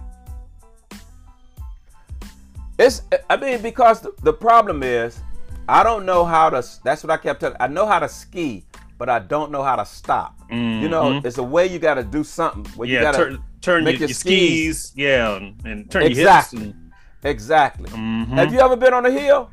It's, 2.77 3.01
I 3.27 3.37
mean, 3.37 3.61
because 3.63 4.01
the, 4.01 4.13
the 4.21 4.33
problem 4.33 4.83
is, 4.83 5.19
I 5.67 5.81
don't 5.83 6.05
know 6.05 6.23
how 6.23 6.51
to. 6.51 6.63
That's 6.83 7.03
what 7.03 7.09
I 7.09 7.17
kept 7.17 7.39
telling. 7.39 7.57
I 7.59 7.67
know 7.67 7.87
how 7.87 7.97
to 7.99 8.07
ski, 8.07 8.63
but 8.97 9.09
I 9.09 9.19
don't 9.19 9.51
know 9.51 9.63
how 9.63 9.75
to 9.75 9.85
stop. 9.85 10.35
You 10.49 10.87
know, 10.89 11.03
Mhm. 11.11 11.25
it's 11.25 11.37
a 11.37 11.43
way 11.43 11.67
you 11.67 11.77
got 11.79 11.95
to 11.95 12.03
do 12.03 12.23
something. 12.23 12.65
Where 12.75 12.87
you 12.87 12.95
yeah, 12.95 13.01
got 13.03 13.11
to 13.13 13.17
turn, 13.17 13.43
turn 13.61 13.83
make 13.83 13.93
your, 13.99 14.01
your 14.01 14.07
your 14.09 14.13
skis, 14.15 14.93
yeah, 14.95 15.35
and, 15.35 15.55
and 15.65 15.91
turn 15.91 16.03
Exactly. 16.03 16.59
your 16.59 16.67
hips. 16.67 16.77
exactly. 17.23 17.89
And, 17.93 18.27
Mhm. 18.27 18.33
Have 18.35 18.53
you 18.53 18.59
ever 18.59 18.75
been 18.75 18.93
on 18.93 19.05
a 19.05 19.11
hill? 19.11 19.49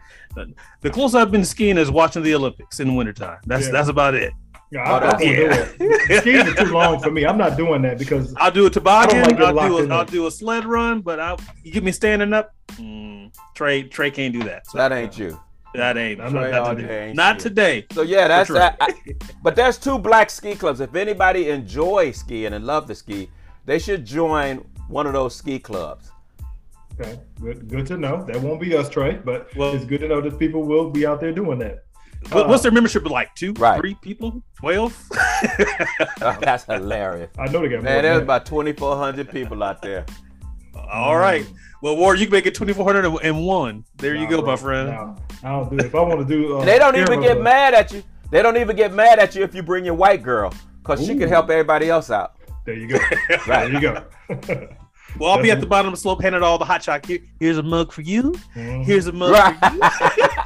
The 0.81 0.91
closest 0.91 1.17
I've 1.17 1.31
been 1.31 1.45
skiing 1.45 1.79
is 1.79 1.91
watching 1.91 2.23
the 2.23 2.35
Olympics 2.35 2.81
in 2.81 2.89
the 2.89 2.95
wintertime. 2.95 3.39
That's 3.47 3.67
Yeah. 3.67 3.73
that's 3.73 3.89
about 3.89 4.15
it. 4.15 4.33
Yeah, 4.73 4.81
Oh, 4.81 4.93
I, 4.95 4.97
I 4.97 5.01
that's- 5.01 5.23
won't 5.23 5.39
yeah. 5.39 5.65
do 5.79 5.95
it. 6.15 6.21
Skis 6.21 6.41
are 6.49 6.65
too 6.65 6.73
long 6.73 7.01
for 7.01 7.11
me. 7.11 7.25
I'm 7.27 7.39
not 7.39 7.57
doing 7.57 7.83
that 7.83 7.99
because 7.99 8.35
I'll 8.39 8.51
do 8.51 8.67
a 8.67 8.71
toboggan. 8.71 9.23
like 9.23 9.39
I'll 9.41 9.53
locked 9.55 9.69
do 9.69 9.79
in 9.79 9.93
a, 9.93 9.95
I'll 9.95 10.05
do 10.05 10.27
a 10.27 10.31
sled 10.31 10.65
run, 10.65 11.01
but 11.01 11.21
I 11.21 11.37
you 11.63 11.71
get 11.73 11.85
me 11.85 11.93
standing 11.93 12.33
up. 12.33 12.53
Mm, 12.73 13.33
Trey 13.55 13.85
Trey 13.85 14.11
can't 14.11 14.33
do 14.33 14.43
that. 14.45 14.67
So 14.69 14.79
That 14.79 14.91
ain't 14.93 15.17
you. 15.19 15.39
That 15.75 15.97
ain't 15.97 16.21
I'm 16.21 16.33
not, 16.33 16.51
not- 16.51 16.63
not 16.65 16.77
today. 16.77 17.07
ain't 17.09 17.17
Not 17.17 17.35
shit. 17.37 17.43
today. 17.43 17.87
So 17.93 18.03
yeah, 18.03 18.29
that's 18.29 18.49
Trey. 18.49 18.59
that. 18.61 18.77
I- 18.81 18.95
but 19.43 19.57
there's 19.57 19.79
two 19.79 19.99
black 19.99 20.31
ski 20.31 20.55
clubs. 20.55 20.81
If 20.81 20.95
anybody 20.95 21.49
enjoys 21.51 22.19
skiing 22.19 22.53
and 22.53 22.65
love 22.65 22.87
to 22.87 22.95
ski, 22.95 23.31
they 23.67 23.79
should 23.79 24.05
join 24.05 24.65
one 24.89 25.07
of 25.07 25.13
those 25.13 25.35
ski 25.35 25.59
clubs. 25.59 26.11
okay, 27.01 27.19
good, 27.41 27.69
good 27.69 27.87
to 27.87 27.97
know. 27.97 28.25
That 28.25 28.41
won't 28.41 28.61
be 28.61 28.77
us, 28.77 28.89
Trey, 28.89 29.15
but 29.25 29.49
Well- 29.57 29.75
it's 29.75 29.85
good 29.85 30.01
to 30.01 30.09
know 30.09 30.21
that 30.21 30.39
people 30.39 30.63
will 30.63 30.91
be 30.91 31.07
out 31.07 31.21
there 31.21 31.33
doing 31.33 31.59
that. 31.59 31.85
What, 32.31 32.47
Uh, 32.47 32.49
what's 32.49 32.63
their 32.63 32.73
membership 32.73 33.05
like? 33.11 33.35
Two, 33.35 33.53
Right. 33.59 33.79
three 33.79 33.95
people, 34.01 34.43
twelve? 34.57 34.97
that's 36.41 36.65
hilarious. 36.65 37.31
I 37.39 37.49
know 37.49 37.61
they 37.61 37.69
got 37.69 37.83
more. 37.83 37.93
Man, 37.93 38.03
there's 38.03 38.23
about 38.23 38.47
2,400 38.47 39.29
people 39.31 39.63
out 39.63 39.83
there. 39.83 40.07
All 40.77 41.17
right. 41.17 41.47
Well, 41.83 41.97
Ward, 41.97 42.19
you 42.19 42.27
can 42.27 42.33
make 42.33 42.47
it 42.47 42.55
twenty 42.55 42.73
four 42.73 42.85
hundred 42.85 43.05
and 43.23 43.45
one. 43.47 43.85
There 43.97 44.15
you 44.15 44.29
go, 44.29 44.39
bro. 44.41 44.47
my 44.53 44.57
friend. 44.57 44.89
Nah, 44.91 45.17
I 45.43 45.49
don't 45.61 45.71
do 45.71 45.77
it. 45.79 45.85
If 45.87 45.95
I 45.95 46.01
want 46.01 46.27
to 46.27 46.35
do, 46.35 46.59
uh, 46.59 46.65
they 46.65 46.79
don't 46.79 46.97
even 46.97 47.21
get 47.21 47.35
but- 47.35 47.43
mad 47.43 47.75
at 47.75 47.93
you. 47.93 48.03
They 48.31 48.43
don't 48.43 48.57
even 48.57 48.75
get 48.75 48.93
mad 48.93 49.19
at 49.19 49.35
you 49.35 49.43
if 49.45 49.55
you 49.55 49.63
bring 49.63 49.85
your 49.85 49.95
white 49.95 50.23
girl, 50.23 50.53
cause 50.83 51.05
she 51.07 51.15
can 51.17 51.29
help 51.29 51.51
everybody 51.51 51.89
else 51.91 52.11
out. 52.11 52.33
There 52.65 52.75
you 52.75 52.89
go. 52.89 52.99
right. 53.47 53.71
There 53.71 53.73
you 53.73 53.81
go. 53.81 54.69
Well, 55.17 55.31
I'll 55.31 55.41
be 55.41 55.53
at 55.53 55.61
the 55.61 55.67
bottom 55.67 55.87
of 55.87 55.93
the 55.93 56.01
slope 56.01 56.21
handing 56.21 56.43
all 56.43 56.59
the 56.59 56.65
hot 56.65 56.83
chocolate. 56.83 57.23
Here's 57.39 57.57
a 57.57 57.63
mug 57.63 57.93
for 57.93 58.01
you. 58.03 58.33
Mhm. 58.57 58.85
Here's 58.85 59.07
a 59.07 59.13
mug 59.13 59.31
Right. 59.31 59.57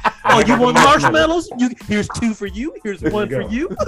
for 0.29 0.47
you. 0.47 0.53
Oh, 0.53 0.55
you 0.55 0.61
want 0.61 0.75
marshmallows? 0.89 1.49
You 1.57 1.69
here's 1.87 2.07
two 2.09 2.33
for 2.33 2.47
you. 2.47 2.75
Here's 2.83 2.99
There 3.01 3.11
one 3.11 3.27
go. 3.29 3.41
for 3.43 3.49
you. 3.53 3.69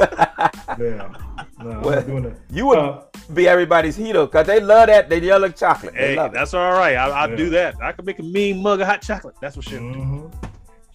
Yeah. 0.80 1.12
No, 1.60 1.80
Well, 1.84 2.02
doing 2.02 2.24
that. 2.24 2.38
You 2.50 2.66
would 2.68 2.80
Uh, 2.80 3.02
be 3.34 3.48
everybody's 3.48 3.96
hero, 3.96 4.26
cause 4.28 4.48
they 4.48 4.60
love 4.60 4.88
that. 4.88 5.10
They 5.10 5.20
yellow 5.20 5.50
chocolate. 5.50 5.94
They 5.94 6.00
Hey, 6.12 6.16
love 6.16 6.34
that's 6.34 6.54
all 6.54 6.72
right. 6.72 6.96
I, 6.96 7.10
I'll 7.10 7.30
Yeah. 7.30 7.36
do 7.36 7.50
that. 7.52 7.76
I 7.82 7.92
could 7.92 8.06
make 8.06 8.20
a 8.20 8.24
mean 8.24 8.62
mug 8.64 8.82
of 8.82 8.88
hot 8.88 9.02
chocolate. 9.02 9.36
That's 9.42 9.56
what 9.58 9.66
shit. 9.66 9.80
mhm. 9.82 10.32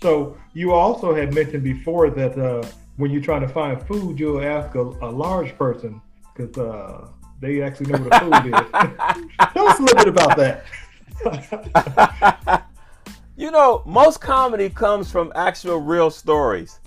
So 0.02 0.36
you 0.54 0.72
also 0.72 1.14
had 1.14 1.32
mentioned 1.34 1.62
before 1.62 2.10
that 2.10 2.36
uh, 2.38 2.62
when 2.96 3.10
you're 3.12 3.22
trying 3.22 3.42
to 3.42 3.48
find 3.48 3.80
food, 3.86 4.18
you'll 4.18 4.42
ask 4.42 4.74
a, 4.74 4.80
a 4.82 5.10
large 5.10 5.56
person 5.56 6.00
because 6.34 6.56
uh, 6.58 7.06
they 7.40 7.62
actually 7.62 7.92
know 7.92 7.98
what 8.04 8.10
the 8.10 8.18
food 8.20 8.46
is. 8.54 9.50
Tell 9.54 9.68
us 9.68 9.78
a 9.78 9.82
little 9.82 10.04
bit 10.04 10.08
about 10.08 10.36
that. 10.36 10.64
You 13.36 13.50
know, 13.50 13.82
most 13.84 14.20
comedy 14.20 14.70
comes 14.70 15.10
from 15.10 15.30
actual 15.34 15.78
real 15.78 16.10
stories. 16.10 16.80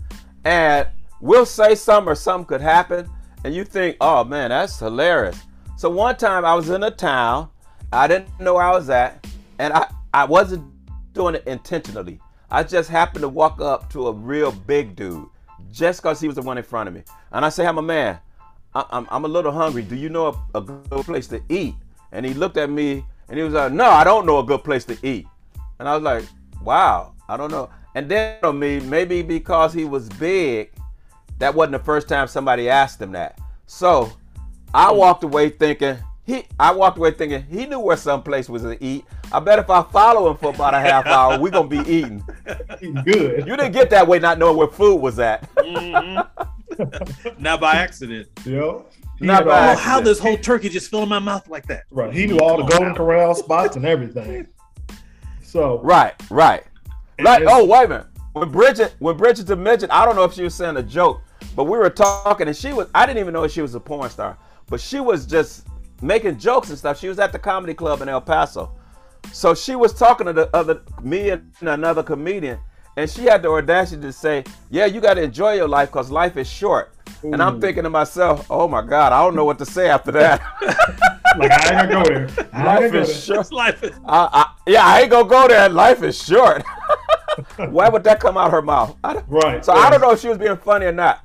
And 0.46 0.88
we'll 1.22 1.46
say 1.46 1.76
something 1.76 2.12
or 2.12 2.16
something 2.16 2.46
could 2.46 2.62
happen, 2.62 3.10
and 3.44 3.54
you 3.54 3.64
think, 3.64 3.98
oh 4.02 4.24
man, 4.24 4.50
that's 4.50 4.80
hilarious. 4.80 5.40
So 5.78 5.90
one 5.90 6.18
time 6.18 6.46
I 6.46 6.54
was 6.56 6.70
in 6.70 6.84
a 6.84 6.92
town, 6.92 7.50
I 7.94 8.08
didn't 8.08 8.40
know 8.40 8.56
where 8.56 8.64
I 8.64 8.72
was 8.72 8.90
at, 8.90 9.26
and 9.60 9.74
I, 9.74 9.90
I 10.14 10.26
wasn't 10.26 10.66
doing 11.14 11.36
it 11.36 11.44
intentionally. 11.46 12.20
I 12.52 12.64
just 12.64 12.90
happened 12.90 13.22
to 13.22 13.30
walk 13.30 13.62
up 13.62 13.90
to 13.92 14.08
a 14.08 14.12
real 14.12 14.52
big 14.52 14.96
dude 14.96 15.28
just 15.72 16.02
because 16.02 16.20
he 16.20 16.28
was 16.28 16.36
the 16.36 16.42
one 16.42 16.58
in 16.58 16.64
front 16.64 16.88
of 16.88 16.96
me. 16.96 17.04
And 17.32 17.46
I 17.46 17.50
say, 17.50 17.66
I'm 17.66 17.78
a 17.78 17.82
man. 17.84 18.20
I- 18.74 18.86
I'm, 18.90 19.08
I'm 19.12 19.26
a 19.26 19.28
little 19.28 19.52
hungry. 19.52 19.84
Do 19.84 19.96
you 19.96 20.10
know 20.10 20.28
a, 20.54 20.58
a 20.58 20.62
good 20.62 21.06
place 21.06 21.28
to 21.28 21.42
eat? 21.50 21.76
And 22.12 22.26
he 22.26 22.34
looked 22.34 22.58
at 22.58 22.70
me 22.72 23.06
and 23.28 23.38
he 23.38 23.44
was 23.44 23.54
like, 23.54 23.72
No, 23.72 23.90
I 23.90 24.04
don't 24.04 24.26
know 24.26 24.40
a 24.40 24.44
good 24.44 24.64
place 24.64 24.84
to 24.86 24.98
eat. 25.06 25.28
And 25.78 25.88
I 25.88 25.94
was 25.96 26.04
like, 26.04 26.26
Wow, 26.64 27.14
I 27.28 27.38
don't 27.38 27.52
know. 27.52 27.70
And 27.96 28.10
then 28.10 28.38
on 28.44 28.60
me, 28.60 28.80
maybe 28.82 29.22
because 29.22 29.74
he 29.74 29.86
was 29.86 30.10
big, 30.10 30.72
that 31.40 31.54
wasn't 31.54 31.74
the 31.74 31.80
first 31.80 32.08
time 32.08 32.28
somebody 32.28 32.70
asked 32.70 33.02
him 33.02 33.12
that. 33.14 33.40
So 33.66 34.12
I 34.74 34.92
walked 34.92 35.24
away 35.24 35.50
thinking, 35.50 35.98
he 36.26 36.46
I 36.60 36.72
walked 36.72 36.98
away 36.98 37.12
thinking 37.12 37.44
he 37.50 37.66
knew 37.66 37.80
where 37.80 37.98
some 37.98 38.22
place 38.22 38.48
was 38.50 38.62
to 38.64 38.82
eat. 38.84 39.06
I 39.32 39.40
bet 39.40 39.58
if 39.60 39.70
I 39.70 39.82
follow 39.84 40.30
him 40.30 40.38
for 40.38 40.54
about 40.54 40.74
a 40.76 40.80
half 40.80 41.06
hour, 41.08 41.40
we're 41.40 41.50
gonna 41.52 41.68
be 41.68 41.80
eating. 41.80 42.24
Good. 43.04 43.48
You 43.48 43.56
didn't 43.58 43.72
get 43.72 43.90
that 43.92 44.08
way 44.08 44.20
not 44.20 44.38
knowing 44.38 44.58
where 44.58 44.68
food 44.68 44.98
was 45.02 45.18
at. 45.20 45.48
Mhm. 45.56 46.28
Not 47.40 47.60
by 47.60 47.74
accident. 47.74 48.28
Yo. 48.46 48.86
He 49.18 49.26
Not 49.26 49.38
had 49.38 49.46
by 49.46 49.52
Oh, 49.52 49.56
accident. 49.72 49.80
how 49.88 50.02
this 50.02 50.20
whole 50.20 50.38
turkey 50.38 50.70
just 50.70 50.90
fill 50.90 51.04
in 51.04 51.10
my 51.10 51.20
mouth 51.20 51.48
like 51.50 51.66
that? 51.68 51.84
Right. 51.92 52.14
He 52.14 52.26
knew 52.26 52.40
all 52.40 52.58
the 52.58 52.64
Golden 52.64 52.96
Corral 52.96 53.34
spots 53.36 53.76
and 53.76 53.86
everything. 53.86 54.48
So 55.50 55.80
Right, 55.80 56.14
right. 56.30 56.64
Like, 57.20 57.44
oh 57.48 57.66
wait 57.66 57.86
a 57.86 57.88
minute. 57.88 58.08
When 58.34 58.52
Bridget, 58.52 58.96
when 59.00 59.18
Bridget 59.18 59.50
midget, 59.58 59.90
I 59.92 60.06
don't 60.06 60.16
know 60.16 60.24
if 60.24 60.34
she 60.34 60.44
was 60.44 60.54
saying 60.54 60.78
a 60.78 60.84
joke, 60.84 61.22
but 61.56 61.64
we 61.64 61.78
were 61.78 61.90
talking 61.90 62.48
and 62.48 62.56
she 62.56 62.72
was. 62.72 62.88
I 62.94 63.06
didn't 63.06 63.20
even 63.20 63.34
know 63.34 63.44
if 63.44 63.52
she 63.52 63.62
was 63.62 63.74
a 63.74 63.80
porn 63.80 64.10
star, 64.12 64.38
but 64.68 64.80
she 64.80 65.00
was 65.00 65.26
just 65.26 65.68
making 66.02 66.38
jokes 66.38 66.70
and 66.70 66.78
stuff. 66.78 67.00
She 67.00 67.08
was 67.08 67.18
at 67.18 67.32
the 67.32 67.40
comedy 67.40 67.74
club 67.74 68.02
in 68.02 68.10
El 68.10 68.22
Paso, 68.22 68.72
so 69.34 69.56
she 69.56 69.76
was 69.76 69.92
talking 69.92 70.28
to 70.28 70.34
the 70.34 70.56
other 70.56 70.82
me 71.02 71.32
and 71.32 71.52
another 71.62 72.04
comedian, 72.04 72.60
and 73.00 73.10
she 73.10 73.24
had 73.24 73.42
the 73.42 73.50
audacity 73.50 74.02
to 74.02 74.12
say, 74.12 74.44
"Yeah, 74.70 74.86
you 74.86 75.00
got 75.00 75.14
to 75.14 75.22
enjoy 75.22 75.54
your 75.54 75.70
life 75.70 75.90
because 75.90 76.12
life 76.12 76.36
is 76.36 76.50
short." 76.50 76.94
And 77.24 77.42
I'm 77.42 77.62
thinking 77.62 77.84
to 77.84 77.90
myself, 77.90 78.46
"Oh 78.50 78.68
my 78.68 78.82
God, 78.82 79.14
I 79.14 79.24
don't 79.24 79.36
know 79.36 79.46
what 79.46 79.58
to 79.60 79.66
say 79.66 79.90
after 79.90 80.12
that." 80.12 80.42
like 81.38 81.52
I 81.52 81.82
ain't 81.82 81.92
gonna 81.92 82.04
go 82.04 82.04
there. 82.04 82.50
I 82.52 82.66
life 82.66 82.92
go 82.92 83.00
is 83.00 83.08
there. 83.08 83.36
short. 83.36 83.52
Life 83.60 83.84
is 83.84 83.92
I, 84.06 84.30
I, 84.34 84.52
yeah, 84.68 84.86
I 84.86 85.02
ain't 85.02 85.12
gonna 85.12 85.30
go 85.30 85.48
there. 85.48 85.70
Life 85.70 86.04
is 86.04 86.22
short. 86.22 86.64
Why 87.70 87.88
would 87.88 88.04
that 88.04 88.20
come 88.20 88.38
out 88.38 88.52
her 88.52 88.62
mouth? 88.62 88.98
I 89.02 89.24
Right. 89.28 89.64
So 89.64 89.72
I 89.72 89.90
don't 89.90 90.02
know 90.02 90.12
if 90.12 90.20
she 90.20 90.28
was 90.28 90.38
being 90.38 90.58
funny 90.58 90.86
or 90.86 90.92
not. 90.92 91.24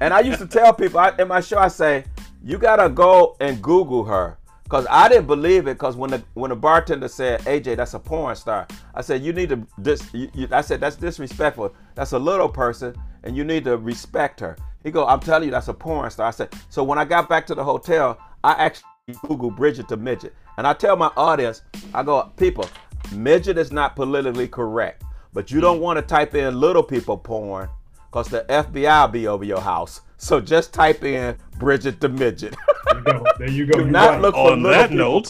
And 0.00 0.12
I 0.12 0.18
used 0.18 0.40
to 0.40 0.46
tell 0.46 0.72
people 0.72 0.98
I, 0.98 1.12
in 1.16 1.28
my 1.28 1.40
show, 1.40 1.58
I 1.58 1.68
say, 1.68 2.04
you 2.42 2.58
gotta 2.58 2.88
go 2.88 3.36
and 3.38 3.62
Google 3.62 4.02
her. 4.04 4.36
Cause 4.74 4.88
I 4.90 5.08
didn't 5.08 5.28
believe 5.28 5.68
it. 5.68 5.78
Cause 5.78 5.94
when 5.94 6.10
the 6.10 6.24
when 6.34 6.48
the 6.48 6.56
bartender 6.56 7.06
said, 7.06 7.42
"AJ, 7.42 7.76
that's 7.76 7.94
a 7.94 8.00
porn 8.00 8.34
star," 8.34 8.66
I 8.92 9.02
said, 9.02 9.22
"You 9.22 9.32
need 9.32 9.50
to 9.50 9.64
dis." 9.80 10.12
You, 10.12 10.28
you, 10.34 10.48
I 10.50 10.62
said, 10.62 10.80
"That's 10.80 10.96
disrespectful. 10.96 11.72
That's 11.94 12.10
a 12.10 12.18
little 12.18 12.48
person, 12.48 12.92
and 13.22 13.36
you 13.36 13.44
need 13.44 13.62
to 13.66 13.76
respect 13.76 14.40
her." 14.40 14.56
He 14.82 14.90
go, 14.90 15.06
"I'm 15.06 15.20
telling 15.20 15.44
you, 15.44 15.52
that's 15.52 15.68
a 15.68 15.74
porn 15.74 16.10
star." 16.10 16.26
I 16.26 16.32
said, 16.32 16.52
"So 16.70 16.82
when 16.82 16.98
I 16.98 17.04
got 17.04 17.28
back 17.28 17.46
to 17.46 17.54
the 17.54 17.62
hotel, 17.62 18.18
I 18.42 18.54
actually 18.54 18.88
Googled 19.22 19.54
Bridget 19.54 19.86
the 19.86 19.96
midget, 19.96 20.34
and 20.58 20.66
I 20.66 20.72
tell 20.72 20.96
my 20.96 21.12
audience, 21.16 21.62
I 21.94 22.02
go, 22.02 22.32
people, 22.36 22.68
midget 23.12 23.56
is 23.58 23.70
not 23.70 23.94
politically 23.94 24.48
correct, 24.48 25.04
but 25.32 25.52
you 25.52 25.60
don't 25.60 25.78
want 25.78 25.98
to 25.98 26.02
type 26.02 26.34
in 26.34 26.58
little 26.58 26.82
people 26.82 27.16
porn, 27.16 27.68
cause 28.14 28.28
the 28.28 28.44
FBI 28.48 29.02
will 29.02 29.08
be 29.08 29.26
over 29.26 29.42
your 29.44 29.60
house. 29.60 30.02
So 30.18 30.40
just 30.40 30.72
type 30.72 31.02
in 31.02 31.36
Bridget 31.58 32.00
the 32.00 32.08
midget." 32.08 32.54
There 32.86 32.98
you 32.98 33.04
go. 33.04 33.24
There 33.38 33.50
you 33.50 33.66
go. 33.66 33.78
Do 33.80 33.84
not 33.90 34.08
right. 34.10 34.20
look 34.20 34.34
for 34.34 34.52
on 34.52 34.62
little 34.62 34.78
that 34.78 34.90
people. 34.90 35.12
note. 35.14 35.28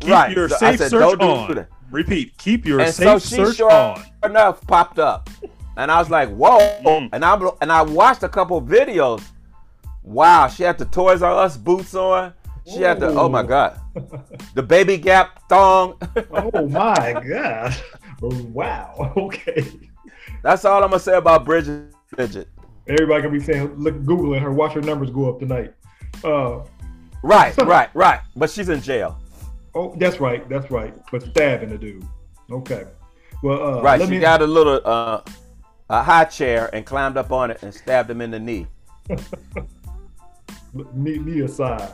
Keep 0.00 0.10
Right. 0.10 0.34
your 0.36 0.48
So 0.48 0.56
safe 0.56 0.78
said, 0.78 0.90
search 0.90 1.18
don't 1.18 1.22
on. 1.22 1.66
Repeat. 1.92 2.36
Keep 2.38 2.66
your 2.66 2.80
and 2.80 2.92
safe 2.92 3.06
so 3.06 3.18
she 3.20 3.34
search 3.36 3.56
sure 3.58 3.70
on. 3.70 4.02
enough 4.24 4.66
popped 4.66 4.98
up, 4.98 5.28
and 5.76 5.90
I 5.90 5.98
was 6.00 6.10
like, 6.10 6.30
"Whoa!" 6.30 6.58
Mm. 6.84 7.10
And 7.12 7.24
I'm 7.24 7.48
and 7.60 7.70
I 7.70 7.82
watched 7.82 8.22
a 8.24 8.28
couple 8.28 8.60
videos. 8.62 9.22
Wow, 10.02 10.48
she 10.48 10.62
had 10.64 10.78
the 10.78 10.86
Toys 10.86 11.22
R 11.22 11.32
Us 11.32 11.56
boots 11.56 11.94
on. 11.94 12.32
She 12.66 12.80
had 12.82 12.98
the 12.98 13.08
oh 13.08 13.28
my 13.28 13.42
god, 13.44 13.78
the 14.54 14.62
Baby 14.62 14.96
Gap 14.98 15.48
thong. 15.48 15.94
Oh 16.32 16.66
my 16.66 17.12
god! 17.28 17.76
Wow. 18.20 19.12
Okay. 19.16 19.64
That's 20.42 20.64
all 20.64 20.82
I'm 20.82 20.90
gonna 20.90 20.98
say 21.00 21.16
about 21.16 21.44
Bridget 21.44 21.92
Midget. 22.16 22.48
Everybody 22.88 23.22
gonna 23.22 23.32
be 23.38 23.40
saying, 23.40 23.74
look, 23.76 24.02
googling 24.02 24.40
her, 24.40 24.52
watch 24.52 24.72
her 24.72 24.80
numbers 24.80 25.10
go 25.10 25.28
up 25.28 25.38
tonight. 25.38 25.74
Uh, 26.24 26.60
Right, 27.22 27.56
right, 27.62 27.90
right. 27.94 28.20
But 28.34 28.50
she's 28.50 28.68
in 28.68 28.80
jail. 28.80 29.18
Oh, 29.74 29.94
that's 29.98 30.20
right, 30.20 30.48
that's 30.48 30.70
right. 30.70 30.94
But 31.12 31.22
stabbing 31.22 31.68
the 31.68 31.78
dude. 31.78 32.04
Okay. 32.50 32.84
Well, 33.42 33.78
uh, 33.78 33.82
Right, 33.82 34.00
let 34.00 34.08
she 34.08 34.14
me, 34.14 34.20
got 34.20 34.42
a 34.42 34.46
little 34.46 34.80
uh, 34.84 35.20
a 35.88 36.02
high 36.02 36.24
chair 36.24 36.70
and 36.72 36.84
climbed 36.84 37.16
up 37.16 37.30
on 37.30 37.50
it 37.50 37.62
and 37.62 37.72
stabbed 37.72 38.10
him 38.10 38.20
in 38.20 38.30
the 38.30 38.40
knee. 38.40 38.66
knee, 40.94 41.18
knee 41.18 41.40
aside. 41.40 41.92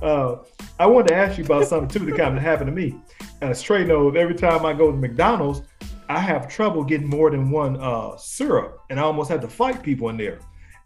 Uh, 0.00 0.36
I 0.78 0.86
wanted 0.86 1.08
to 1.08 1.14
ask 1.14 1.36
you 1.36 1.44
about 1.44 1.66
something 1.66 1.88
too 1.88 2.06
that 2.10 2.16
kind 2.16 2.36
of 2.36 2.42
happened 2.42 2.68
to 2.68 2.72
me. 2.72 2.94
As 3.42 3.60
Trey 3.60 3.84
knows, 3.84 4.16
every 4.16 4.34
time 4.34 4.64
I 4.64 4.72
go 4.72 4.90
to 4.90 4.96
McDonald's, 4.96 5.62
I 6.10 6.18
have 6.18 6.48
trouble 6.48 6.82
getting 6.82 7.06
more 7.06 7.30
than 7.30 7.52
one 7.52 7.76
uh, 7.80 8.16
syrup, 8.16 8.80
and 8.90 8.98
I 8.98 9.04
almost 9.04 9.30
had 9.30 9.40
to 9.42 9.48
fight 9.48 9.80
people 9.80 10.08
in 10.08 10.16
there. 10.16 10.40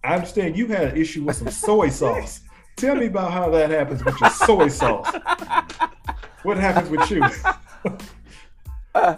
I 0.04 0.16
understand 0.16 0.54
you 0.54 0.66
had 0.66 0.88
an 0.88 0.98
issue 0.98 1.24
with 1.24 1.36
some 1.36 1.48
soy 1.48 1.88
sauce. 1.88 2.42
Tell 2.76 2.94
me 2.94 3.06
about 3.06 3.32
how 3.32 3.48
that 3.48 3.70
happens 3.70 4.04
with 4.04 4.20
your 4.20 4.28
soy 4.28 4.68
sauce. 4.68 5.10
What 6.42 6.58
happens 6.58 6.90
with 6.90 7.10
you? 7.10 7.24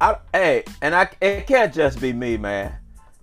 I, 0.00 0.16
hey, 0.32 0.64
and 0.82 0.96
I 0.96 1.08
it 1.20 1.46
can't 1.46 1.72
just 1.72 2.00
be 2.00 2.12
me, 2.12 2.36
man. 2.36 2.74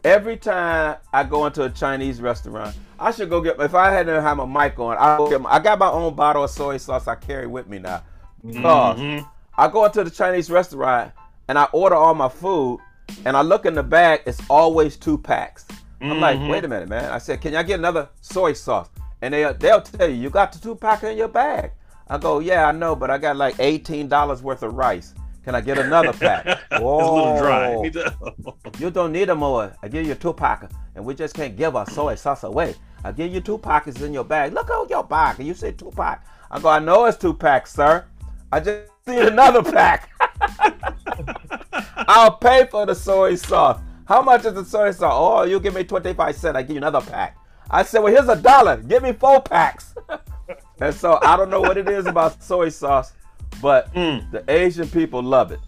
Every 0.05 0.37
time 0.37 0.95
I 1.11 1.25
go 1.25 1.45
into 1.45 1.63
a 1.63 1.69
Chinese 1.69 2.21
restaurant, 2.21 2.73
I 2.97 3.11
should 3.11 3.29
go 3.29 3.41
get. 3.41 3.59
If 3.59 3.75
I 3.75 3.91
hadn't 3.91 4.23
have 4.23 4.37
my 4.37 4.45
mic 4.45 4.79
on, 4.79 4.95
I 4.95 5.17
go 5.17 5.29
get. 5.29 5.41
My, 5.41 5.51
I 5.51 5.59
got 5.59 5.77
my 5.77 5.89
own 5.89 6.15
bottle 6.15 6.45
of 6.45 6.51
soy 6.51 6.77
sauce 6.77 7.05
I 7.05 7.15
carry 7.15 7.47
with 7.47 7.67
me 7.67 7.79
now. 7.79 8.01
Because 8.45 9.23
I 9.57 9.67
go 9.67 9.83
into 9.83 10.05
the 10.05 10.09
Chinese 10.09 10.49
restaurant 10.49 11.11
and 11.47 11.57
I 11.57 11.65
order 11.71 11.95
all 11.95 12.13
my 12.13 12.29
food, 12.29 12.79
and 13.25 13.35
I 13.37 13.41
look 13.41 13.65
in 13.65 13.73
the 13.73 13.83
bag. 13.83 14.21
It's 14.25 14.41
always 14.49 14.97
two 14.97 15.17
packs. 15.17 15.65
I'm 16.01 16.19
like, 16.19 16.37
mm-hmm. 16.37 16.49
wait 16.49 16.63
a 16.63 16.67
minute, 16.67 16.89
man. 16.89 17.11
I 17.11 17.17
said, 17.17 17.41
can 17.41 17.55
I 17.55 17.63
get 17.63 17.79
another 17.79 18.09
soy 18.21 18.53
sauce? 18.53 18.89
And 19.21 19.33
they 19.33 19.51
they'll 19.53 19.81
tell 19.81 20.07
you, 20.07 20.15
you 20.15 20.29
got 20.29 20.51
the 20.51 20.59
two 20.59 20.75
pack 20.75 21.03
in 21.03 21.17
your 21.17 21.27
bag. 21.27 21.71
I 22.07 22.17
go, 22.17 22.39
yeah, 22.39 22.67
I 22.67 22.71
know, 22.71 22.95
but 22.95 23.09
I 23.09 23.17
got 23.17 23.35
like 23.35 23.55
eighteen 23.59 24.07
dollars 24.07 24.43
worth 24.43 24.63
of 24.63 24.75
rice. 24.75 25.13
Can 25.43 25.55
I 25.55 25.61
get 25.61 25.77
another 25.77 26.13
pack? 26.13 26.45
It's 26.71 26.81
a 26.81 26.83
little 26.83 27.37
dry. 27.37 27.73
Whoa. 27.73 28.57
You 28.79 28.91
don't 28.91 29.11
need 29.11 29.29
a 29.29 29.35
more. 29.35 29.73
I 29.81 29.87
give 29.87 30.05
you 30.05 30.13
two 30.13 30.33
pack, 30.33 30.69
and 30.95 31.03
we 31.03 31.15
just 31.15 31.33
can't 31.33 31.55
give 31.55 31.75
our 31.75 31.89
soy 31.89 32.15
sauce 32.15 32.43
away. 32.43 32.75
I 33.03 33.11
give 33.11 33.33
you 33.33 33.41
two 33.41 33.57
packets 33.57 34.01
in 34.01 34.13
your 34.13 34.23
bag. 34.23 34.53
Look 34.53 34.69
at 34.69 34.89
your 34.89 35.03
bag, 35.03 35.39
and 35.39 35.47
you 35.47 35.53
say 35.53 35.71
two 35.71 35.91
pack. 35.95 36.27
I 36.51 36.59
go, 36.59 36.69
I 36.69 36.79
know 36.79 37.05
it's 37.05 37.17
two 37.17 37.33
packs, 37.33 37.73
sir. 37.73 38.05
I 38.51 38.59
just 38.59 38.91
need 39.07 39.25
another 39.25 39.63
pack. 39.63 40.11
I'll 42.07 42.31
pay 42.37 42.65
for 42.69 42.85
the 42.85 42.95
soy 42.95 43.35
sauce. 43.35 43.79
How 44.07 44.21
much 44.21 44.45
is 44.45 44.53
the 44.53 44.63
soy 44.65 44.91
sauce? 44.91 45.13
Oh, 45.15 45.43
you 45.43 45.59
give 45.59 45.73
me 45.73 45.83
25 45.83 46.35
cents. 46.35 46.55
I 46.55 46.61
give 46.61 46.71
you 46.71 46.77
another 46.77 47.01
pack. 47.01 47.37
I 47.69 47.83
said, 47.83 47.99
well, 47.99 48.13
here's 48.13 48.29
a 48.29 48.35
dollar. 48.41 48.77
Give 48.77 49.03
me 49.03 49.11
four 49.11 49.41
packs. 49.41 49.93
and 50.79 50.95
so 50.95 51.19
I 51.21 51.35
don't 51.35 51.49
know 51.49 51.59
what 51.59 51.77
it 51.77 51.89
is 51.89 52.05
about 52.05 52.41
soy 52.51 52.69
sauce, 52.69 53.13
but 53.61 53.93
Mm. 53.93 54.31
the 54.31 54.43
Asian 54.49 54.87
people 54.87 55.21
love 55.21 55.51
it. 55.51 55.59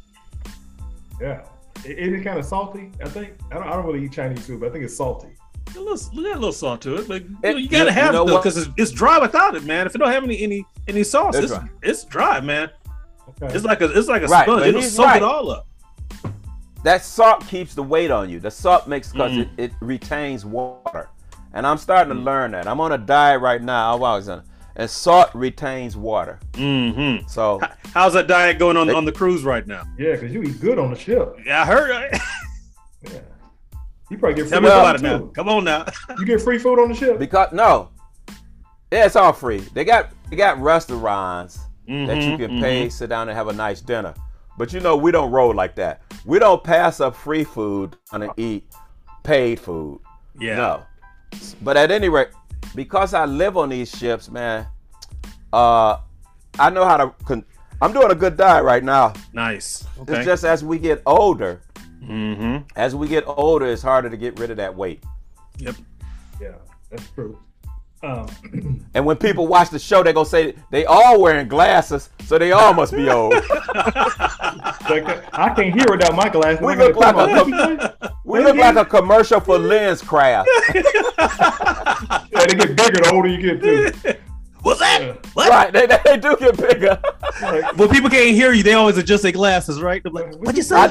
Yeah. 1.19 1.41
I- 1.85 1.87
Is 1.89 2.13
it 2.19 2.23
kind 2.23 2.39
of 2.39 2.45
salty? 2.45 2.91
I 3.03 3.09
think 3.09 3.33
I 3.51 3.55
don't, 3.55 3.63
I 3.67 3.71
don't 3.73 3.85
really 3.85 4.05
eat 4.05 4.13
Chinese 4.13 4.45
food, 4.45 4.59
but 4.61 4.69
I 4.69 4.71
think 4.71 4.85
it's 4.85 4.95
salty. 4.95 5.27
a 5.75 5.79
little, 5.79 5.97
got 5.97 6.15
a 6.15 6.39
little 6.39 6.51
salt 6.53 6.81
to 6.83 6.95
it, 6.95 7.07
but 7.07 7.23
you, 7.23 7.37
It- 7.43 7.51
know, 7.51 7.57
you 7.57 7.67
gotta 7.69 7.83
you- 7.83 7.89
you 7.89 7.91
have 7.91 8.13
know 8.13 8.23
it 8.23 8.27
though, 8.27 8.37
because 8.37 8.57
it's, 8.57 8.69
it's 8.77 8.91
dry 8.91 9.17
without 9.19 9.55
it, 9.55 9.63
man. 9.65 9.85
If 9.87 9.95
it 9.95 9.97
don't 9.97 10.11
have 10.11 10.23
any 10.23 10.39
any 10.41 10.65
any 10.87 11.03
sauce, 11.03 11.35
It's 11.35 11.45
it's, 11.51 11.53
dry. 11.53 11.69
it's 11.83 12.03
dry, 12.05 12.39
man. 12.39 12.69
Okay. 13.41 13.53
It's 13.55 13.65
like 13.65 13.81
a 13.81 13.97
it's 13.97 14.07
like 14.07 14.21
a 14.23 14.27
Right, 14.27 14.43
sponge. 14.43 14.61
but 14.61 14.67
It'll 14.67 14.81
soak 14.81 15.05
right. 15.05 15.17
it 15.17 15.23
all 15.23 15.51
up. 15.51 15.67
that 16.83 17.03
salt 17.03 17.45
keeps 17.47 17.73
the 17.75 17.83
weight 17.83 18.11
on 18.11 18.29
you. 18.29 18.39
The 18.39 18.51
salt 18.51 18.87
makes 18.87 19.11
because 19.11 19.31
Mm. 19.31 19.41
it, 19.41 19.49
it 19.57 19.71
retains 19.81 20.45
water. 20.45 21.09
And 21.53 21.65
I'm 21.65 21.77
starting 21.77 22.13
to 22.13 22.19
learn 22.19 22.51
that. 22.51 22.67
I'm 22.67 22.79
on 22.79 22.91
a 22.91 22.97
diet 22.97 23.41
right 23.41 23.61
now. 23.61 23.91
I 23.93 23.95
was 23.95 24.29
on, 24.29 24.43
and 24.75 24.87
salt 24.89 25.29
retains 25.33 25.97
water. 25.97 26.39
Mm-hmm. 26.53 27.27
So 27.27 27.59
How's 27.93 28.13
that 28.13 28.27
diet 28.27 28.59
going 28.59 28.77
on 28.77 28.87
They- 28.87 28.93
on 28.93 29.03
the 29.05 29.11
cruise 29.11 29.43
right 29.43 29.65
now? 29.65 29.83
yeah, 29.97 30.13
because 30.13 30.31
you 30.31 30.43
eat 30.43 30.61
good 30.61 30.77
on 30.77 30.91
the 30.91 30.95
ship. 30.99 31.35
Yeah, 31.45 31.63
I 31.63 31.65
heard. 31.65 32.11
Yeah. 33.01 33.19
You 34.09 34.17
probably 34.17 34.35
get 34.35 34.41
free 34.43 34.49
Tell 34.51 34.61
me 34.61 34.67
food 34.67 34.73
about 34.73 34.95
it 34.95 34.97
too. 34.99 35.03
now. 35.07 35.19
Come 35.33 35.49
on 35.49 35.63
now. 35.63 35.85
You 36.19 36.25
get 36.25 36.41
free 36.41 36.57
food 36.59 36.79
on 36.79 36.89
the 36.89 36.95
ship. 36.95 37.17
because 37.17 37.51
no, 37.53 37.89
yeah, 38.91 39.05
it's 39.05 39.15
all 39.15 39.31
free. 39.33 39.59
They 39.73 39.85
got 39.85 40.09
they 40.29 40.35
got 40.35 40.59
restaurants 40.59 41.59
that 41.89 42.17
you 42.21 42.37
Mhm, 42.37 42.37
can 42.37 42.61
pay, 42.61 42.89
sit 42.89 43.09
down 43.09 43.29
and 43.29 43.37
have 43.37 43.47
a 43.47 43.53
nice 43.53 43.81
dinner. 43.81 44.13
But 44.57 44.73
you 44.73 44.79
know 44.79 44.95
we 44.95 45.11
don't 45.11 45.31
roll 45.31 45.53
like 45.53 45.75
that. 45.75 46.01
We 46.25 46.37
don't 46.37 46.63
pass 46.63 46.99
up 46.99 47.15
free 47.15 47.43
food 47.43 47.95
and 48.11 48.29
eat 48.37 48.71
paid 49.23 49.59
food. 49.59 49.99
Yeah. 50.39 50.55
No. 50.55 50.83
But 51.61 51.77
at 51.77 51.91
any 51.91 52.09
rate, 52.09 52.29
because 52.75 53.13
I 53.13 53.25
live 53.25 53.57
on 53.57 53.69
these 53.69 53.89
ships, 53.89 54.29
man, 54.29 54.67
uh, 55.53 55.97
I 56.59 56.69
know 56.69 56.85
how 56.85 56.97
to. 56.97 57.13
Con- 57.25 57.45
I'm 57.81 57.93
doing 57.93 58.11
a 58.11 58.15
good 58.15 58.35
diet 58.35 58.63
right 58.63 58.83
now. 58.83 59.13
Nice. 59.33 59.85
Okay. 60.01 60.17
It's 60.17 60.25
just 60.25 60.43
as 60.43 60.63
we 60.63 60.77
get 60.79 61.01
older, 61.05 61.61
mm-hmm. 62.03 62.63
as 62.75 62.95
we 62.95 63.07
get 63.07 63.23
older, 63.27 63.67
it's 63.67 63.81
harder 63.81 64.09
to 64.09 64.17
get 64.17 64.37
rid 64.39 64.51
of 64.51 64.57
that 64.57 64.75
weight. 64.75 65.03
Yep. 65.59 65.75
Yeah, 66.41 66.55
that's 66.89 67.09
true. 67.11 67.39
Um, 68.01 68.85
And 68.95 69.05
when 69.05 69.17
people 69.17 69.45
watch 69.47 69.69
the 69.69 69.77
show, 69.79 70.01
they're 70.03 70.13
gonna 70.13 70.25
say 70.27 70.55
they 70.71 70.85
all 70.85 71.21
wearing 71.21 71.47
glasses, 71.47 72.09
so 72.25 72.37
they 72.39 72.51
all 72.51 72.73
must 72.73 72.93
be 72.93 73.07
old. 73.09 73.33
I 73.51 75.53
can't 75.55 75.73
hear 75.75 75.85
without 75.89 76.15
my 76.15 76.27
glasses. 76.29 76.61
We 76.61 76.75
look 76.75 76.95
like 76.95 77.15
a 77.15 77.45
my- 77.45 77.93
We 78.25 78.39
look 78.43 78.55
like 78.57 78.75
a 78.77 78.85
commercial 78.85 79.39
for 79.41 79.57
Lens 79.59 80.01
Craft. 80.01 80.49
yeah, 80.75 82.25
they 82.47 82.55
get 82.55 82.75
bigger 82.75 83.01
the 83.03 83.11
older 83.13 83.27
you 83.29 83.41
get 83.41 83.61
too. 83.61 83.91
What's 84.61 84.79
that? 84.79 85.01
Yeah. 85.01 85.13
What? 85.33 85.49
right? 85.49 85.71
They, 85.71 85.85
they 85.85 86.17
do 86.17 86.35
get 86.37 86.57
bigger. 86.57 86.99
Like, 87.41 87.77
When 87.77 87.89
people 87.89 88.09
can't 88.09 88.35
hear 88.35 88.51
you, 88.53 88.63
they 88.63 88.73
always 88.73 88.97
adjust 88.97 89.23
their 89.23 89.31
glasses, 89.31 89.81
right? 89.81 90.01
They're 90.03 90.11
like, 90.11 90.35
"What'd 90.35 90.57
you 90.57 90.63
say? 90.63 90.75
I- 90.77 90.89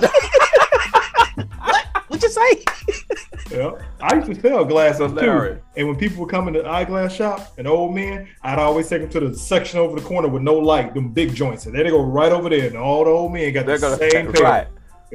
What'd 2.19 2.23
you 2.23 3.05
say?" 3.51 3.57
yeah. 3.57 3.71
I 4.01 4.17
used 4.17 4.27
to 4.33 4.41
sell 4.41 4.65
glasses 4.65 5.13
too. 5.13 5.61
And 5.77 5.89
when 5.89 5.97
people 5.97 6.21
would 6.25 6.31
come 6.31 6.49
in 6.49 6.55
the 6.55 6.67
eyeglass 6.69 7.15
shop, 7.15 7.53
an 7.59 7.67
old 7.67 7.95
man, 7.95 8.29
I'd 8.43 8.59
always 8.59 8.89
take 8.89 9.03
them 9.03 9.11
to 9.11 9.21
the 9.29 9.37
section 9.37 9.79
over 9.79 9.99
the 9.99 10.07
corner 10.07 10.29
with 10.29 10.43
no 10.43 10.55
light, 10.55 10.95
them 10.95 11.13
big 11.13 11.35
joints. 11.35 11.67
And 11.67 11.75
then 11.75 11.85
they 11.85 11.91
go 11.91 12.03
right 12.03 12.33
over 12.33 12.49
there, 12.49 12.67
and 12.67 12.77
all 12.77 13.05
the 13.05 13.11
old 13.11 13.33
men 13.33 13.53
got 13.53 13.67
They're 13.67 13.79
the 13.79 13.97
same 13.97 14.33
pair 14.33 14.43
right. 14.43 14.67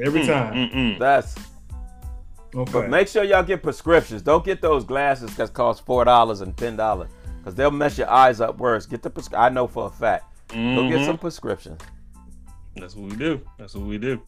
every 0.04 0.26
time. 0.26 0.54
Mm-mm. 0.70 0.98
That's 0.98 1.34
Okay. 2.56 2.70
But 2.72 2.88
make 2.88 3.08
sure 3.08 3.24
y'all 3.24 3.42
get 3.42 3.64
prescriptions. 3.64 4.22
Don't 4.22 4.44
get 4.44 4.62
those 4.62 4.84
glasses 4.84 5.34
that 5.36 5.52
cost 5.52 5.84
four 5.84 6.04
dollars 6.04 6.40
and 6.40 6.56
ten 6.56 6.76
dollars, 6.76 7.10
because 7.38 7.56
they'll 7.56 7.72
mess 7.72 7.98
your 7.98 8.08
eyes 8.08 8.40
up 8.40 8.58
worse. 8.58 8.86
Get 8.86 9.02
the 9.02 9.10
prescri- 9.10 9.36
I 9.38 9.48
know 9.48 9.66
for 9.66 9.86
a 9.86 9.90
fact. 9.90 10.24
Go 10.50 10.88
get 10.88 11.00
Mhm. 11.00 11.06
some 11.06 11.18
prescriptions. 11.18 11.80
That's 12.76 12.94
what 12.94 13.10
we 13.10 13.16
do. 13.16 13.40
That's 13.58 13.74
what 13.74 13.86
we 13.86 13.98
do. 13.98 14.22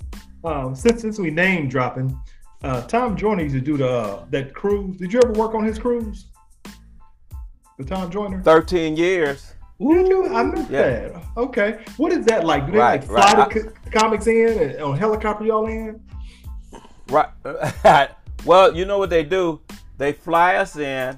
Um, 0.44 0.74
since 0.74 1.02
since 1.02 1.20
we 1.20 1.30
name 1.30 1.68
dropping, 1.68 2.18
uh, 2.62 2.82
Tom 2.82 3.16
Joyner 3.16 3.42
used 3.42 3.54
to 3.54 3.60
do 3.60 3.76
the 3.76 3.88
uh, 3.88 4.24
that 4.30 4.54
cruise. 4.54 4.96
Did 4.98 5.12
you 5.12 5.20
ever 5.22 5.32
work 5.32 5.54
on 5.54 5.64
his 5.64 5.78
cruise? 5.78 6.26
The 7.78 7.84
Tom 7.84 8.10
Joyner. 8.10 8.42
Thirteen 8.42 8.96
years. 8.96 9.52
You? 9.78 10.34
I 10.34 10.42
missed 10.42 10.70
Yeah. 10.70 11.08
that. 11.08 11.22
Okay. 11.36 11.78
What 11.98 12.10
is 12.12 12.24
that 12.26 12.44
like? 12.44 12.64
Do 12.66 12.72
they 12.72 12.78
Right, 12.78 13.00
like 13.00 13.04
fly 13.08 13.32
right. 13.34 13.52
the 13.52 13.60
co- 13.60 13.72
comics 14.00 14.26
in 14.26 14.58
and 14.58 14.80
on 14.82 14.96
helicopter 14.96 15.44
y'all 15.44 15.66
in? 15.66 16.00
Right. 17.10 17.28
well, 18.44 18.74
you 18.74 18.84
know 18.86 18.98
what 18.98 19.10
they 19.10 19.22
do? 19.22 19.60
They 19.98 20.12
fly 20.12 20.56
us 20.56 20.76
in, 20.76 21.16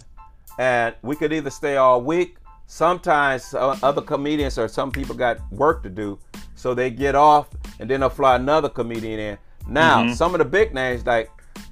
and 0.58 0.94
we 1.02 1.14
could 1.16 1.32
either 1.32 1.50
stay 1.50 1.76
all 1.76 2.02
week. 2.02 2.36
Sometimes 2.66 3.54
uh, 3.54 3.78
other 3.82 4.02
comedians 4.02 4.58
or 4.58 4.68
some 4.68 4.90
people 4.90 5.14
got 5.14 5.38
work 5.52 5.82
to 5.84 5.88
do, 5.88 6.18
so 6.54 6.74
they 6.74 6.90
get 6.90 7.14
off, 7.14 7.48
and 7.80 7.88
then 7.88 8.00
they'll 8.00 8.10
fly 8.10 8.34
another 8.36 8.68
comedian 8.68 9.18
in. 9.20 9.38
Now, 9.68 10.02
Mhm. 10.04 10.14
some 10.14 10.34
of 10.34 10.38
the 10.38 10.44
big 10.44 10.72
names 10.74 11.04
like 11.06 11.30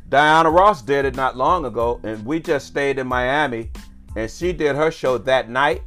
Diana 0.08 0.50
Ross 0.50 0.82
did 0.82 1.04
it 1.04 1.16
not 1.16 1.36
long 1.36 1.64
ago, 1.64 1.98
and 2.04 2.24
we 2.24 2.38
just 2.38 2.66
stayed 2.66 2.98
in 2.98 3.06
Miami, 3.06 3.70
and 4.14 4.30
she 4.30 4.52
did 4.52 4.76
her 4.76 4.90
show 4.90 5.18
that 5.18 5.48
night, 5.48 5.82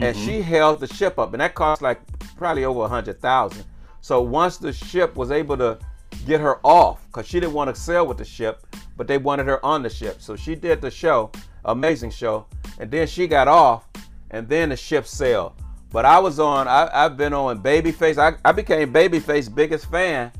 and 0.00 0.16
she 0.16 0.42
held 0.42 0.80
the 0.80 0.86
ship 0.86 1.18
up, 1.18 1.32
and 1.32 1.40
that 1.40 1.54
cost 1.54 1.82
like 1.82 2.00
probably 2.36 2.64
over 2.64 2.82
a 2.84 2.88
hundred 2.88 3.20
thousand. 3.20 3.64
So 4.00 4.20
once 4.22 4.56
the 4.56 4.72
ship 4.72 5.14
was 5.14 5.30
able 5.30 5.56
to 5.58 5.78
get 6.26 6.40
her 6.40 6.58
off, 6.64 7.04
because 7.06 7.26
she 7.26 7.38
didn't 7.38 7.52
want 7.52 7.72
to 7.74 7.80
sail 7.80 8.06
with 8.06 8.16
the 8.18 8.24
ship, 8.24 8.66
but 8.96 9.06
they 9.06 9.18
wanted 9.18 9.46
her 9.46 9.64
on 9.64 9.82
the 9.82 9.90
ship, 9.90 10.16
so 10.20 10.36
she 10.36 10.54
did 10.54 10.80
the 10.80 10.90
show, 10.90 11.30
amazing 11.66 12.10
show, 12.10 12.46
and 12.78 12.90
then 12.90 13.06
she 13.06 13.26
got 13.26 13.46
off, 13.46 13.84
and 14.30 14.48
then 14.48 14.70
the 14.70 14.76
ship 14.76 15.06
sailed. 15.06 15.52
But 15.92 16.04
I 16.04 16.18
was 16.18 16.38
on, 16.38 16.66
I, 16.68 16.88
I've 16.92 17.16
been 17.16 17.32
on 17.34 17.62
Babyface. 17.62 18.16
I, 18.16 18.36
I 18.44 18.52
became 18.52 18.92
Babyface 18.92 19.52
biggest 19.52 19.86
fan 19.90 20.30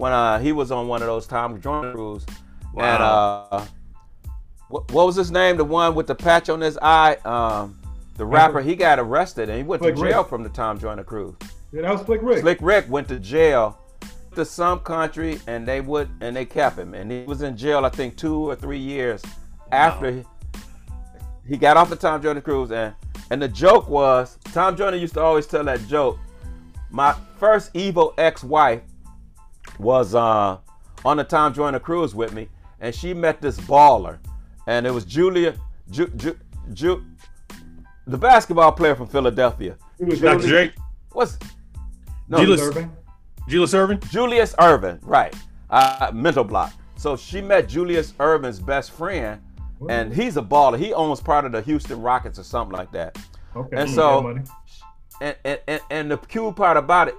when 0.00 0.12
uh, 0.12 0.38
he 0.38 0.50
was 0.52 0.72
on 0.72 0.88
one 0.88 1.02
of 1.02 1.08
those 1.08 1.26
Tom 1.26 1.60
Joyner 1.60 1.92
cruise. 1.92 2.24
And 2.74 3.02
uh, 3.02 3.66
what, 4.68 4.90
what 4.92 5.04
was 5.04 5.14
his 5.14 5.30
name? 5.30 5.58
The 5.58 5.64
one 5.64 5.94
with 5.94 6.06
the 6.06 6.14
patch 6.14 6.48
on 6.48 6.62
his 6.62 6.78
eye. 6.80 7.16
Um, 7.26 7.78
the 8.16 8.24
rapper. 8.24 8.62
He 8.62 8.76
got 8.76 8.98
arrested 8.98 9.50
and 9.50 9.58
he 9.58 9.62
went 9.62 9.82
Slick 9.82 9.96
to 9.96 10.00
jail 10.00 10.18
Rick. 10.20 10.28
from 10.28 10.42
the 10.42 10.48
Tom 10.48 10.78
Joyner 10.78 11.04
crew. 11.04 11.36
Yeah, 11.70 11.82
that 11.82 11.92
was 11.92 12.00
Slick 12.06 12.22
Rick. 12.22 12.40
Slick 12.40 12.58
Rick 12.62 12.86
went 12.88 13.08
to 13.08 13.18
jail 13.18 13.78
to 14.34 14.42
some 14.42 14.80
country 14.80 15.38
and 15.46 15.68
they 15.68 15.82
would 15.82 16.08
and 16.22 16.34
they 16.34 16.46
kept 16.46 16.78
him 16.78 16.94
and 16.94 17.12
he 17.12 17.24
was 17.24 17.42
in 17.42 17.54
jail 17.54 17.84
I 17.84 17.90
think 17.90 18.16
two 18.16 18.48
or 18.48 18.56
three 18.56 18.78
years 18.78 19.22
after 19.70 20.12
he, 20.12 20.24
he 21.46 21.56
got 21.58 21.76
off 21.76 21.90
the 21.90 21.96
Tom 21.96 22.22
Joyner 22.22 22.40
cruise 22.40 22.72
and 22.72 22.94
And 23.30 23.42
the 23.42 23.48
joke 23.48 23.86
was 23.86 24.38
Tom 24.54 24.78
Joyner 24.78 24.96
used 24.96 25.12
to 25.14 25.20
always 25.20 25.46
tell 25.46 25.64
that 25.64 25.86
joke. 25.88 26.18
My 26.90 27.14
first 27.38 27.70
evil 27.74 28.14
ex-wife 28.16 28.80
was 29.80 30.14
uh, 30.14 30.58
on 31.04 31.16
the 31.16 31.24
time 31.24 31.52
Tom 31.52 31.54
Joyner 31.54 31.78
cruise 31.80 32.14
with 32.14 32.32
me, 32.32 32.48
and 32.80 32.94
she 32.94 33.14
met 33.14 33.40
this 33.40 33.58
baller, 33.60 34.18
and 34.66 34.86
it 34.86 34.90
was 34.90 35.04
Julia, 35.04 35.54
Ju, 35.90 36.06
Ju, 36.16 36.38
Ju, 36.72 37.04
the 38.06 38.18
basketball 38.18 38.72
player 38.72 38.94
from 38.94 39.06
Philadelphia. 39.08 39.76
Dr. 39.98 40.48
J. 40.48 40.72
What's 41.12 41.38
no 42.28 42.38
Julius- 42.38 42.60
Erving? 42.62 42.90
Julius 43.48 43.72
Erving. 43.74 44.10
Julius 44.10 44.54
Erving, 44.58 44.98
right? 45.02 45.34
Uh, 45.70 46.10
mental 46.14 46.44
block. 46.44 46.72
So 46.96 47.16
she 47.16 47.40
met 47.40 47.68
Julius 47.68 48.12
Erving's 48.12 48.60
best 48.60 48.90
friend, 48.92 49.40
and 49.88 50.12
he's 50.12 50.36
a 50.36 50.42
baller. 50.42 50.78
He 50.78 50.92
owns 50.92 51.20
part 51.20 51.44
of 51.46 51.52
the 51.52 51.62
Houston 51.62 52.00
Rockets 52.02 52.38
or 52.38 52.44
something 52.44 52.76
like 52.76 52.92
that. 52.92 53.18
Okay. 53.56 53.76
And 53.76 53.90
so- 53.90 54.22
And 55.22 55.36
and, 55.44 55.58
and, 55.68 55.80
and 55.90 56.10
the 56.10 56.16
cool 56.16 56.52
part 56.52 56.76
about 56.76 57.08
it, 57.08 57.14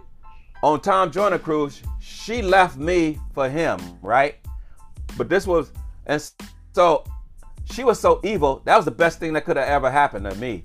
on 0.63 0.81
Tom 0.81 1.11
Joyner 1.11 1.39
cruise, 1.39 1.81
she 1.99 2.41
left 2.41 2.77
me 2.77 3.19
for 3.33 3.49
him, 3.49 3.79
right? 4.01 4.35
But 5.17 5.29
this 5.29 5.47
was, 5.47 5.71
and 6.05 6.23
so 6.73 7.03
she 7.65 7.83
was 7.83 7.99
so 7.99 8.19
evil. 8.23 8.61
That 8.65 8.75
was 8.75 8.85
the 8.85 8.91
best 8.91 9.19
thing 9.19 9.33
that 9.33 9.45
could 9.45 9.57
have 9.57 9.67
ever 9.67 9.89
happened 9.89 10.29
to 10.29 10.35
me, 10.35 10.63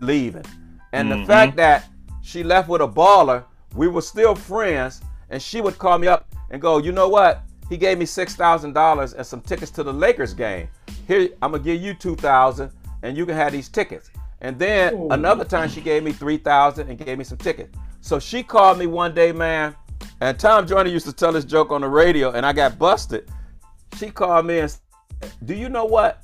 leaving. 0.00 0.44
And 0.92 1.10
the 1.10 1.16
mm-hmm. 1.16 1.26
fact 1.26 1.56
that 1.56 1.88
she 2.22 2.42
left 2.42 2.68
with 2.68 2.80
a 2.80 2.88
baller, 2.88 3.44
we 3.74 3.88
were 3.88 4.02
still 4.02 4.34
friends, 4.34 5.02
and 5.30 5.42
she 5.42 5.60
would 5.60 5.78
call 5.78 5.98
me 5.98 6.06
up 6.06 6.32
and 6.50 6.60
go, 6.60 6.78
you 6.78 6.92
know 6.92 7.08
what? 7.08 7.42
He 7.68 7.76
gave 7.76 7.98
me 7.98 8.06
six 8.06 8.36
thousand 8.36 8.72
dollars 8.72 9.14
and 9.14 9.26
some 9.26 9.40
tickets 9.40 9.70
to 9.72 9.82
the 9.82 9.92
Lakers 9.92 10.34
game. 10.34 10.68
Here, 11.08 11.30
I'm 11.42 11.52
gonna 11.52 11.62
give 11.62 11.80
you 11.80 11.94
two 11.94 12.14
thousand, 12.16 12.70
and 13.02 13.16
you 13.16 13.26
can 13.26 13.34
have 13.34 13.52
these 13.52 13.68
tickets. 13.68 14.10
And 14.40 14.58
then 14.58 14.94
Ooh. 14.94 15.08
another 15.10 15.44
time 15.44 15.68
she 15.68 15.80
gave 15.80 16.02
me 16.02 16.12
three 16.12 16.36
thousand 16.36 16.88
and 16.88 16.98
gave 16.98 17.16
me 17.18 17.24
some 17.24 17.38
tickets. 17.38 17.76
So 18.04 18.18
she 18.18 18.42
called 18.42 18.78
me 18.78 18.86
one 18.86 19.14
day, 19.14 19.32
man, 19.32 19.74
and 20.20 20.38
Tom 20.38 20.66
Joyner 20.66 20.90
used 20.90 21.06
to 21.06 21.12
tell 21.12 21.32
this 21.32 21.46
joke 21.46 21.70
on 21.70 21.80
the 21.80 21.88
radio, 21.88 22.32
and 22.32 22.44
I 22.44 22.52
got 22.52 22.78
busted. 22.78 23.30
She 23.96 24.10
called 24.10 24.44
me 24.44 24.58
and 24.58 24.70
said, 24.70 25.32
"Do 25.46 25.54
you 25.54 25.70
know 25.70 25.86
what? 25.86 26.22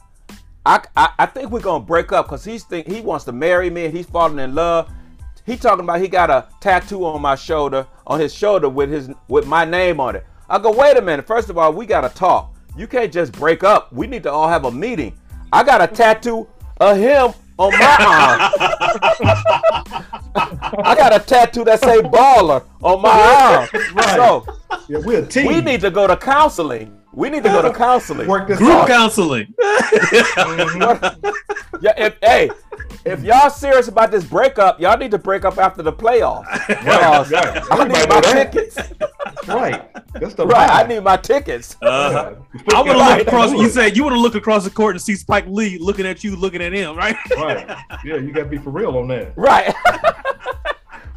I, 0.67 0.83
I, 0.95 1.13
I 1.21 1.25
think 1.25 1.51
we're 1.51 1.63
gonna 1.63 1.83
break 1.83 2.13
up 2.13 2.27
because 2.27 2.45
he's 2.45 2.65
think 2.65 2.87
he 2.87 3.01
wants 3.01 3.25
to 3.25 3.33
marry 3.33 3.71
me 3.71 3.87
and 3.87 3.97
he's 3.97 4.05
falling 4.05 4.39
in 4.41 4.55
love. 4.55 4.93
He 5.47 5.57
talking 5.57 5.85
about 5.85 6.03
he 6.03 6.09
got 6.09 6.29
a 6.29 6.49
tattoo 6.61 7.07
on 7.07 7.23
my 7.23 7.35
shoulder, 7.35 7.87
on 8.07 8.21
his 8.21 8.35
shoulder 8.35 8.69
with 8.69 8.91
his 8.91 9.09
with 9.29 9.47
my 9.47 9.65
name 9.65 10.01
on 10.01 10.17
it. 10.17 10.27
I 10.51 10.59
go, 10.59 10.73
wait 10.73 10.99
a 10.99 11.01
minute. 11.01 11.27
First 11.27 11.49
of 11.49 11.57
all, 11.57 11.73
we 11.73 11.87
gotta 11.87 12.11
talk. 12.11 12.55
You 12.77 12.89
can't 12.89 13.11
just 13.11 13.33
break 13.33 13.65
up. 13.65 13.91
We 13.91 14.07
need 14.07 14.25
to 14.25 14.31
all 14.31 14.51
have 14.51 14.67
a 14.67 14.71
meeting. 14.71 15.19
I 15.51 15.65
got 15.65 15.81
a 15.81 15.87
tattoo 15.87 16.47
of 16.79 16.99
him 16.99 17.33
on 17.57 17.73
my 17.79 18.53
arm. 18.69 19.53
I 21.01 21.09
got 21.11 21.21
a 21.21 21.25
tattoo 21.25 21.65
that 21.65 21.81
say 21.81 22.01
baller 22.01 22.63
on 22.83 23.01
my 23.03 23.11
arm. 23.71 23.95
Right. 23.95 24.15
So 24.17 24.47
Yeah, 24.89 24.99
we're 24.99 25.23
a 25.25 25.27
team. 25.27 25.47
we 25.47 25.61
need 25.61 25.81
to 25.81 25.91
go 25.91 26.07
to 26.07 26.17
counseling. 26.17 26.97
We 27.13 27.29
need 27.31 27.43
to 27.43 27.49
go 27.49 27.63
to 27.63 27.73
counseling. 27.73 28.29
work 28.29 28.47
this 28.47 28.59
Group 28.59 28.71
out. 28.73 28.89
counseling. 28.89 29.53
Yeah, 31.83 31.95
if 31.97 32.17
hey, 32.21 32.51
if 33.07 33.23
y'all 33.23 33.49
serious 33.49 33.89
about 33.89 34.11
this 34.11 34.23
breakup, 34.23 34.79
y'all 34.81 34.99
need 34.99 35.13
to 35.13 35.19
break 35.19 35.47
up 35.47 35.57
after 35.57 35.83
the 35.83 35.93
playoffs. 35.93 36.45
Because 36.69 37.31
right. 37.33 37.47
I 37.47 37.57
Everybody 37.73 37.89
need 37.95 38.09
my 38.11 38.21
that. 38.21 38.53
tickets. 38.53 38.77
Right. 39.49 39.91
That's 40.13 40.35
the 40.35 40.47
Right, 40.47 40.69
I 40.71 40.87
need 40.87 41.01
my 41.03 41.17
tickets. 41.17 41.77
Uh, 41.81 42.35
Yeah. 42.55 42.63
I 42.75 42.83
want 42.83 42.89
to 42.91 42.95
Right. 42.99 43.19
look 43.21 43.29
across. 43.29 43.53
You 43.53 43.71
said 43.71 43.97
you 43.97 44.03
want 44.05 44.15
to 44.15 44.21
look 44.21 44.35
across 44.35 44.65
the 44.65 44.71
court 44.71 44.95
and 44.97 45.01
see 45.01 45.15
Spike 45.17 45.47
Lee 45.49 45.79
looking 45.79 46.05
at 46.07 46.23
you, 46.23 46.37
looking 46.37 46.61
at 46.61 46.75
him, 46.75 46.95
right? 46.95 47.17
Right. 47.35 47.67
Yeah, 48.05 48.17
you 48.17 48.31
got 48.33 48.43
to 48.43 48.49
be 48.51 48.59
for 48.59 48.69
real 48.71 48.99
on 48.99 49.09
that. 49.09 49.33
Right. 49.37 49.75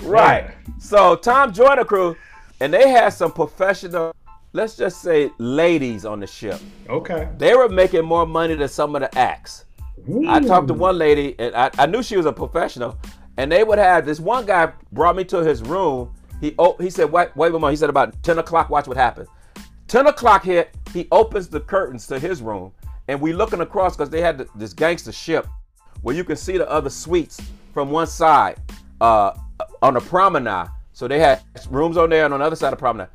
right. 0.03 0.51
So 0.79 1.15
Tom 1.15 1.53
joined 1.53 1.79
the 1.79 1.85
crew, 1.85 2.15
and 2.59 2.73
they 2.73 2.89
had 2.89 3.09
some 3.09 3.31
professional, 3.31 4.15
let's 4.53 4.75
just 4.75 5.01
say 5.01 5.31
ladies 5.37 6.05
on 6.05 6.19
the 6.19 6.27
ship. 6.27 6.59
Okay. 6.89 7.29
They 7.37 7.55
were 7.55 7.69
making 7.69 8.05
more 8.05 8.25
money 8.25 8.55
than 8.55 8.69
some 8.69 8.95
of 8.95 9.01
the 9.01 9.17
acts. 9.17 9.65
I 10.27 10.39
talked 10.39 10.67
to 10.67 10.73
one 10.73 10.97
lady, 10.97 11.35
and 11.39 11.55
I, 11.55 11.71
I 11.77 11.85
knew 11.85 12.03
she 12.03 12.17
was 12.17 12.25
a 12.25 12.33
professional. 12.33 12.97
And 13.37 13.51
they 13.51 13.63
would 13.63 13.79
have 13.79 14.05
this 14.05 14.19
one 14.19 14.45
guy 14.45 14.71
brought 14.91 15.15
me 15.15 15.23
to 15.25 15.39
his 15.39 15.61
room. 15.61 16.13
He 16.39 16.53
oh, 16.59 16.75
he 16.79 16.89
said, 16.89 17.11
wait, 17.11 17.35
wait 17.35 17.49
a 17.49 17.51
moment. 17.51 17.71
He 17.71 17.77
said 17.77 17.89
about 17.89 18.21
10 18.21 18.39
o'clock, 18.39 18.69
watch 18.69 18.87
what 18.87 18.97
happens. 18.97 19.27
10 19.87 20.07
o'clock 20.07 20.43
hit, 20.43 20.75
he 20.93 21.07
opens 21.11 21.47
the 21.47 21.59
curtains 21.59 22.07
to 22.07 22.19
his 22.19 22.41
room, 22.41 22.71
and 23.07 23.19
we 23.19 23.33
looking 23.33 23.61
across 23.61 23.95
because 23.95 24.09
they 24.09 24.21
had 24.21 24.47
this 24.55 24.73
gangster 24.73 25.11
ship 25.11 25.47
where 26.01 26.15
you 26.15 26.23
can 26.23 26.35
see 26.35 26.57
the 26.57 26.69
other 26.69 26.89
suites 26.89 27.41
from 27.73 27.89
one 27.89 28.07
side 28.07 28.57
uh, 29.01 29.33
on 29.83 29.93
the 29.93 29.99
promenade. 29.99 30.69
So 30.93 31.07
they 31.07 31.19
had 31.19 31.41
rooms 31.69 31.97
on 31.97 32.09
there 32.09 32.25
and 32.25 32.33
on 32.33 32.39
the 32.39 32.45
other 32.45 32.55
side 32.55 32.73
of 32.73 32.79
the 32.79 32.81
promenade. 32.81 33.09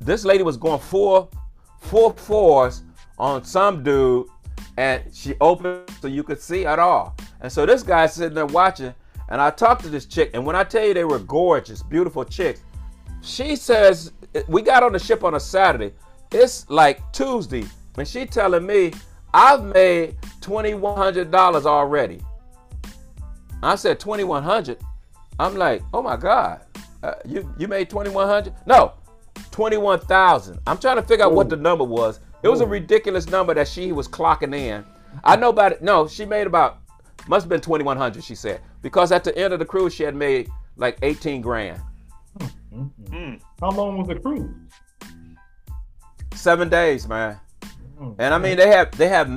This 0.00 0.24
lady 0.24 0.42
was 0.42 0.56
going 0.56 0.80
four, 0.80 1.28
four 1.80 2.14
fours 2.14 2.82
on 3.18 3.44
some 3.44 3.82
dude, 3.82 4.26
and 4.78 5.02
she 5.12 5.34
opened 5.40 5.90
so 6.00 6.08
you 6.08 6.22
could 6.22 6.40
see 6.40 6.64
at 6.64 6.78
all. 6.78 7.14
And 7.40 7.52
so 7.52 7.66
this 7.66 7.82
guy's 7.82 8.14
sitting 8.14 8.34
there 8.34 8.46
watching, 8.46 8.94
and 9.28 9.40
I 9.40 9.50
talked 9.50 9.82
to 9.82 9.90
this 9.90 10.06
chick, 10.06 10.30
and 10.32 10.46
when 10.46 10.56
I 10.56 10.64
tell 10.64 10.84
you 10.84 10.94
they 10.94 11.04
were 11.04 11.18
gorgeous, 11.18 11.82
beautiful 11.82 12.24
chicks, 12.24 12.62
she 13.20 13.54
says 13.54 14.12
we 14.46 14.62
got 14.62 14.82
on 14.82 14.92
the 14.92 14.98
ship 14.98 15.24
on 15.24 15.34
a 15.34 15.40
Saturday. 15.40 15.92
It's 16.32 16.68
like 16.70 17.00
Tuesday, 17.12 17.64
and 17.98 18.08
she 18.08 18.24
telling 18.24 18.64
me 18.64 18.92
I've 19.34 19.64
made 19.64 20.16
twenty 20.40 20.72
one 20.74 20.96
hundred 20.96 21.30
dollars 21.30 21.66
already. 21.66 22.20
I 23.62 23.74
said 23.74 24.00
twenty 24.00 24.24
one 24.24 24.42
hundred. 24.42 24.78
I'm 25.38 25.56
like, 25.56 25.82
oh 25.92 26.02
my 26.02 26.16
god, 26.16 26.62
uh, 27.02 27.14
you 27.24 27.52
you 27.58 27.68
made 27.68 27.88
twenty 27.88 28.10
one 28.10 28.26
hundred? 28.26 28.54
No, 28.66 28.92
twenty 29.50 29.76
one 29.76 30.00
thousand. 30.00 30.60
I'm 30.66 30.78
trying 30.78 30.96
to 30.96 31.02
figure 31.02 31.24
out 31.24 31.32
what 31.32 31.48
the 31.48 31.56
number 31.56 31.84
was. 31.84 32.20
It 32.42 32.48
was 32.48 32.60
a 32.60 32.66
ridiculous 32.66 33.28
number 33.28 33.54
that 33.54 33.68
she 33.68 33.92
was 33.92 34.08
clocking 34.08 34.54
in. 34.54 34.84
I 35.24 35.36
know 35.36 35.50
about 35.50 35.72
it. 35.72 35.82
No, 35.82 36.06
she 36.08 36.24
made 36.24 36.46
about 36.46 36.78
must 37.28 37.44
have 37.44 37.48
been 37.48 37.60
twenty 37.60 37.84
one 37.84 37.96
hundred. 37.96 38.24
She 38.24 38.34
said 38.34 38.60
because 38.82 39.12
at 39.12 39.24
the 39.24 39.36
end 39.36 39.52
of 39.52 39.58
the 39.58 39.64
cruise 39.64 39.94
she 39.94 40.02
had 40.02 40.14
made 40.14 40.50
like 40.76 40.98
eighteen 41.02 41.40
grand. 41.40 41.80
How 43.60 43.70
long 43.70 43.98
was 43.98 44.08
the 44.08 44.16
cruise? 44.16 44.50
Seven 46.34 46.68
days, 46.68 47.08
man. 47.08 47.38
And 48.18 48.32
I 48.34 48.38
mean, 48.38 48.56
they 48.56 48.68
have 48.68 48.96
they 48.96 49.08
have. 49.08 49.28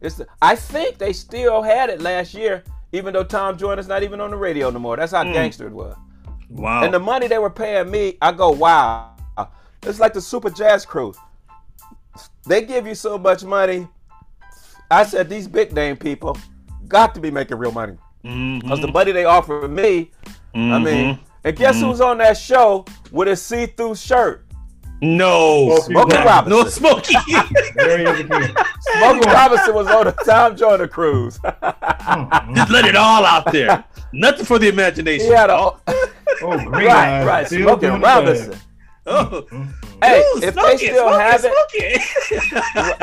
It's 0.00 0.16
the, 0.16 0.26
I 0.42 0.56
think 0.56 0.98
they 0.98 1.12
still 1.12 1.62
had 1.62 1.88
it 1.90 2.00
last 2.00 2.34
year, 2.34 2.64
even 2.94 3.12
though 3.12 3.24
Tom 3.24 3.58
Joyner's 3.58 3.88
not 3.88 4.02
even 4.02 4.20
on 4.20 4.30
the 4.30 4.36
radio 4.36 4.70
no 4.70 4.78
more. 4.78 4.96
That's 4.96 5.12
how 5.12 5.24
mm. 5.24 5.32
gangster 5.32 5.66
it 5.66 5.72
was. 5.72 5.96
Wow. 6.48 6.84
And 6.84 6.94
the 6.94 7.00
money 7.00 7.26
they 7.26 7.38
were 7.38 7.50
paying 7.50 7.90
me, 7.90 8.16
I 8.22 8.32
go, 8.32 8.50
wow. 8.50 9.10
It's 9.82 10.00
like 10.00 10.14
the 10.14 10.20
Super 10.20 10.48
Jazz 10.48 10.86
Crew. 10.86 11.12
They 12.46 12.64
give 12.64 12.86
you 12.86 12.94
so 12.94 13.18
much 13.18 13.44
money. 13.44 13.88
I 14.90 15.04
said 15.04 15.28
these 15.28 15.48
big 15.48 15.72
name 15.72 15.96
people 15.96 16.38
got 16.88 17.14
to 17.14 17.20
be 17.20 17.30
making 17.30 17.58
real 17.58 17.72
money 17.72 17.96
mm-hmm. 18.24 18.60
because 18.60 18.80
the 18.80 18.88
money 18.88 19.12
they 19.12 19.24
offered 19.24 19.68
me. 19.70 20.10
I 20.54 20.78
mean, 20.78 21.16
mm-hmm. 21.16 21.22
and 21.42 21.56
guess 21.56 21.76
mm-hmm. 21.76 21.86
who's 21.86 22.00
on 22.00 22.18
that 22.18 22.38
show 22.38 22.84
with 23.10 23.28
a 23.28 23.36
see-through 23.36 23.96
shirt? 23.96 24.43
No, 25.04 25.76
Smokey 25.80 25.92
Smokey 26.10 26.16
Robinson. 26.24 26.50
no 26.62 26.68
Smokey. 26.68 27.14
There 27.76 27.98
he 27.98 28.04
is 28.04 28.20
again. 28.20 28.54
Smokey 28.80 29.26
Robinson 29.28 29.74
was 29.74 29.86
on 29.88 30.04
the 30.06 30.12
Tom 30.24 30.56
Joyner 30.56 30.88
cruise. 30.88 31.38
Mm-hmm. 31.38 32.54
Just 32.54 32.70
let 32.70 32.84
it 32.84 32.96
all 32.96 33.24
out 33.24 33.50
there. 33.52 33.84
Nothing 34.12 34.44
for 34.44 34.58
the 34.58 34.68
imagination. 34.68 35.26
he 35.26 35.32
had 35.32 35.50
a 35.50 35.54
Oh, 35.56 35.80
oh 36.42 36.56
green 36.70 36.86
right, 36.88 37.20
eyes, 37.20 37.26
right, 37.26 37.46
still 37.46 37.68
Smokey 37.78 37.86
Robinson. 37.86 38.50
thing. 38.52 38.60
Oh. 39.06 39.46
Mm-hmm. 39.50 39.70
Hey, 40.02 40.20
Ooh, 40.20 40.40
if 40.42 40.54
Smokey, 40.54 40.70
they 40.70 40.76
still 40.76 41.08
Smokey, 41.08 41.22
have 41.22 41.44
it, 41.44 41.52
Smokey. 41.52 42.94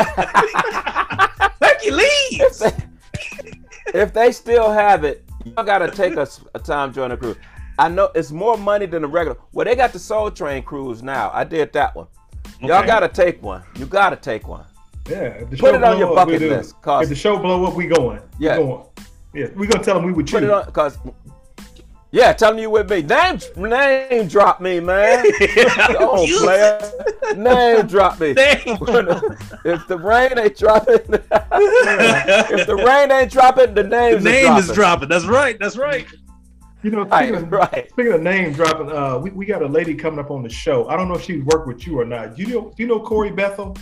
Hercules. 1.62 2.40
if 2.42 2.60
they, 2.60 4.00
if 4.00 4.14
they 4.14 4.32
still 4.32 4.72
have 4.72 5.04
it, 5.04 5.24
y'all 5.46 5.64
gotta 5.66 5.90
take 5.92 6.18
us 6.18 6.42
a, 6.54 6.58
a 6.58 6.62
Tom 6.62 6.94
Joyner 6.94 7.18
cruise. 7.18 7.38
I 7.80 7.90
know 7.90 8.12
it's 8.16 8.32
more 8.32 8.58
money 8.58 8.86
than 8.86 9.02
the 9.02 9.08
regular. 9.08 9.38
Well, 9.54 9.66
they 9.66 9.76
got 9.76 9.94
the 9.94 10.00
Soul 10.00 10.30
Train 10.32 10.64
cruise 10.64 11.02
now. 11.02 11.32
I 11.34 11.44
did 11.44 11.74
that 11.74 11.96
one. 11.96 12.08
Y'all 12.62 12.86
gotta 12.86 13.08
take 13.08 13.42
one. 13.42 13.64
You 13.78 13.86
gotta 13.86 14.16
take 14.16 14.48
one. 14.48 14.66
Yeah. 15.10 15.44
Put 15.58 15.76
it 15.76 15.84
on 15.84 15.98
your 15.98 16.10
up, 16.10 16.16
bucket 16.28 16.42
list, 16.42 16.80
'cause- 16.82 17.04
If 17.04 17.10
the 17.10 17.16
show 17.16 17.38
blow 17.38 17.66
up, 17.66 17.74
we 17.74 17.88
going. 17.88 18.20
Yeah. 18.38 18.58
We 18.60 18.64
going. 18.66 18.84
Yeah. 19.34 19.48
We 19.56 19.68
gonna 19.68 19.84
tell 19.84 19.96
them 19.96 20.06
we 20.06 20.14
would 20.14 20.30
you. 20.30 20.38
Put 20.38 20.44
it 20.44 20.52
on, 20.52 20.72
cause 20.72 20.98
yeah, 22.12 22.34
tell 22.34 22.52
them 22.52 22.60
you 22.60 22.70
with 22.70 22.90
me. 22.90 23.02
Name 23.02 23.40
name 23.56 24.28
drop 24.28 24.60
me, 24.62 24.80
man. 24.80 25.24
Come 25.40 25.96
on, 26.04 26.28
player. 26.44 26.92
Name 27.36 27.88
drop 27.88 28.20
me. 28.20 28.36
If 29.64 29.88
the 29.88 29.98
rain 29.98 30.38
ain't 30.38 30.58
dropping, 30.58 30.96
if 30.98 32.68
the 32.68 32.76
rain 32.76 33.12
ain't 33.12 33.32
dropping, 33.32 33.74
the 33.74 33.84
The 33.84 33.90
name 33.90 34.16
is 34.18 34.24
dropping. 34.68 34.74
dropping. 34.76 35.10
That's 35.10 35.26
right. 35.26 35.58
That's 35.60 35.78
right. 35.78 36.06
You 36.84 36.90
know, 36.92 37.02
speaking, 37.08 37.34
Right, 37.34 37.44
of, 37.44 37.52
right. 37.52 37.90
speaking 37.92 38.14
of 38.14 38.22
name 38.22 38.54
dropping, 38.54 38.92
uh, 38.92 39.18
we, 39.20 39.30
we 39.32 39.46
got 39.46 39.62
a 39.62 39.68
lady 39.68 39.94
coming 39.94 40.20
up 40.20 40.32
on 40.32 40.42
the 40.42 40.50
show. 40.50 40.88
I 40.90 40.98
don't 40.98 41.08
know 41.08 41.16
if 41.16 41.24
she 41.24 41.40
worked 41.42 41.68
with 41.68 41.86
you 41.86 42.00
or 42.00 42.06
not. 42.06 42.38
You 42.40 42.48
know, 42.48 42.74
you 42.78 42.88
know 42.88 43.00
Corey 43.00 43.32
Bethel. 43.32 43.78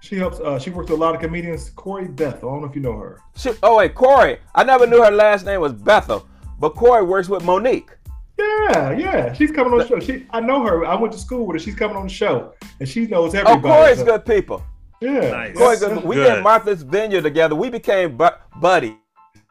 She 0.00 0.08
She 0.10 0.16
helps. 0.18 0.40
Uh, 0.40 0.58
she 0.58 0.70
works 0.70 0.90
with 0.90 0.98
a 0.98 1.02
lot 1.02 1.14
of 1.14 1.20
comedians. 1.22 1.70
Corey 1.70 2.06
Bethel. 2.08 2.48
I 2.50 2.52
don't 2.52 2.62
know 2.62 2.68
if 2.68 2.74
you 2.76 2.82
know 2.82 2.98
her. 2.98 3.20
She, 3.36 3.50
oh 3.62 3.76
wait, 3.78 3.94
Corey. 3.94 4.38
I 4.54 4.62
never 4.64 4.86
knew 4.86 5.02
her 5.02 5.10
last 5.10 5.46
name 5.46 5.60
was 5.62 5.72
Bethel, 5.72 6.26
but 6.58 6.70
Corey 6.74 7.02
works 7.04 7.28
with 7.30 7.42
Mo'Nique. 7.44 7.88
Yeah, 8.38 8.92
yeah. 8.92 9.32
She's 9.32 9.50
coming 9.50 9.72
on 9.72 9.78
the 9.78 9.86
show. 9.86 10.00
She, 10.00 10.26
I 10.30 10.40
know 10.40 10.62
her. 10.66 10.84
I 10.84 10.94
went 10.96 11.12
to 11.12 11.18
school 11.18 11.46
with 11.46 11.54
her. 11.54 11.58
She's 11.60 11.74
coming 11.76 11.96
on 11.96 12.04
the 12.08 12.12
show, 12.12 12.52
and 12.80 12.88
she 12.88 13.06
knows 13.06 13.34
Oh, 13.34 13.38
everybody. 13.38 13.62
Corey's 13.62 13.98
so- 13.98 14.04
good 14.04 14.26
people. 14.26 14.62
Yeah, 15.00 15.30
Nice. 15.30 15.56
Corey's 15.56 15.80
good. 15.80 16.04
We 16.04 16.14
Good. 16.14 16.34
did 16.36 16.42
Martha's 16.44 16.82
Vineyard 16.82 17.22
together. 17.22 17.56
We 17.56 17.70
became 17.70 18.16
bu- 18.16 18.28
buddy. 18.60 18.96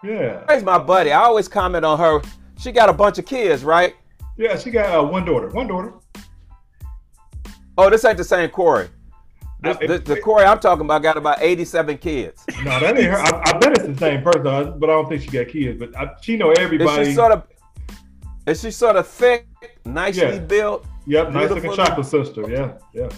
Yeah, 0.04 0.44
Corey's 0.46 0.64
my 0.64 0.78
buddy. 0.78 1.12
I 1.12 1.22
always 1.22 1.48
comment 1.48 1.86
on 1.86 1.98
her. 2.00 2.22
She 2.60 2.72
got 2.72 2.90
a 2.90 2.94
bunch 2.94 3.18
of 3.18 3.26
kids, 3.26 3.64
right? 3.64 3.96
yeah. 4.38 4.58
She 4.58 4.70
got 4.72 4.94
uh, 4.94 5.04
one 5.04 5.26
daughter. 5.26 5.48
One 5.50 5.68
daughter. 5.68 5.94
Oh, 7.78 7.90
this 7.90 8.04
ain't 8.06 8.18
the 8.18 8.24
same 8.24 8.50
Corey. 8.50 8.90
This, 9.62 9.78
Uh, 9.78 9.80
it- 9.82 9.88
this- 9.88 10.00
the 10.02 10.22
Corey 10.22 10.44
I'm 10.44 10.60
talking 10.60 10.86
about 10.86 11.02
got 11.04 11.18
about 11.18 11.42
87 11.42 11.98
kids. 12.00 12.44
No, 12.64 12.80
that 12.80 12.98
ain't 12.98 13.06
her. 13.06 13.18
I, 13.18 13.42
I 13.46 13.58
bet 13.58 13.74
it's 13.78 13.86
the 13.88 13.98
same 13.98 14.22
person, 14.24 14.46
uh, 14.48 14.64
but 14.78 14.90
I 14.90 14.94
don't 14.94 15.08
think 15.10 15.22
she 15.24 15.30
got 15.30 15.48
kids. 15.48 15.80
But 15.80 15.96
I, 15.98 16.12
she 16.22 16.36
know 16.38 16.52
everybody. 16.52 17.02
Is 17.02 17.08
she 17.10 17.14
sort 17.14 17.32
of? 17.32 17.44
Is 18.48 18.62
she 18.62 18.72
sort 18.72 18.96
of 18.96 19.08
thick, 19.08 19.48
nicely 19.86 20.24
Yeah. 20.24 20.40
built? 20.40 20.86
Yep, 21.06 21.32
nice 21.32 21.50
looking 21.50 21.74
chocolate 21.76 22.06
sister. 22.08 22.50
Yeah, 22.50 22.74
yeah. 22.94 23.10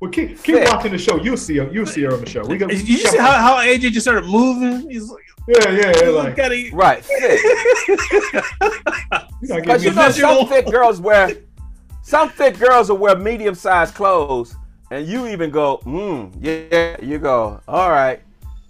Well, 0.00 0.10
keep 0.10 0.42
keep 0.42 0.56
Thick. 0.56 0.68
watching 0.68 0.92
the 0.92 0.98
show. 0.98 1.16
You'll 1.22 1.36
see 1.36 1.58
her. 1.58 1.68
You'll 1.70 1.84
see 1.86 2.02
her 2.02 2.12
on 2.14 2.20
the 2.20 2.28
show. 2.28 2.42
We 2.46 2.56
got. 2.56 2.70
Did 2.70 2.88
you 2.88 2.96
see 2.98 3.18
how, 3.18 3.32
how 3.32 3.56
AJ 3.58 3.90
just 3.92 4.04
started 4.06 4.24
moving? 4.26 4.88
He's 4.90 5.10
like, 5.10 5.22
Yeah, 5.46 5.70
yeah, 5.70 5.92
yeah. 6.02 6.08
Like, 6.10 6.36
gotta, 6.36 6.70
Right, 6.72 7.04
thick. 7.04 7.40
you 9.42 9.54
Because 9.56 9.84
you 9.84 9.90
know 9.92 10.06
a 10.06 10.12
some 10.12 10.46
thick 10.48 10.66
girls 10.70 11.00
wear, 11.00 11.32
some 12.02 12.30
thick 12.30 12.58
girls 12.58 12.88
will 12.90 12.96
wear 12.98 13.16
medium-sized 13.16 13.94
clothes, 13.94 14.56
and 14.90 15.06
you 15.06 15.26
even 15.28 15.50
go, 15.50 15.78
mm, 15.84 16.32
yeah. 16.40 16.96
You 17.02 17.18
go, 17.18 17.60
all 17.68 17.90
right, 17.90 18.20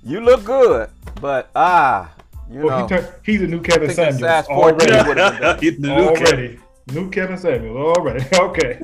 you 0.03 0.21
look 0.21 0.45
good, 0.45 0.91
but 1.21 1.51
ah, 1.55 2.13
you 2.51 2.61
Well, 2.65 2.81
know, 2.81 2.87
he 2.87 2.89
turn, 3.03 3.13
he's 3.25 3.43
a 3.43 3.47
new 3.47 3.61
Kevin 3.61 3.91
I 3.91 3.93
Samuels 3.93 4.21
size 4.21 4.47
14 4.47 4.91
already. 4.91 5.09
would've 5.09 5.39
been 5.41 5.61
Get 5.61 5.81
the 5.83 5.89
new 5.97 6.15
kid. 6.17 6.27
already. 6.27 6.59
New 6.93 7.09
Kevin 7.11 7.39
Samuels 7.39 7.97
already. 7.97 8.25
Okay. 8.41 8.81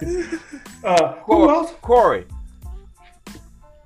Uh, 0.85 1.15
who 1.15 1.33
Corey, 1.35 1.49
else? 1.57 1.73
Corey. 1.83 2.25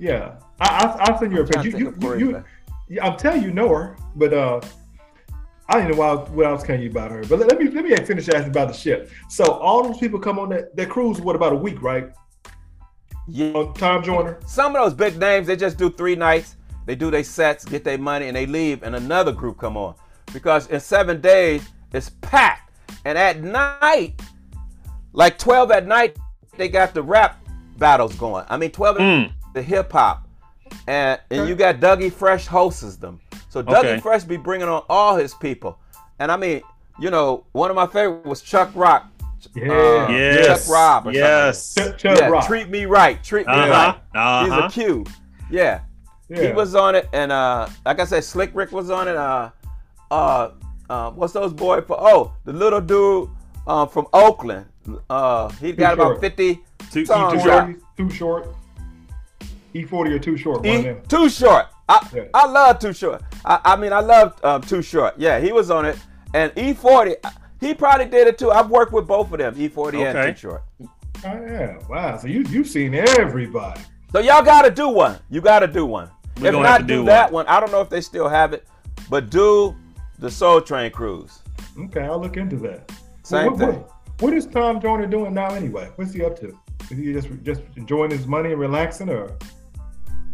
Yeah, 0.01 0.37
I, 0.61 0.67
I, 0.67 1.05
I'll 1.05 1.19
send 1.19 1.33
you 1.33 1.43
a 1.43 1.47
trying 1.47 1.65
picture. 1.65 1.93
to 1.93 2.19
You, 2.19 2.31
you, 2.31 2.45
you, 2.89 3.01
I'm 3.01 3.17
telling 3.19 3.43
you, 3.43 3.49
you 3.49 3.55
know 3.55 3.69
her, 3.69 3.97
but 4.17 4.33
uh, 4.33 4.61
I 5.69 5.79
don't 5.79 5.91
know 5.91 5.97
what, 5.99 6.09
I- 6.09 6.31
what 6.33 6.47
I 6.47 6.53
was 6.53 6.63
telling 6.63 6.83
you 6.83 6.91
about 6.91 7.11
her. 7.11 7.23
But 7.29 7.39
let, 7.39 7.49
let 7.49 7.59
me 7.61 7.69
let 7.71 7.85
me 7.85 7.95
finish 8.07 8.29
asking 8.31 8.51
about 8.51 8.69
the 8.69 8.75
ship. 8.75 9.11
So 9.29 9.45
all 9.45 9.83
those 9.85 9.99
people 9.99 10.19
come 10.19 10.39
on 10.39 10.49
that 10.49 10.75
that 10.77 10.89
cruise. 10.89 11.21
What 11.21 11.37
about 11.37 11.53
a 11.53 11.57
week, 11.57 11.83
right? 11.83 12.11
Yeah. 13.29 13.53
On 13.53 13.75
Tom 13.75 14.03
Joyner. 14.03 14.41
Some 14.47 14.75
of 14.75 14.83
those 14.83 14.95
big 14.95 15.19
names, 15.21 15.47
they 15.47 15.55
just 15.57 15.77
do 15.79 15.91
three 15.91 16.17
nights. 16.17 16.57
They 16.87 16.97
do 16.97 17.11
their 17.11 17.23
sets, 17.23 17.65
get 17.65 17.85
their 17.85 17.99
money, 17.99 18.27
and 18.27 18.37
they 18.37 18.47
leave, 18.47 18.83
and 18.83 18.97
another 18.97 19.31
group 19.33 19.59
come 19.59 19.77
on. 19.77 19.95
Because 20.33 20.67
in 20.69 20.81
seven 20.81 21.21
days, 21.21 21.69
it's 21.93 22.11
packed. 22.23 22.73
And 23.05 23.17
at 23.17 23.43
night, 23.43 24.21
like 25.13 25.39
12 25.39 25.71
at 25.71 25.87
night, 25.87 26.17
they 26.57 26.69
got 26.69 26.95
the 26.95 27.03
rap 27.03 27.41
battles 27.79 28.15
going. 28.17 28.45
I 28.49 28.57
mean, 28.57 28.71
12 28.73 28.97
Mm. 28.97 29.33
The 29.55 29.63
hip 29.63 29.93
hop. 29.93 30.27
And, 30.87 31.19
and 31.31 31.49
you 31.49 31.55
got 31.57 31.77
Dougie 31.81 32.13
Fresh 32.13 32.47
hosts 32.47 32.97
them. 32.97 33.21
So 33.49 33.63
Dougie 33.63 33.79
Okay. 33.79 34.01
Fresh 34.01 34.25
be 34.25 34.37
bringing 34.37 34.69
on 34.69 34.83
all 34.89 35.17
his 35.17 35.35
people. 35.35 35.79
And 36.19 36.31
I 36.31 36.37
mean, 36.37 36.63
you 36.99 37.11
know, 37.11 37.45
one 37.53 37.71
of 37.71 37.77
my 37.77 37.87
favorite 37.87 38.25
was 38.25 38.41
Chuck 38.43 38.71
Rock. 38.75 39.07
Yeah. 39.55 39.73
Uh, 39.73 40.09
Yes. 40.11 40.67
Chuck 40.67 40.73
Robb 40.75 41.07
or 41.09 41.13
yes. 41.13 41.75
Ch- 41.75 41.97
Chubb 41.97 42.19
yeah, 42.19 42.29
Rock. 42.29 42.47
treat 42.47 42.69
me 42.69 42.85
right. 42.85 43.23
Treat 43.25 43.47
me 43.47 43.53
Uh-huh. 43.55 43.71
right. 43.71 43.97
Uh-huh. 44.15 44.45
He's 44.45 44.65
a 44.65 44.69
Q. 44.85 45.05
Yeah. 45.51 45.81
yeah. 46.29 46.43
He 46.49 46.53
was 46.53 46.75
on 46.75 46.95
it, 46.95 47.09
and 47.13 47.33
uh, 47.33 47.69
like 47.87 47.99
I 48.01 48.05
said, 48.05 48.23
Slick 48.23 48.51
Rick 48.55 48.71
was 48.71 48.91
on 48.91 49.09
it. 49.09 49.17
Uh, 49.17 49.51
uh, 50.11 50.51
uh, 50.91 51.11
what's 51.13 51.33
those 51.33 51.53
boy 51.55 51.81
for? 51.81 51.97
Oh, 51.99 52.33
the 52.45 52.53
little 52.53 52.81
dude 52.83 53.31
uh, 53.67 53.87
from 53.87 54.07
Oakland. 54.13 54.67
Uh, 55.09 55.49
he 55.53 55.73
got 55.73 55.97
short. 55.97 56.11
about 56.13 56.21
fifty 56.21 56.61
Too- 56.93 57.07
songs 57.07 57.43
too 57.43 57.51
out. 57.51 57.67
short. 57.69 57.77
Too 57.97 58.11
short. 58.11 58.55
E 59.75 59.85
forty 59.85 60.13
or 60.13 60.19
too 60.19 60.37
short. 60.37 60.65
E, 60.67 60.95
too 61.09 61.29
short. 61.29 61.67
I, 61.89 62.09
Yeah. 62.15 62.25
I 62.33 62.47
love 62.47 62.79
Too 62.79 62.93
Short. 62.93 63.21
I, 63.45 63.61
I 63.65 63.77
mean, 63.77 63.93
I 63.93 63.99
love 63.99 64.39
um, 64.45 64.63
Too 64.63 64.81
Short. 64.81 65.15
Yeah, 65.19 65.41
he 65.41 65.51
was 65.51 65.71
on 65.73 65.85
it. 65.85 65.99
And 66.35 66.53
E40, 66.55 67.17
he 67.61 67.75
probably 67.75 68.07
did 68.07 68.29
it 68.29 68.39
too. 68.39 68.53
I've 68.53 68.71
worked 68.71 68.93
with 68.93 69.09
both 69.09 69.33
of 69.33 69.39
them, 69.39 69.57
E40 69.57 69.89
Okay. 69.89 70.05
and 70.29 70.37
Too 70.37 70.41
Short. 70.41 70.63
Oh, 70.83 70.89
yeah. 71.25 71.79
Wow. 71.89 72.17
So 72.17 72.29
you 72.29 72.45
you've 72.49 72.69
seen 72.69 72.95
everybody. 72.95 73.81
So 74.13 74.21
y'all 74.21 74.45
got 74.45 74.63
to 74.63 74.71
do 74.71 74.89
one. 74.89 75.19
You 75.31 75.41
got 75.41 75.61
to 75.61 75.67
do 75.67 75.85
one. 75.85 76.09
We 76.41 76.47
if 76.47 76.53
gonna 76.53 76.63
not, 76.63 76.73
have 76.73 76.81
to 76.83 76.87
do, 76.87 77.01
do 77.01 77.07
that 77.07 77.31
one. 77.33 77.47
I 77.49 77.59
don't 77.61 77.73
know 77.73 77.81
if 77.81 77.91
they 77.91 78.01
still 78.01 78.29
have 78.29 78.53
it, 78.53 78.67
but 79.11 79.29
do 79.31 79.75
the 80.21 80.31
Soul 80.31 80.61
Train 80.61 80.91
cruise. 80.93 81.41
Okay, 81.79 82.03
I'll 82.03 82.21
look 82.21 82.37
into 82.37 82.57
that. 82.59 82.91
Same 83.25 83.51
what, 83.51 83.59
thing. 83.59 83.69
What, 83.69 83.91
what 84.21 84.33
is 84.33 84.47
Tom 84.47 84.81
Joyner 84.81 85.07
doing 85.07 85.35
now 85.35 85.51
anyway? 85.55 85.91
What's 85.97 86.13
he 86.13 86.25
up 86.25 86.39
to? 86.41 86.57
Is 86.91 86.99
he 86.99 87.13
just 87.13 87.29
just 87.43 87.63
enjoying 87.77 88.11
his 88.13 88.27
money 88.27 88.53
and 88.53 88.61
relaxing, 88.61 89.11
or 89.11 89.37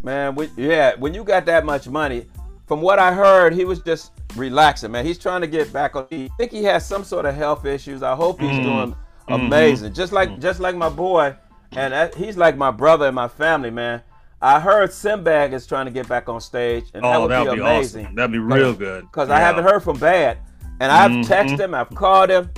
Man, 0.07 0.35
we, 0.35 0.49
yeah, 0.55 0.93
when 0.97 1.13
you 1.13 1.21
got 1.25 1.45
that 1.47 1.65
much 1.65 1.89
money, 1.89 2.27
from 2.65 2.79
what 2.81 2.97
I 2.97 3.13
heard, 3.13 3.53
he 3.53 3.65
was 3.65 3.79
just 3.81 4.13
relaxing, 4.37 4.89
man. 4.89 5.05
He's 5.05 5.17
trying 5.17 5.41
to 5.41 5.47
get 5.47 5.73
back 5.73 5.97
on. 5.97 6.07
I 6.09 6.29
think 6.37 6.49
he 6.53 6.63
has 6.63 6.87
some 6.87 7.03
sort 7.03 7.25
of 7.25 7.35
health 7.35 7.65
issues. 7.65 8.01
I 8.03 8.15
hope 8.15 8.39
he's 8.39 8.55
Mm. 8.57 8.63
doing 8.63 8.95
amazing. 9.27 9.93
Just 9.93 10.13
like 10.13 10.39
just 10.39 10.61
like 10.61 10.77
my 10.77 10.87
boy, 10.87 11.35
and 11.73 11.91
that, 11.91 12.15
he's 12.15 12.37
like 12.37 12.55
my 12.55 12.71
brother 12.71 13.07
and 13.07 13.15
my 13.15 13.27
family, 13.27 13.69
man. 13.69 14.01
I 14.41 14.61
heard 14.61 14.93
Sinbad 14.93 15.53
is 15.53 15.67
trying 15.67 15.87
to 15.87 15.91
get 15.91 16.07
back 16.07 16.29
on 16.29 16.39
stage, 16.39 16.85
and 16.93 17.03
that 17.03 17.17
Oh, 17.17 17.21
would 17.23 17.31
that 17.31 17.43
be 17.43 17.49
would 17.49 17.55
be 17.55 17.61
amazing. 17.61 18.05
awesome. 18.05 18.15
That'd 18.15 18.31
be 18.31 18.39
real 18.39 18.73
good. 18.73 19.01
Because 19.11 19.29
I 19.29 19.39
haven't 19.39 19.65
heard 19.65 19.83
from 19.83 19.97
Bad, 19.97 20.37
and 20.79 20.89
I've 20.89 21.11
Mhm. 21.11 21.25
texted 21.27 21.59
him, 21.59 21.73
I've 21.73 21.93
called 21.93 22.29
him, 22.29 22.49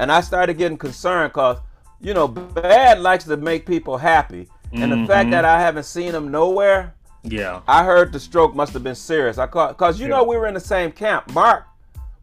and 0.00 0.10
I 0.10 0.22
started 0.22 0.58
getting 0.58 0.76
concerned 0.78 1.32
because 1.32 1.58
you 2.00 2.14
know 2.14 2.26
Bad 2.26 2.98
likes 2.98 3.22
to 3.26 3.36
make 3.36 3.64
people 3.64 3.96
happy, 3.96 4.48
and 4.72 4.90
the 4.90 5.06
fact 5.06 5.30
that 5.30 5.44
I 5.44 5.60
haven't 5.60 5.84
seen 5.84 6.12
him 6.12 6.32
nowhere. 6.32 6.94
Yeah. 7.30 7.60
I 7.68 7.84
heard 7.84 8.12
the 8.12 8.20
stroke 8.20 8.54
must 8.54 8.72
have 8.72 8.82
been 8.84 8.94
serious. 8.94 9.38
I 9.38 9.46
caught 9.46 9.76
because 9.76 10.00
you 10.00 10.08
know 10.08 10.24
we 10.24 10.36
were 10.36 10.46
in 10.46 10.54
the 10.54 10.60
same 10.60 10.92
camp. 10.92 11.32
Mark, 11.34 11.66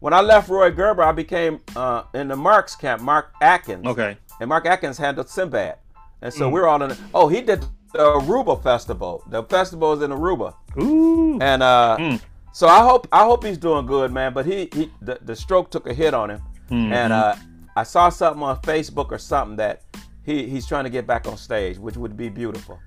when 0.00 0.12
I 0.12 0.20
left 0.20 0.48
Roy 0.48 0.70
Gerber, 0.70 1.02
I 1.02 1.12
became 1.12 1.60
uh, 1.76 2.04
in 2.14 2.28
the 2.28 2.36
Mark's 2.36 2.74
camp. 2.76 3.02
Mark 3.02 3.32
Atkins. 3.40 3.86
Okay. 3.86 4.16
And 4.40 4.48
Mark 4.48 4.66
Atkins 4.66 4.98
handled 4.98 5.28
Sinbad, 5.28 5.76
and 6.22 6.32
so 6.34 6.48
Mm. 6.48 6.52
we 6.52 6.60
were 6.60 6.68
all 6.68 6.82
in. 6.82 6.88
The, 6.90 6.98
oh, 7.14 7.28
he 7.28 7.40
did 7.40 7.60
the 7.92 7.98
Aruba 7.98 8.60
festival. 8.62 9.22
The 9.28 9.44
festival 9.44 9.92
is 9.92 10.02
in 10.02 10.10
Aruba, 10.10 10.54
Ooh. 10.80 11.38
and 11.40 11.62
uh, 11.62 11.96
Mm. 12.00 12.20
so 12.52 12.66
I 12.66 12.82
hope 12.82 13.06
I 13.12 13.24
hope 13.24 13.44
he's 13.44 13.58
doing 13.58 13.86
good, 13.86 14.10
man. 14.12 14.32
But 14.32 14.46
he 14.46 14.68
he 14.74 14.90
the, 15.00 15.18
the 15.22 15.36
stroke 15.36 15.70
took 15.70 15.86
a 15.88 15.94
hit 15.94 16.14
on 16.14 16.30
him, 16.30 16.42
Mhm. 16.70 16.92
and 16.92 17.12
uh, 17.12 17.34
I 17.76 17.84
saw 17.84 18.08
something 18.08 18.42
on 18.42 18.56
Facebook 18.62 19.12
or 19.12 19.18
something 19.18 19.56
that 19.58 19.82
he 20.24 20.48
he's 20.48 20.66
trying 20.66 20.84
to 20.84 20.90
get 20.90 21.06
back 21.06 21.28
on 21.28 21.36
stage, 21.36 21.78
which 21.78 21.96
would 21.96 22.16
be 22.16 22.28
beautiful. 22.28 22.78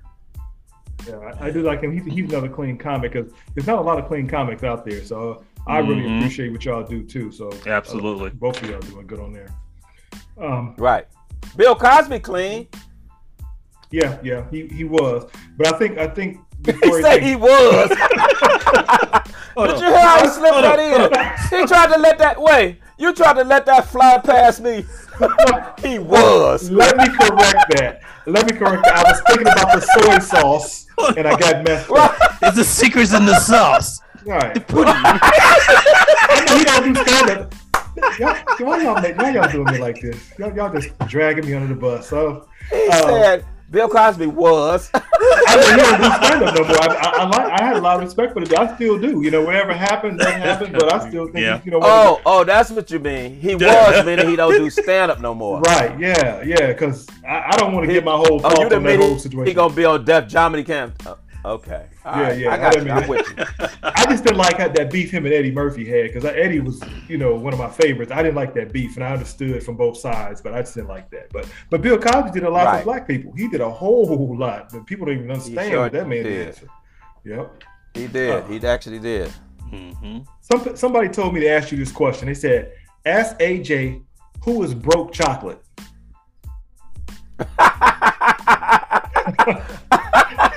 Yeah, 1.08 1.16
I, 1.40 1.46
I 1.46 1.50
do 1.50 1.62
like 1.62 1.80
him. 1.82 1.92
He's, 1.92 2.04
he's 2.12 2.28
another 2.30 2.48
clean 2.48 2.76
comic 2.76 3.12
because 3.12 3.32
there's 3.54 3.66
not 3.66 3.78
a 3.78 3.82
lot 3.82 3.98
of 3.98 4.06
clean 4.06 4.28
comics 4.28 4.62
out 4.64 4.84
there. 4.84 5.02
So 5.04 5.42
I 5.66 5.78
really 5.78 6.02
Mhm. 6.02 6.18
appreciate 6.18 6.52
what 6.52 6.64
y'all 6.64 6.82
do 6.82 7.02
too. 7.02 7.30
So 7.32 7.48
uh, 7.48 7.70
Absolutely. 7.70 8.30
both 8.30 8.62
of 8.62 8.68
y'all 8.70 8.80
doing 8.80 9.06
good 9.06 9.20
on 9.20 9.32
there. 9.32 9.48
Um, 10.40 10.74
Right. 10.78 11.06
Bill 11.56 11.74
Cosby 11.74 12.20
clean. 12.20 12.68
yeah, 13.90 14.18
yeah, 14.22 14.48
he, 14.50 14.66
he 14.68 14.84
was, 14.84 15.30
but 15.56 15.72
I 15.74 15.78
think 15.78 15.98
I 15.98 16.06
think 16.08 16.38
He 16.66 16.72
before 16.72 17.00
said 17.02 17.22
he 17.22 17.36
was. 17.36 17.88
Did 19.58 19.80
you 19.80 19.86
hear 19.86 19.98
how 20.00 20.22
he 20.22 20.28
slipped 20.28 20.60
that 20.62 20.78
in? 20.78 21.60
He 21.60 21.66
tried 21.66 21.92
to 21.92 21.98
let 22.00 22.18
that 22.18 22.40
way. 22.40 22.78
You 22.98 23.14
tried 23.14 23.34
to 23.34 23.44
let 23.44 23.64
that 23.66 23.88
fly 23.88 24.18
past 24.18 24.60
me. 24.60 24.84
he 25.82 25.98
was. 26.00 26.68
Let 26.70 26.96
me 26.96 27.06
correct 27.06 27.76
that. 27.76 28.00
Let 28.26 28.46
me 28.46 28.52
correct 28.58 28.82
that. 28.84 29.06
I 29.06 29.10
was 29.10 29.22
thinking 29.28 29.46
about 29.46 29.72
the 29.72 29.80
soy 29.80 30.18
sauce 30.18 30.86
and 31.16 31.26
I 31.26 31.38
got 31.38 31.64
messed 31.64 31.90
up. 31.90 32.16
It's 32.42 32.56
the 32.56 32.64
secrets 32.64 33.12
in 33.12 33.24
the 33.24 33.38
sauce. 33.40 34.00
Right. 34.24 34.64
I 34.70 36.44
know 36.46 36.58
he 36.58 36.64
don't 36.64 36.94
do 36.94 37.04
stand. 37.04 37.54
Y'all, 38.18 38.36
why 38.66 38.82
y'all 38.82 39.00
make, 39.00 39.16
why 39.16 39.30
y'all 39.30 39.50
doing 39.50 39.72
me 39.72 39.78
like 39.78 40.00
this? 40.00 40.32
Y'all, 40.38 40.54
y'all 40.54 40.72
just 40.72 40.96
dragging 41.08 41.46
me 41.46 41.54
under 41.54 41.68
the 41.68 41.80
bus. 41.80 42.08
So 42.08 42.48
He 42.70 42.88
uh, 42.88 43.08
said 43.08 43.44
Bill 43.70 43.88
Cosby 43.88 44.26
was. 44.26 44.90
I 44.94 45.56
mean, 45.56 45.74
he 45.74 45.76
don't 45.76 46.00
do 46.00 46.14
stand 46.14 46.44
up 46.44 46.54
no 46.54 46.64
more. 46.64 46.80
I, 46.80 46.86
I, 46.86 47.10
I, 47.22 47.24
like, 47.28 47.60
I 47.60 47.64
had 47.64 47.76
a 47.76 47.80
lot 47.80 47.96
of 47.96 48.02
respect 48.04 48.32
for 48.32 48.44
the 48.44 48.58
I 48.58 48.74
still 48.74 48.98
do. 48.98 49.22
You 49.22 49.30
know, 49.30 49.42
whatever 49.44 49.74
happened, 49.74 50.18
that 50.20 50.40
happened. 50.40 50.72
But 50.72 50.92
I 50.92 51.08
still 51.08 51.26
think, 51.26 51.38
Yeah. 51.44 51.60
you 51.64 51.72
know, 51.72 51.80
oh, 51.82 52.20
oh, 52.24 52.44
that's 52.44 52.70
what 52.70 52.90
you 52.90 52.98
mean. 52.98 53.34
He 53.38 53.54
was, 53.54 54.06
meaning 54.06 54.28
he 54.28 54.36
don't 54.36 54.52
do 54.56 54.70
stand 54.70 55.10
up 55.10 55.20
no 55.20 55.34
more. 55.34 55.60
right? 55.60 55.98
Yeah, 56.00 56.42
yeah. 56.42 56.68
Because 56.68 57.06
I, 57.26 57.50
I 57.52 57.56
don't 57.58 57.74
want 57.74 57.86
to 57.86 57.92
get 57.92 58.04
my 58.04 58.16
whole 58.16 58.36
Oh, 58.36 58.38
thoughts 58.38 58.58
you 58.58 58.64
on 58.64 58.68
that 58.70 58.80
made 58.80 59.00
whole 59.00 59.18
situation. 59.18 59.46
he 59.48 59.54
gonna 59.54 59.74
be 59.74 59.84
on 59.84 60.04
Def 60.04 60.24
Jominy 60.28 60.64
Camp. 60.64 61.06
Uh, 61.06 61.14
Okay. 61.44 61.86
All 62.04 62.16
yeah, 62.16 62.22
right. 62.22 62.38
yeah. 62.38 62.52
I 62.52 62.58
got 62.58 62.76
I 62.76 62.82
you. 62.82 62.90
I'm 62.90 63.08
with 63.08 63.28
you. 63.38 63.44
I 63.82 64.04
just 64.06 64.24
didn't 64.24 64.38
like 64.38 64.58
that 64.58 64.90
beef 64.90 65.10
him 65.10 65.24
and 65.24 65.34
Eddie 65.34 65.52
Murphy 65.52 65.84
had 65.84 66.12
because 66.12 66.24
Eddie 66.24 66.60
was, 66.60 66.82
you 67.08 67.16
know, 67.16 67.34
one 67.36 67.52
of 67.52 67.58
my 67.58 67.70
favorites. 67.70 68.10
I 68.10 68.22
didn't 68.22 68.34
like 68.34 68.54
that 68.54 68.72
beef, 68.72 68.96
and 68.96 69.04
I 69.04 69.12
understood 69.12 69.62
from 69.62 69.76
both 69.76 69.98
sides, 69.98 70.40
but 70.40 70.54
I 70.54 70.60
just 70.60 70.74
didn't 70.74 70.88
like 70.88 71.10
that. 71.10 71.32
But 71.32 71.48
but 71.70 71.80
Bill 71.80 71.98
Cosby 71.98 72.32
did 72.32 72.42
a 72.42 72.50
lot 72.50 72.66
right. 72.66 72.78
for 72.78 72.84
black 72.84 73.06
people. 73.06 73.32
He 73.36 73.48
did 73.48 73.60
a 73.60 73.70
whole 73.70 74.36
lot, 74.36 74.70
but 74.72 74.86
people 74.86 75.06
don't 75.06 75.16
even 75.16 75.30
understand 75.30 75.70
sure 75.70 75.82
what 75.82 75.92
that 75.92 76.08
man 76.08 76.24
did. 76.24 76.54
did. 76.54 76.68
Yep. 77.24 77.64
He 77.94 78.06
did. 78.08 78.30
Uh, 78.30 78.46
he 78.46 78.66
actually 78.66 78.98
did. 78.98 79.32
Mm-hmm. 79.72 80.18
Some, 80.40 80.76
somebody 80.76 81.08
told 81.08 81.34
me 81.34 81.40
to 81.40 81.48
ask 81.48 81.70
you 81.70 81.78
this 81.78 81.92
question. 81.92 82.26
They 82.26 82.34
said, 82.34 82.72
"Ask 83.06 83.38
AJ 83.38 84.02
who 84.42 84.62
is 84.64 84.74
broke 84.74 85.12
chocolate." 85.12 85.62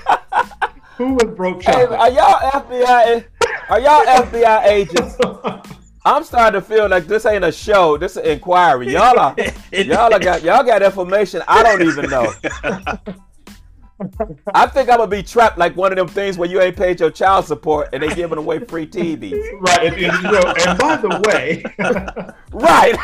Who 1.02 1.14
was 1.14 1.36
broke? 1.36 1.64
Hey, 1.64 1.86
are 1.86 2.12
y'all 2.12 2.52
FBI? 2.52 3.26
Are 3.70 3.80
y'all 3.80 4.06
FBI 4.06 4.66
agents? 4.66 5.18
I'm 6.06 6.24
starting 6.24 6.62
to 6.62 6.68
feel 6.68 6.88
like 6.88 7.08
this 7.08 7.26
ain't 7.26 7.44
a 7.44 7.52
show. 7.52 7.98
This 7.98 8.12
is 8.12 8.18
an 8.18 8.26
inquiry. 8.26 8.94
Y'all 8.94 9.18
are, 9.18 9.36
y'all 9.72 10.14
are 10.14 10.20
got 10.20 10.44
y'all 10.44 10.64
got 10.64 10.84
information 10.84 11.42
I 11.48 11.64
don't 11.64 11.82
even 11.82 12.08
know. 12.08 12.32
I 14.54 14.68
think 14.68 14.90
I'm 14.90 14.98
gonna 14.98 15.08
be 15.08 15.24
trapped 15.24 15.58
like 15.58 15.76
one 15.76 15.92
of 15.92 15.98
them 15.98 16.08
things 16.08 16.38
where 16.38 16.48
you 16.48 16.62
ain't 16.62 16.76
paid 16.76 17.00
your 17.00 17.10
child 17.10 17.46
support 17.46 17.90
and 17.94 18.04
they 18.04 18.14
giving 18.14 18.38
away 18.38 18.60
free 18.60 18.86
TVs. 18.86 19.60
Right, 19.60 19.88
and, 19.88 19.96
and, 19.96 20.24
you 20.24 20.32
know, 20.32 20.54
and 20.56 20.78
by 20.78 20.98
the 20.98 21.20
way, 21.26 21.64
right. 22.52 22.96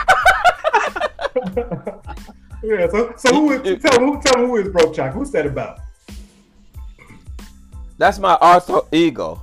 yeah. 2.63 2.87
So, 2.89 3.13
so 3.17 3.33
who 3.33 3.51
is, 3.53 3.81
tell, 3.81 3.99
who, 3.99 4.21
tell 4.21 4.39
me 4.39 4.47
who 4.47 4.57
is 4.57 4.69
broke 4.69 4.93
chocolate? 4.95 5.17
What's 5.17 5.31
that 5.31 5.47
about? 5.47 5.79
That's 7.97 8.19
my 8.19 8.37
alter 8.41 8.81
ego. 8.91 9.41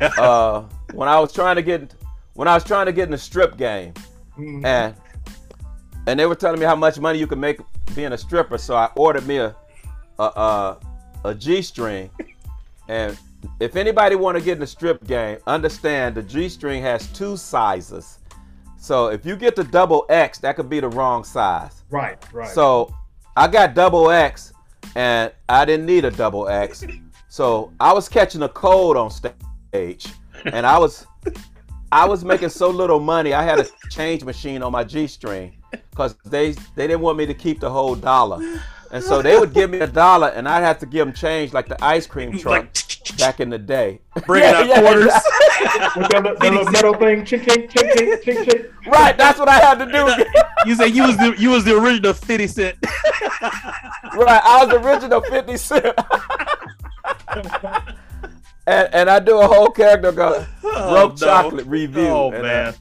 uh, 0.00 0.62
when 0.92 1.08
I 1.08 1.20
was 1.20 1.32
trying 1.32 1.56
to 1.56 1.62
get 1.62 1.94
when 2.34 2.48
I 2.48 2.54
was 2.54 2.64
trying 2.64 2.86
to 2.86 2.92
get 2.92 3.04
in 3.04 3.10
the 3.10 3.18
strip 3.18 3.56
game, 3.56 3.92
mm-hmm. 4.38 4.64
and 4.64 4.94
and 6.06 6.18
they 6.18 6.26
were 6.26 6.34
telling 6.34 6.58
me 6.58 6.66
how 6.66 6.76
much 6.76 6.98
money 6.98 7.18
you 7.18 7.26
could 7.26 7.38
make 7.38 7.60
being 7.94 8.12
a 8.12 8.18
stripper, 8.18 8.58
so 8.58 8.74
I 8.74 8.90
ordered 8.96 9.26
me 9.26 9.36
a 9.36 9.54
a 10.18 10.24
a, 10.24 10.78
a 11.24 11.34
G 11.34 11.62
string, 11.62 12.10
and 12.88 13.16
if 13.60 13.76
anybody 13.76 14.16
want 14.16 14.38
to 14.38 14.44
get 14.44 14.54
in 14.54 14.60
the 14.60 14.66
strip 14.66 15.04
game, 15.06 15.38
understand 15.46 16.14
the 16.14 16.22
G 16.22 16.48
string 16.48 16.82
has 16.82 17.06
two 17.08 17.36
sizes. 17.36 18.18
So 18.78 19.08
if 19.08 19.24
you 19.24 19.36
get 19.36 19.54
the 19.54 19.64
double 19.64 20.06
X, 20.08 20.38
that 20.40 20.56
could 20.56 20.68
be 20.68 20.80
the 20.80 20.88
wrong 20.88 21.22
size. 21.22 21.84
Right, 21.90 22.18
right. 22.32 22.48
So 22.48 22.92
I 23.36 23.46
got 23.46 23.74
double 23.74 24.10
X, 24.10 24.52
and 24.96 25.32
I 25.48 25.64
didn't 25.64 25.86
need 25.86 26.04
a 26.04 26.10
double 26.10 26.48
X. 26.48 26.84
So 27.32 27.72
I 27.80 27.94
was 27.94 28.10
catching 28.10 28.42
a 28.42 28.48
cold 28.50 28.94
on 28.94 29.10
stage, 29.10 30.06
and 30.44 30.66
I 30.66 30.76
was 30.76 31.06
I 31.90 32.06
was 32.06 32.26
making 32.26 32.50
so 32.50 32.68
little 32.68 33.00
money. 33.00 33.32
I 33.32 33.42
had 33.42 33.58
a 33.58 33.66
change 33.88 34.22
machine 34.22 34.62
on 34.62 34.70
my 34.70 34.84
G 34.84 35.06
string 35.06 35.56
because 35.70 36.14
they 36.26 36.50
they 36.76 36.86
didn't 36.86 37.00
want 37.00 37.16
me 37.16 37.24
to 37.24 37.32
keep 37.32 37.58
the 37.58 37.70
whole 37.70 37.94
dollar, 37.94 38.38
and 38.90 39.02
so 39.02 39.22
they 39.22 39.38
would 39.38 39.54
give 39.54 39.70
me 39.70 39.78
a 39.78 39.86
dollar, 39.86 40.28
and 40.28 40.46
I'd 40.46 40.60
have 40.60 40.78
to 40.80 40.84
give 40.84 41.06
them 41.06 41.14
change 41.14 41.54
like 41.54 41.68
the 41.68 41.82
ice 41.82 42.06
cream 42.06 42.36
truck 42.36 42.64
like, 42.64 43.16
back 43.16 43.40
in 43.40 43.48
the 43.48 43.58
day. 43.58 44.02
Bringing 44.26 44.50
yeah, 44.50 44.58
out 44.58 44.66
yeah, 44.66 44.80
quarters 44.80 45.04
with 45.96 46.08
that, 46.10 46.36
little 46.38 46.70
metal 46.70 46.92
thing, 46.92 47.22
chink 47.24 47.44
chink 47.44 47.70
chink 47.70 47.94
chink 47.94 48.22
chink 48.24 48.44
chink. 48.44 48.86
Right, 48.86 49.16
that's 49.16 49.38
what 49.38 49.48
I 49.48 49.58
had 49.58 49.78
to 49.78 49.86
do. 49.86 50.24
you 50.66 50.74
say 50.74 50.88
you 50.88 51.04
was 51.04 51.16
the 51.16 51.34
you 51.38 51.48
was 51.48 51.64
the 51.64 51.78
original 51.78 52.12
Fifty 52.12 52.46
Cent. 52.46 52.76
right, 52.82 54.42
I 54.44 54.62
was 54.62 54.68
the 54.68 54.86
original 54.86 55.22
Fifty 55.22 55.56
Cent 55.56 55.96
and, 58.66 58.94
and 58.94 59.10
I 59.10 59.18
do 59.18 59.40
a 59.40 59.46
whole 59.46 59.68
character 59.68 60.12
called 60.12 60.46
oh, 60.64 60.90
Broke 60.90 61.20
no. 61.20 61.26
Chocolate 61.26 61.66
Review. 61.66 62.06
Oh 62.06 62.30
and, 62.30 62.38
uh, 62.38 62.42
man. 62.42 62.74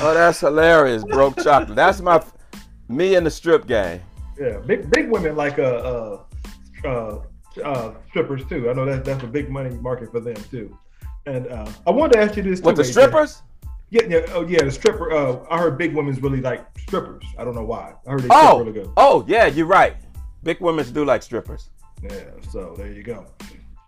oh, 0.00 0.14
that's 0.14 0.40
hilarious. 0.40 1.04
Broke 1.04 1.42
Chocolate. 1.42 1.76
That's 1.76 2.00
my 2.00 2.22
me 2.88 3.14
in 3.14 3.24
the 3.24 3.30
strip 3.30 3.66
game. 3.66 4.00
Yeah, 4.38 4.58
big 4.58 4.90
big 4.90 5.10
women 5.10 5.36
like 5.36 5.58
uh 5.58 5.62
uh 5.62 6.22
uh, 6.84 7.18
uh 7.64 7.94
strippers 8.08 8.44
too. 8.48 8.70
I 8.70 8.72
know 8.72 8.84
that 8.84 9.04
that's 9.04 9.22
a 9.22 9.26
big 9.26 9.50
money 9.50 9.70
market 9.76 10.10
for 10.10 10.20
them 10.20 10.36
too. 10.50 10.76
And 11.26 11.46
uh, 11.48 11.70
I 11.86 11.90
wanted 11.90 12.14
to 12.14 12.20
ask 12.20 12.36
you 12.36 12.42
this. 12.42 12.60
What 12.60 12.76
the 12.76 12.84
strippers? 12.84 13.42
Yeah, 13.90 14.02
yeah, 14.08 14.20
oh 14.30 14.46
yeah, 14.46 14.62
the 14.64 14.70
stripper. 14.70 15.12
Uh, 15.12 15.44
I 15.50 15.58
heard 15.58 15.78
big 15.78 15.94
women's 15.94 16.20
really 16.20 16.40
like 16.40 16.66
strippers. 16.78 17.24
I 17.38 17.44
don't 17.44 17.54
know 17.54 17.64
why. 17.64 17.94
I 18.06 18.10
heard 18.10 18.22
they 18.22 18.28
oh, 18.30 18.60
really 18.60 18.72
good. 18.72 18.90
Oh 18.96 19.24
yeah, 19.26 19.46
you're 19.46 19.66
right. 19.66 19.96
Big 20.42 20.60
women's 20.60 20.90
do 20.90 21.04
like 21.04 21.22
strippers. 21.22 21.70
Yeah, 22.02 22.10
so 22.50 22.74
there 22.76 22.92
you 22.92 23.02
go. 23.02 23.26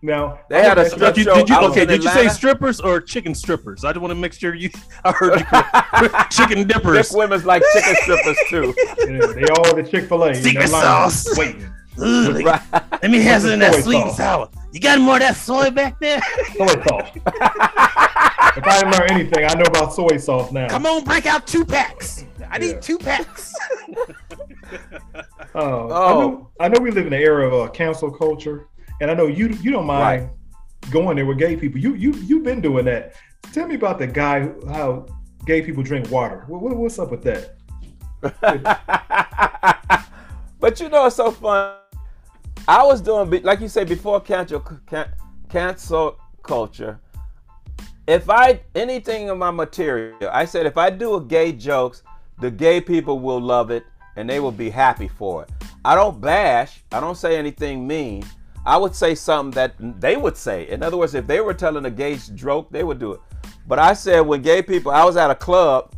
Now 0.02 0.40
they 0.48 0.62
had 0.62 0.78
a 0.78 0.88
strip 0.88 1.14
did 1.14 1.26
you, 1.26 1.34
did 1.34 1.48
you, 1.50 1.58
okay, 1.58 1.84
did 1.84 2.02
you 2.02 2.08
say 2.10 2.28
strippers 2.28 2.80
or 2.80 3.02
chicken 3.02 3.34
strippers? 3.34 3.84
I 3.84 3.92
just 3.92 4.00
want 4.00 4.12
to 4.12 4.14
make 4.14 4.32
sure 4.32 4.54
you. 4.54 4.70
I 5.04 5.12
heard 5.12 5.40
you. 5.40 6.08
chicken 6.30 6.66
dippers. 6.66 7.10
Big 7.10 7.16
women's 7.16 7.44
like 7.44 7.62
chicken 7.74 7.94
strippers 8.02 8.38
too. 8.48 8.74
Yeah, 9.00 9.26
they 9.26 9.44
all 9.56 9.74
the 9.74 9.82
Chick 9.82 10.08
Fil 10.08 10.24
A. 10.24 10.34
Secret 10.34 10.68
sauce. 10.68 11.36
Waiting. 11.36 11.68
Ooh, 11.98 12.42
right. 12.42 12.62
Let 12.72 13.10
me 13.10 13.20
have 13.22 13.42
some 13.42 13.52
of 13.52 13.58
that 13.60 13.82
sweet 13.82 13.96
and 14.02 14.12
sour. 14.12 14.48
You 14.72 14.80
got 14.80 15.00
more 15.00 15.14
of 15.16 15.20
that 15.20 15.36
soy 15.36 15.70
back 15.70 15.98
there? 16.00 16.20
Soy 16.56 16.66
sauce. 16.66 17.10
if 17.14 18.64
I 18.64 18.80
didn't 18.80 18.92
learn 18.92 19.10
anything, 19.10 19.44
I 19.44 19.54
know 19.54 19.64
about 19.66 19.92
soy 19.92 20.16
sauce 20.16 20.52
now. 20.52 20.68
Come 20.68 20.86
on, 20.86 21.04
break 21.04 21.26
out 21.26 21.46
two 21.46 21.64
packs. 21.64 22.24
I 22.50 22.58
need 22.58 22.80
two 22.80 22.98
packs. 22.98 23.52
Uh, 25.54 25.58
oh, 25.58 25.90
I 25.90 26.12
know, 26.12 26.50
I 26.60 26.68
know 26.68 26.80
we 26.80 26.90
live 26.90 27.06
in 27.06 27.12
an 27.12 27.20
era 27.20 27.46
of 27.48 27.68
uh, 27.68 27.70
cancel 27.72 28.10
culture, 28.10 28.68
and 29.00 29.10
I 29.10 29.14
know 29.14 29.26
you 29.26 29.48
you 29.48 29.72
don't 29.72 29.86
mind 29.86 30.22
right. 30.22 30.90
going 30.92 31.16
there 31.16 31.26
with 31.26 31.38
gay 31.38 31.56
people. 31.56 31.80
You 31.80 31.94
you 31.94 32.12
you've 32.14 32.44
been 32.44 32.60
doing 32.60 32.84
that. 32.84 33.14
Tell 33.52 33.66
me 33.66 33.74
about 33.74 33.98
the 33.98 34.06
guy 34.06 34.48
how 34.68 35.06
gay 35.46 35.62
people 35.62 35.82
drink 35.82 36.08
water. 36.10 36.44
What, 36.46 36.76
what's 36.76 36.98
up 36.98 37.10
with 37.10 37.22
that? 37.24 37.56
but 40.60 40.80
you 40.80 40.88
know, 40.88 41.06
it's 41.06 41.16
so 41.16 41.32
fun. 41.32 41.76
I 42.68 42.84
was 42.84 43.00
doing 43.00 43.42
like 43.42 43.60
you 43.60 43.68
say 43.68 43.84
before 43.84 44.20
cancel 44.20 44.64
cancel 45.48 46.16
culture. 46.44 47.00
If 48.06 48.30
I 48.30 48.60
anything 48.74 49.28
in 49.28 49.38
my 49.38 49.50
material, 49.50 50.30
I 50.30 50.44
said 50.44 50.66
if 50.66 50.76
I 50.76 50.90
do 50.90 51.16
a 51.16 51.20
gay 51.20 51.50
jokes, 51.50 52.04
the 52.38 52.50
gay 52.50 52.80
people 52.80 53.18
will 53.18 53.40
love 53.40 53.70
it 53.70 53.84
and 54.20 54.28
they 54.28 54.38
will 54.38 54.52
be 54.52 54.70
happy 54.70 55.08
for 55.08 55.42
it. 55.42 55.50
I 55.84 55.94
don't 55.94 56.20
bash, 56.20 56.82
I 56.92 57.00
don't 57.00 57.16
say 57.16 57.36
anything 57.36 57.86
mean. 57.86 58.24
I 58.66 58.76
would 58.76 58.94
say 58.94 59.14
something 59.14 59.52
that 59.52 59.74
they 60.00 60.16
would 60.16 60.36
say. 60.36 60.68
In 60.68 60.82
other 60.82 60.98
words, 60.98 61.14
if 61.14 61.26
they 61.26 61.40
were 61.40 61.54
telling 61.54 61.86
a 61.86 61.90
gay 61.90 62.18
joke, 62.34 62.70
they 62.70 62.84
would 62.84 62.98
do 62.98 63.12
it. 63.12 63.20
But 63.66 63.78
I 63.78 63.94
said 63.94 64.20
when 64.20 64.42
gay 64.42 64.60
people, 64.60 64.92
I 64.92 65.04
was 65.04 65.16
at 65.16 65.30
a 65.30 65.34
club, 65.34 65.94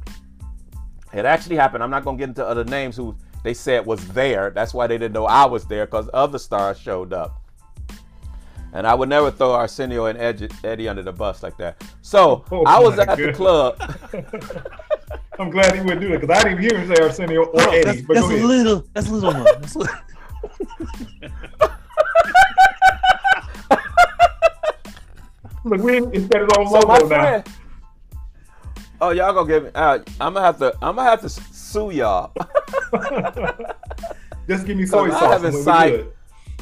it 1.13 1.25
actually 1.25 1.57
happened. 1.57 1.83
I'm 1.83 1.91
not 1.91 2.05
going 2.05 2.17
to 2.17 2.21
get 2.21 2.29
into 2.29 2.47
other 2.47 2.65
names 2.65 2.97
who 2.97 3.17
they 3.43 3.55
said 3.55 3.85
was 3.85 4.07
there. 4.09 4.51
That's 4.51 4.73
why 4.73 4.87
they 4.87 4.97
didn't 4.97 5.15
know 5.15 5.27
I 5.27 5.45
was 5.45 5.65
there 5.67 5.87
because 5.87 6.09
other 6.15 6.39
stars 6.39 6.79
showed 6.79 7.13
up. 7.13 7.41
And 8.73 8.87
I 8.87 8.95
would 8.95 9.09
never 9.09 9.31
throw 9.31 9.53
Arsenio 9.53 10.07
and 10.07 10.19
Eddie 10.65 10.89
under 10.89 11.03
the 11.03 11.13
bus 11.13 11.43
like 11.43 11.57
that. 11.59 11.83
So 12.01 12.45
oh 12.53 12.65
I 12.65 12.79
was 12.79 12.99
at 12.99 13.19
the 13.19 13.33
club. 13.33 13.77
I'm 15.39 15.51
glad 15.51 15.75
he 15.75 15.81
wouldn't 15.81 16.01
do 16.01 16.09
that 16.09 16.21
because 16.21 16.39
I 16.39 16.43
didn't 16.43 16.65
even 16.65 16.71
hear 16.71 16.79
him 16.85 16.95
say 16.95 17.03
Arsenio 17.03 17.45
or 17.45 17.61
Eddie. 17.71 18.03
That's, 18.03 18.07
that's 18.07 18.21
a 18.21 18.47
little. 18.47 18.85
That's 18.93 19.09
a 19.09 19.13
little. 19.13 19.45
That's 19.45 19.77
little. 19.77 19.95
Look, 25.65 25.81
we 25.81 25.99
instead 25.99 26.43
of 26.43 26.51
on 26.59 26.67
so 26.69 26.81
logo 26.81 27.07
now. 27.09 27.45
oh, 29.01 29.11
y'all 29.11 29.33
gonna 29.33 29.49
give 29.49 29.65
me? 29.65 29.71
Uh, 29.75 30.01
I'm 30.21 30.35
gonna 30.35 30.45
have 30.45 30.59
to. 30.59 30.75
I'm 30.83 30.97
gonna 30.97 31.09
have 31.09 31.21
to 31.23 31.29
sue 31.29 31.91
y'all. 31.93 32.33
Just 34.49 34.67
give 34.67 34.77
me 34.77 34.87
soy 34.87 35.11
sauce. 35.11 35.23
I 35.23 35.33
haven't 35.33 35.63
signed. 35.63 36.07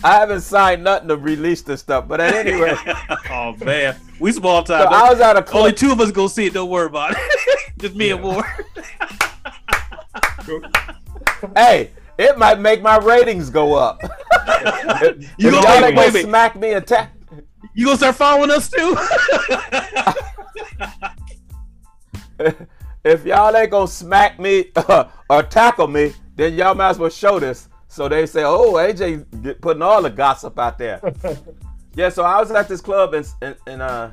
I 0.02 0.14
haven't 0.18 0.40
signed 0.40 0.82
nothing 0.82 1.08
to 1.08 1.16
release 1.16 1.62
this 1.62 1.80
stuff, 1.80 2.08
but 2.08 2.20
at 2.20 2.34
any 2.34 2.58
rate. 2.58 2.78
oh 3.30 3.54
man, 3.64 3.96
we 4.18 4.32
small 4.32 4.62
time. 4.62 4.88
So 4.88 4.88
I 4.88 5.10
was 5.10 5.20
out 5.20 5.36
of 5.36 5.44
club. 5.46 5.64
Only 5.64 5.74
two 5.74 5.92
of 5.92 6.00
us 6.00 6.10
go 6.10 6.26
see 6.26 6.46
it. 6.46 6.54
Don't 6.54 6.70
worry 6.70 6.86
about 6.86 7.12
it. 7.12 7.18
Just 7.78 7.94
me 7.94 8.08
yeah. 8.08 8.14
and 8.14 8.24
Ward. 8.24 8.44
hey, 11.56 11.90
it 12.18 12.38
might 12.38 12.60
make 12.60 12.80
my 12.82 12.96
ratings 12.96 13.50
go 13.50 13.74
up. 13.74 14.00
you 15.38 15.50
gonna, 15.50 15.66
y'all 15.66 15.82
wait, 15.82 15.96
wait, 15.96 16.14
wait. 16.14 16.24
smack 16.24 16.56
me 16.56 16.72
and 16.72 16.86
tap. 16.86 17.12
You 17.74 17.86
gonna 17.86 17.98
start 17.98 18.16
following 18.16 18.50
us 18.50 18.70
too? 18.70 18.96
if 23.04 23.24
y'all 23.26 23.54
ain't 23.54 23.70
gonna 23.70 23.86
smack 23.86 24.40
me 24.40 24.70
uh, 24.76 25.04
or 25.28 25.42
tackle 25.42 25.88
me, 25.88 26.14
then 26.36 26.54
y'all 26.54 26.74
might 26.74 26.90
as 26.90 26.98
well 26.98 27.10
show 27.10 27.38
this. 27.38 27.68
So 27.90 28.08
they 28.08 28.24
say, 28.26 28.44
"Oh, 28.44 28.74
AJ 28.74 29.60
putting 29.60 29.82
all 29.82 30.00
the 30.00 30.10
gossip 30.10 30.56
out 30.60 30.78
there." 30.78 31.00
yeah, 31.94 32.08
so 32.08 32.22
I 32.22 32.38
was 32.38 32.52
at 32.52 32.68
this 32.68 32.80
club 32.80 33.14
and 33.14 33.26
in, 33.42 33.56
in 33.66 33.80
uh 33.80 34.12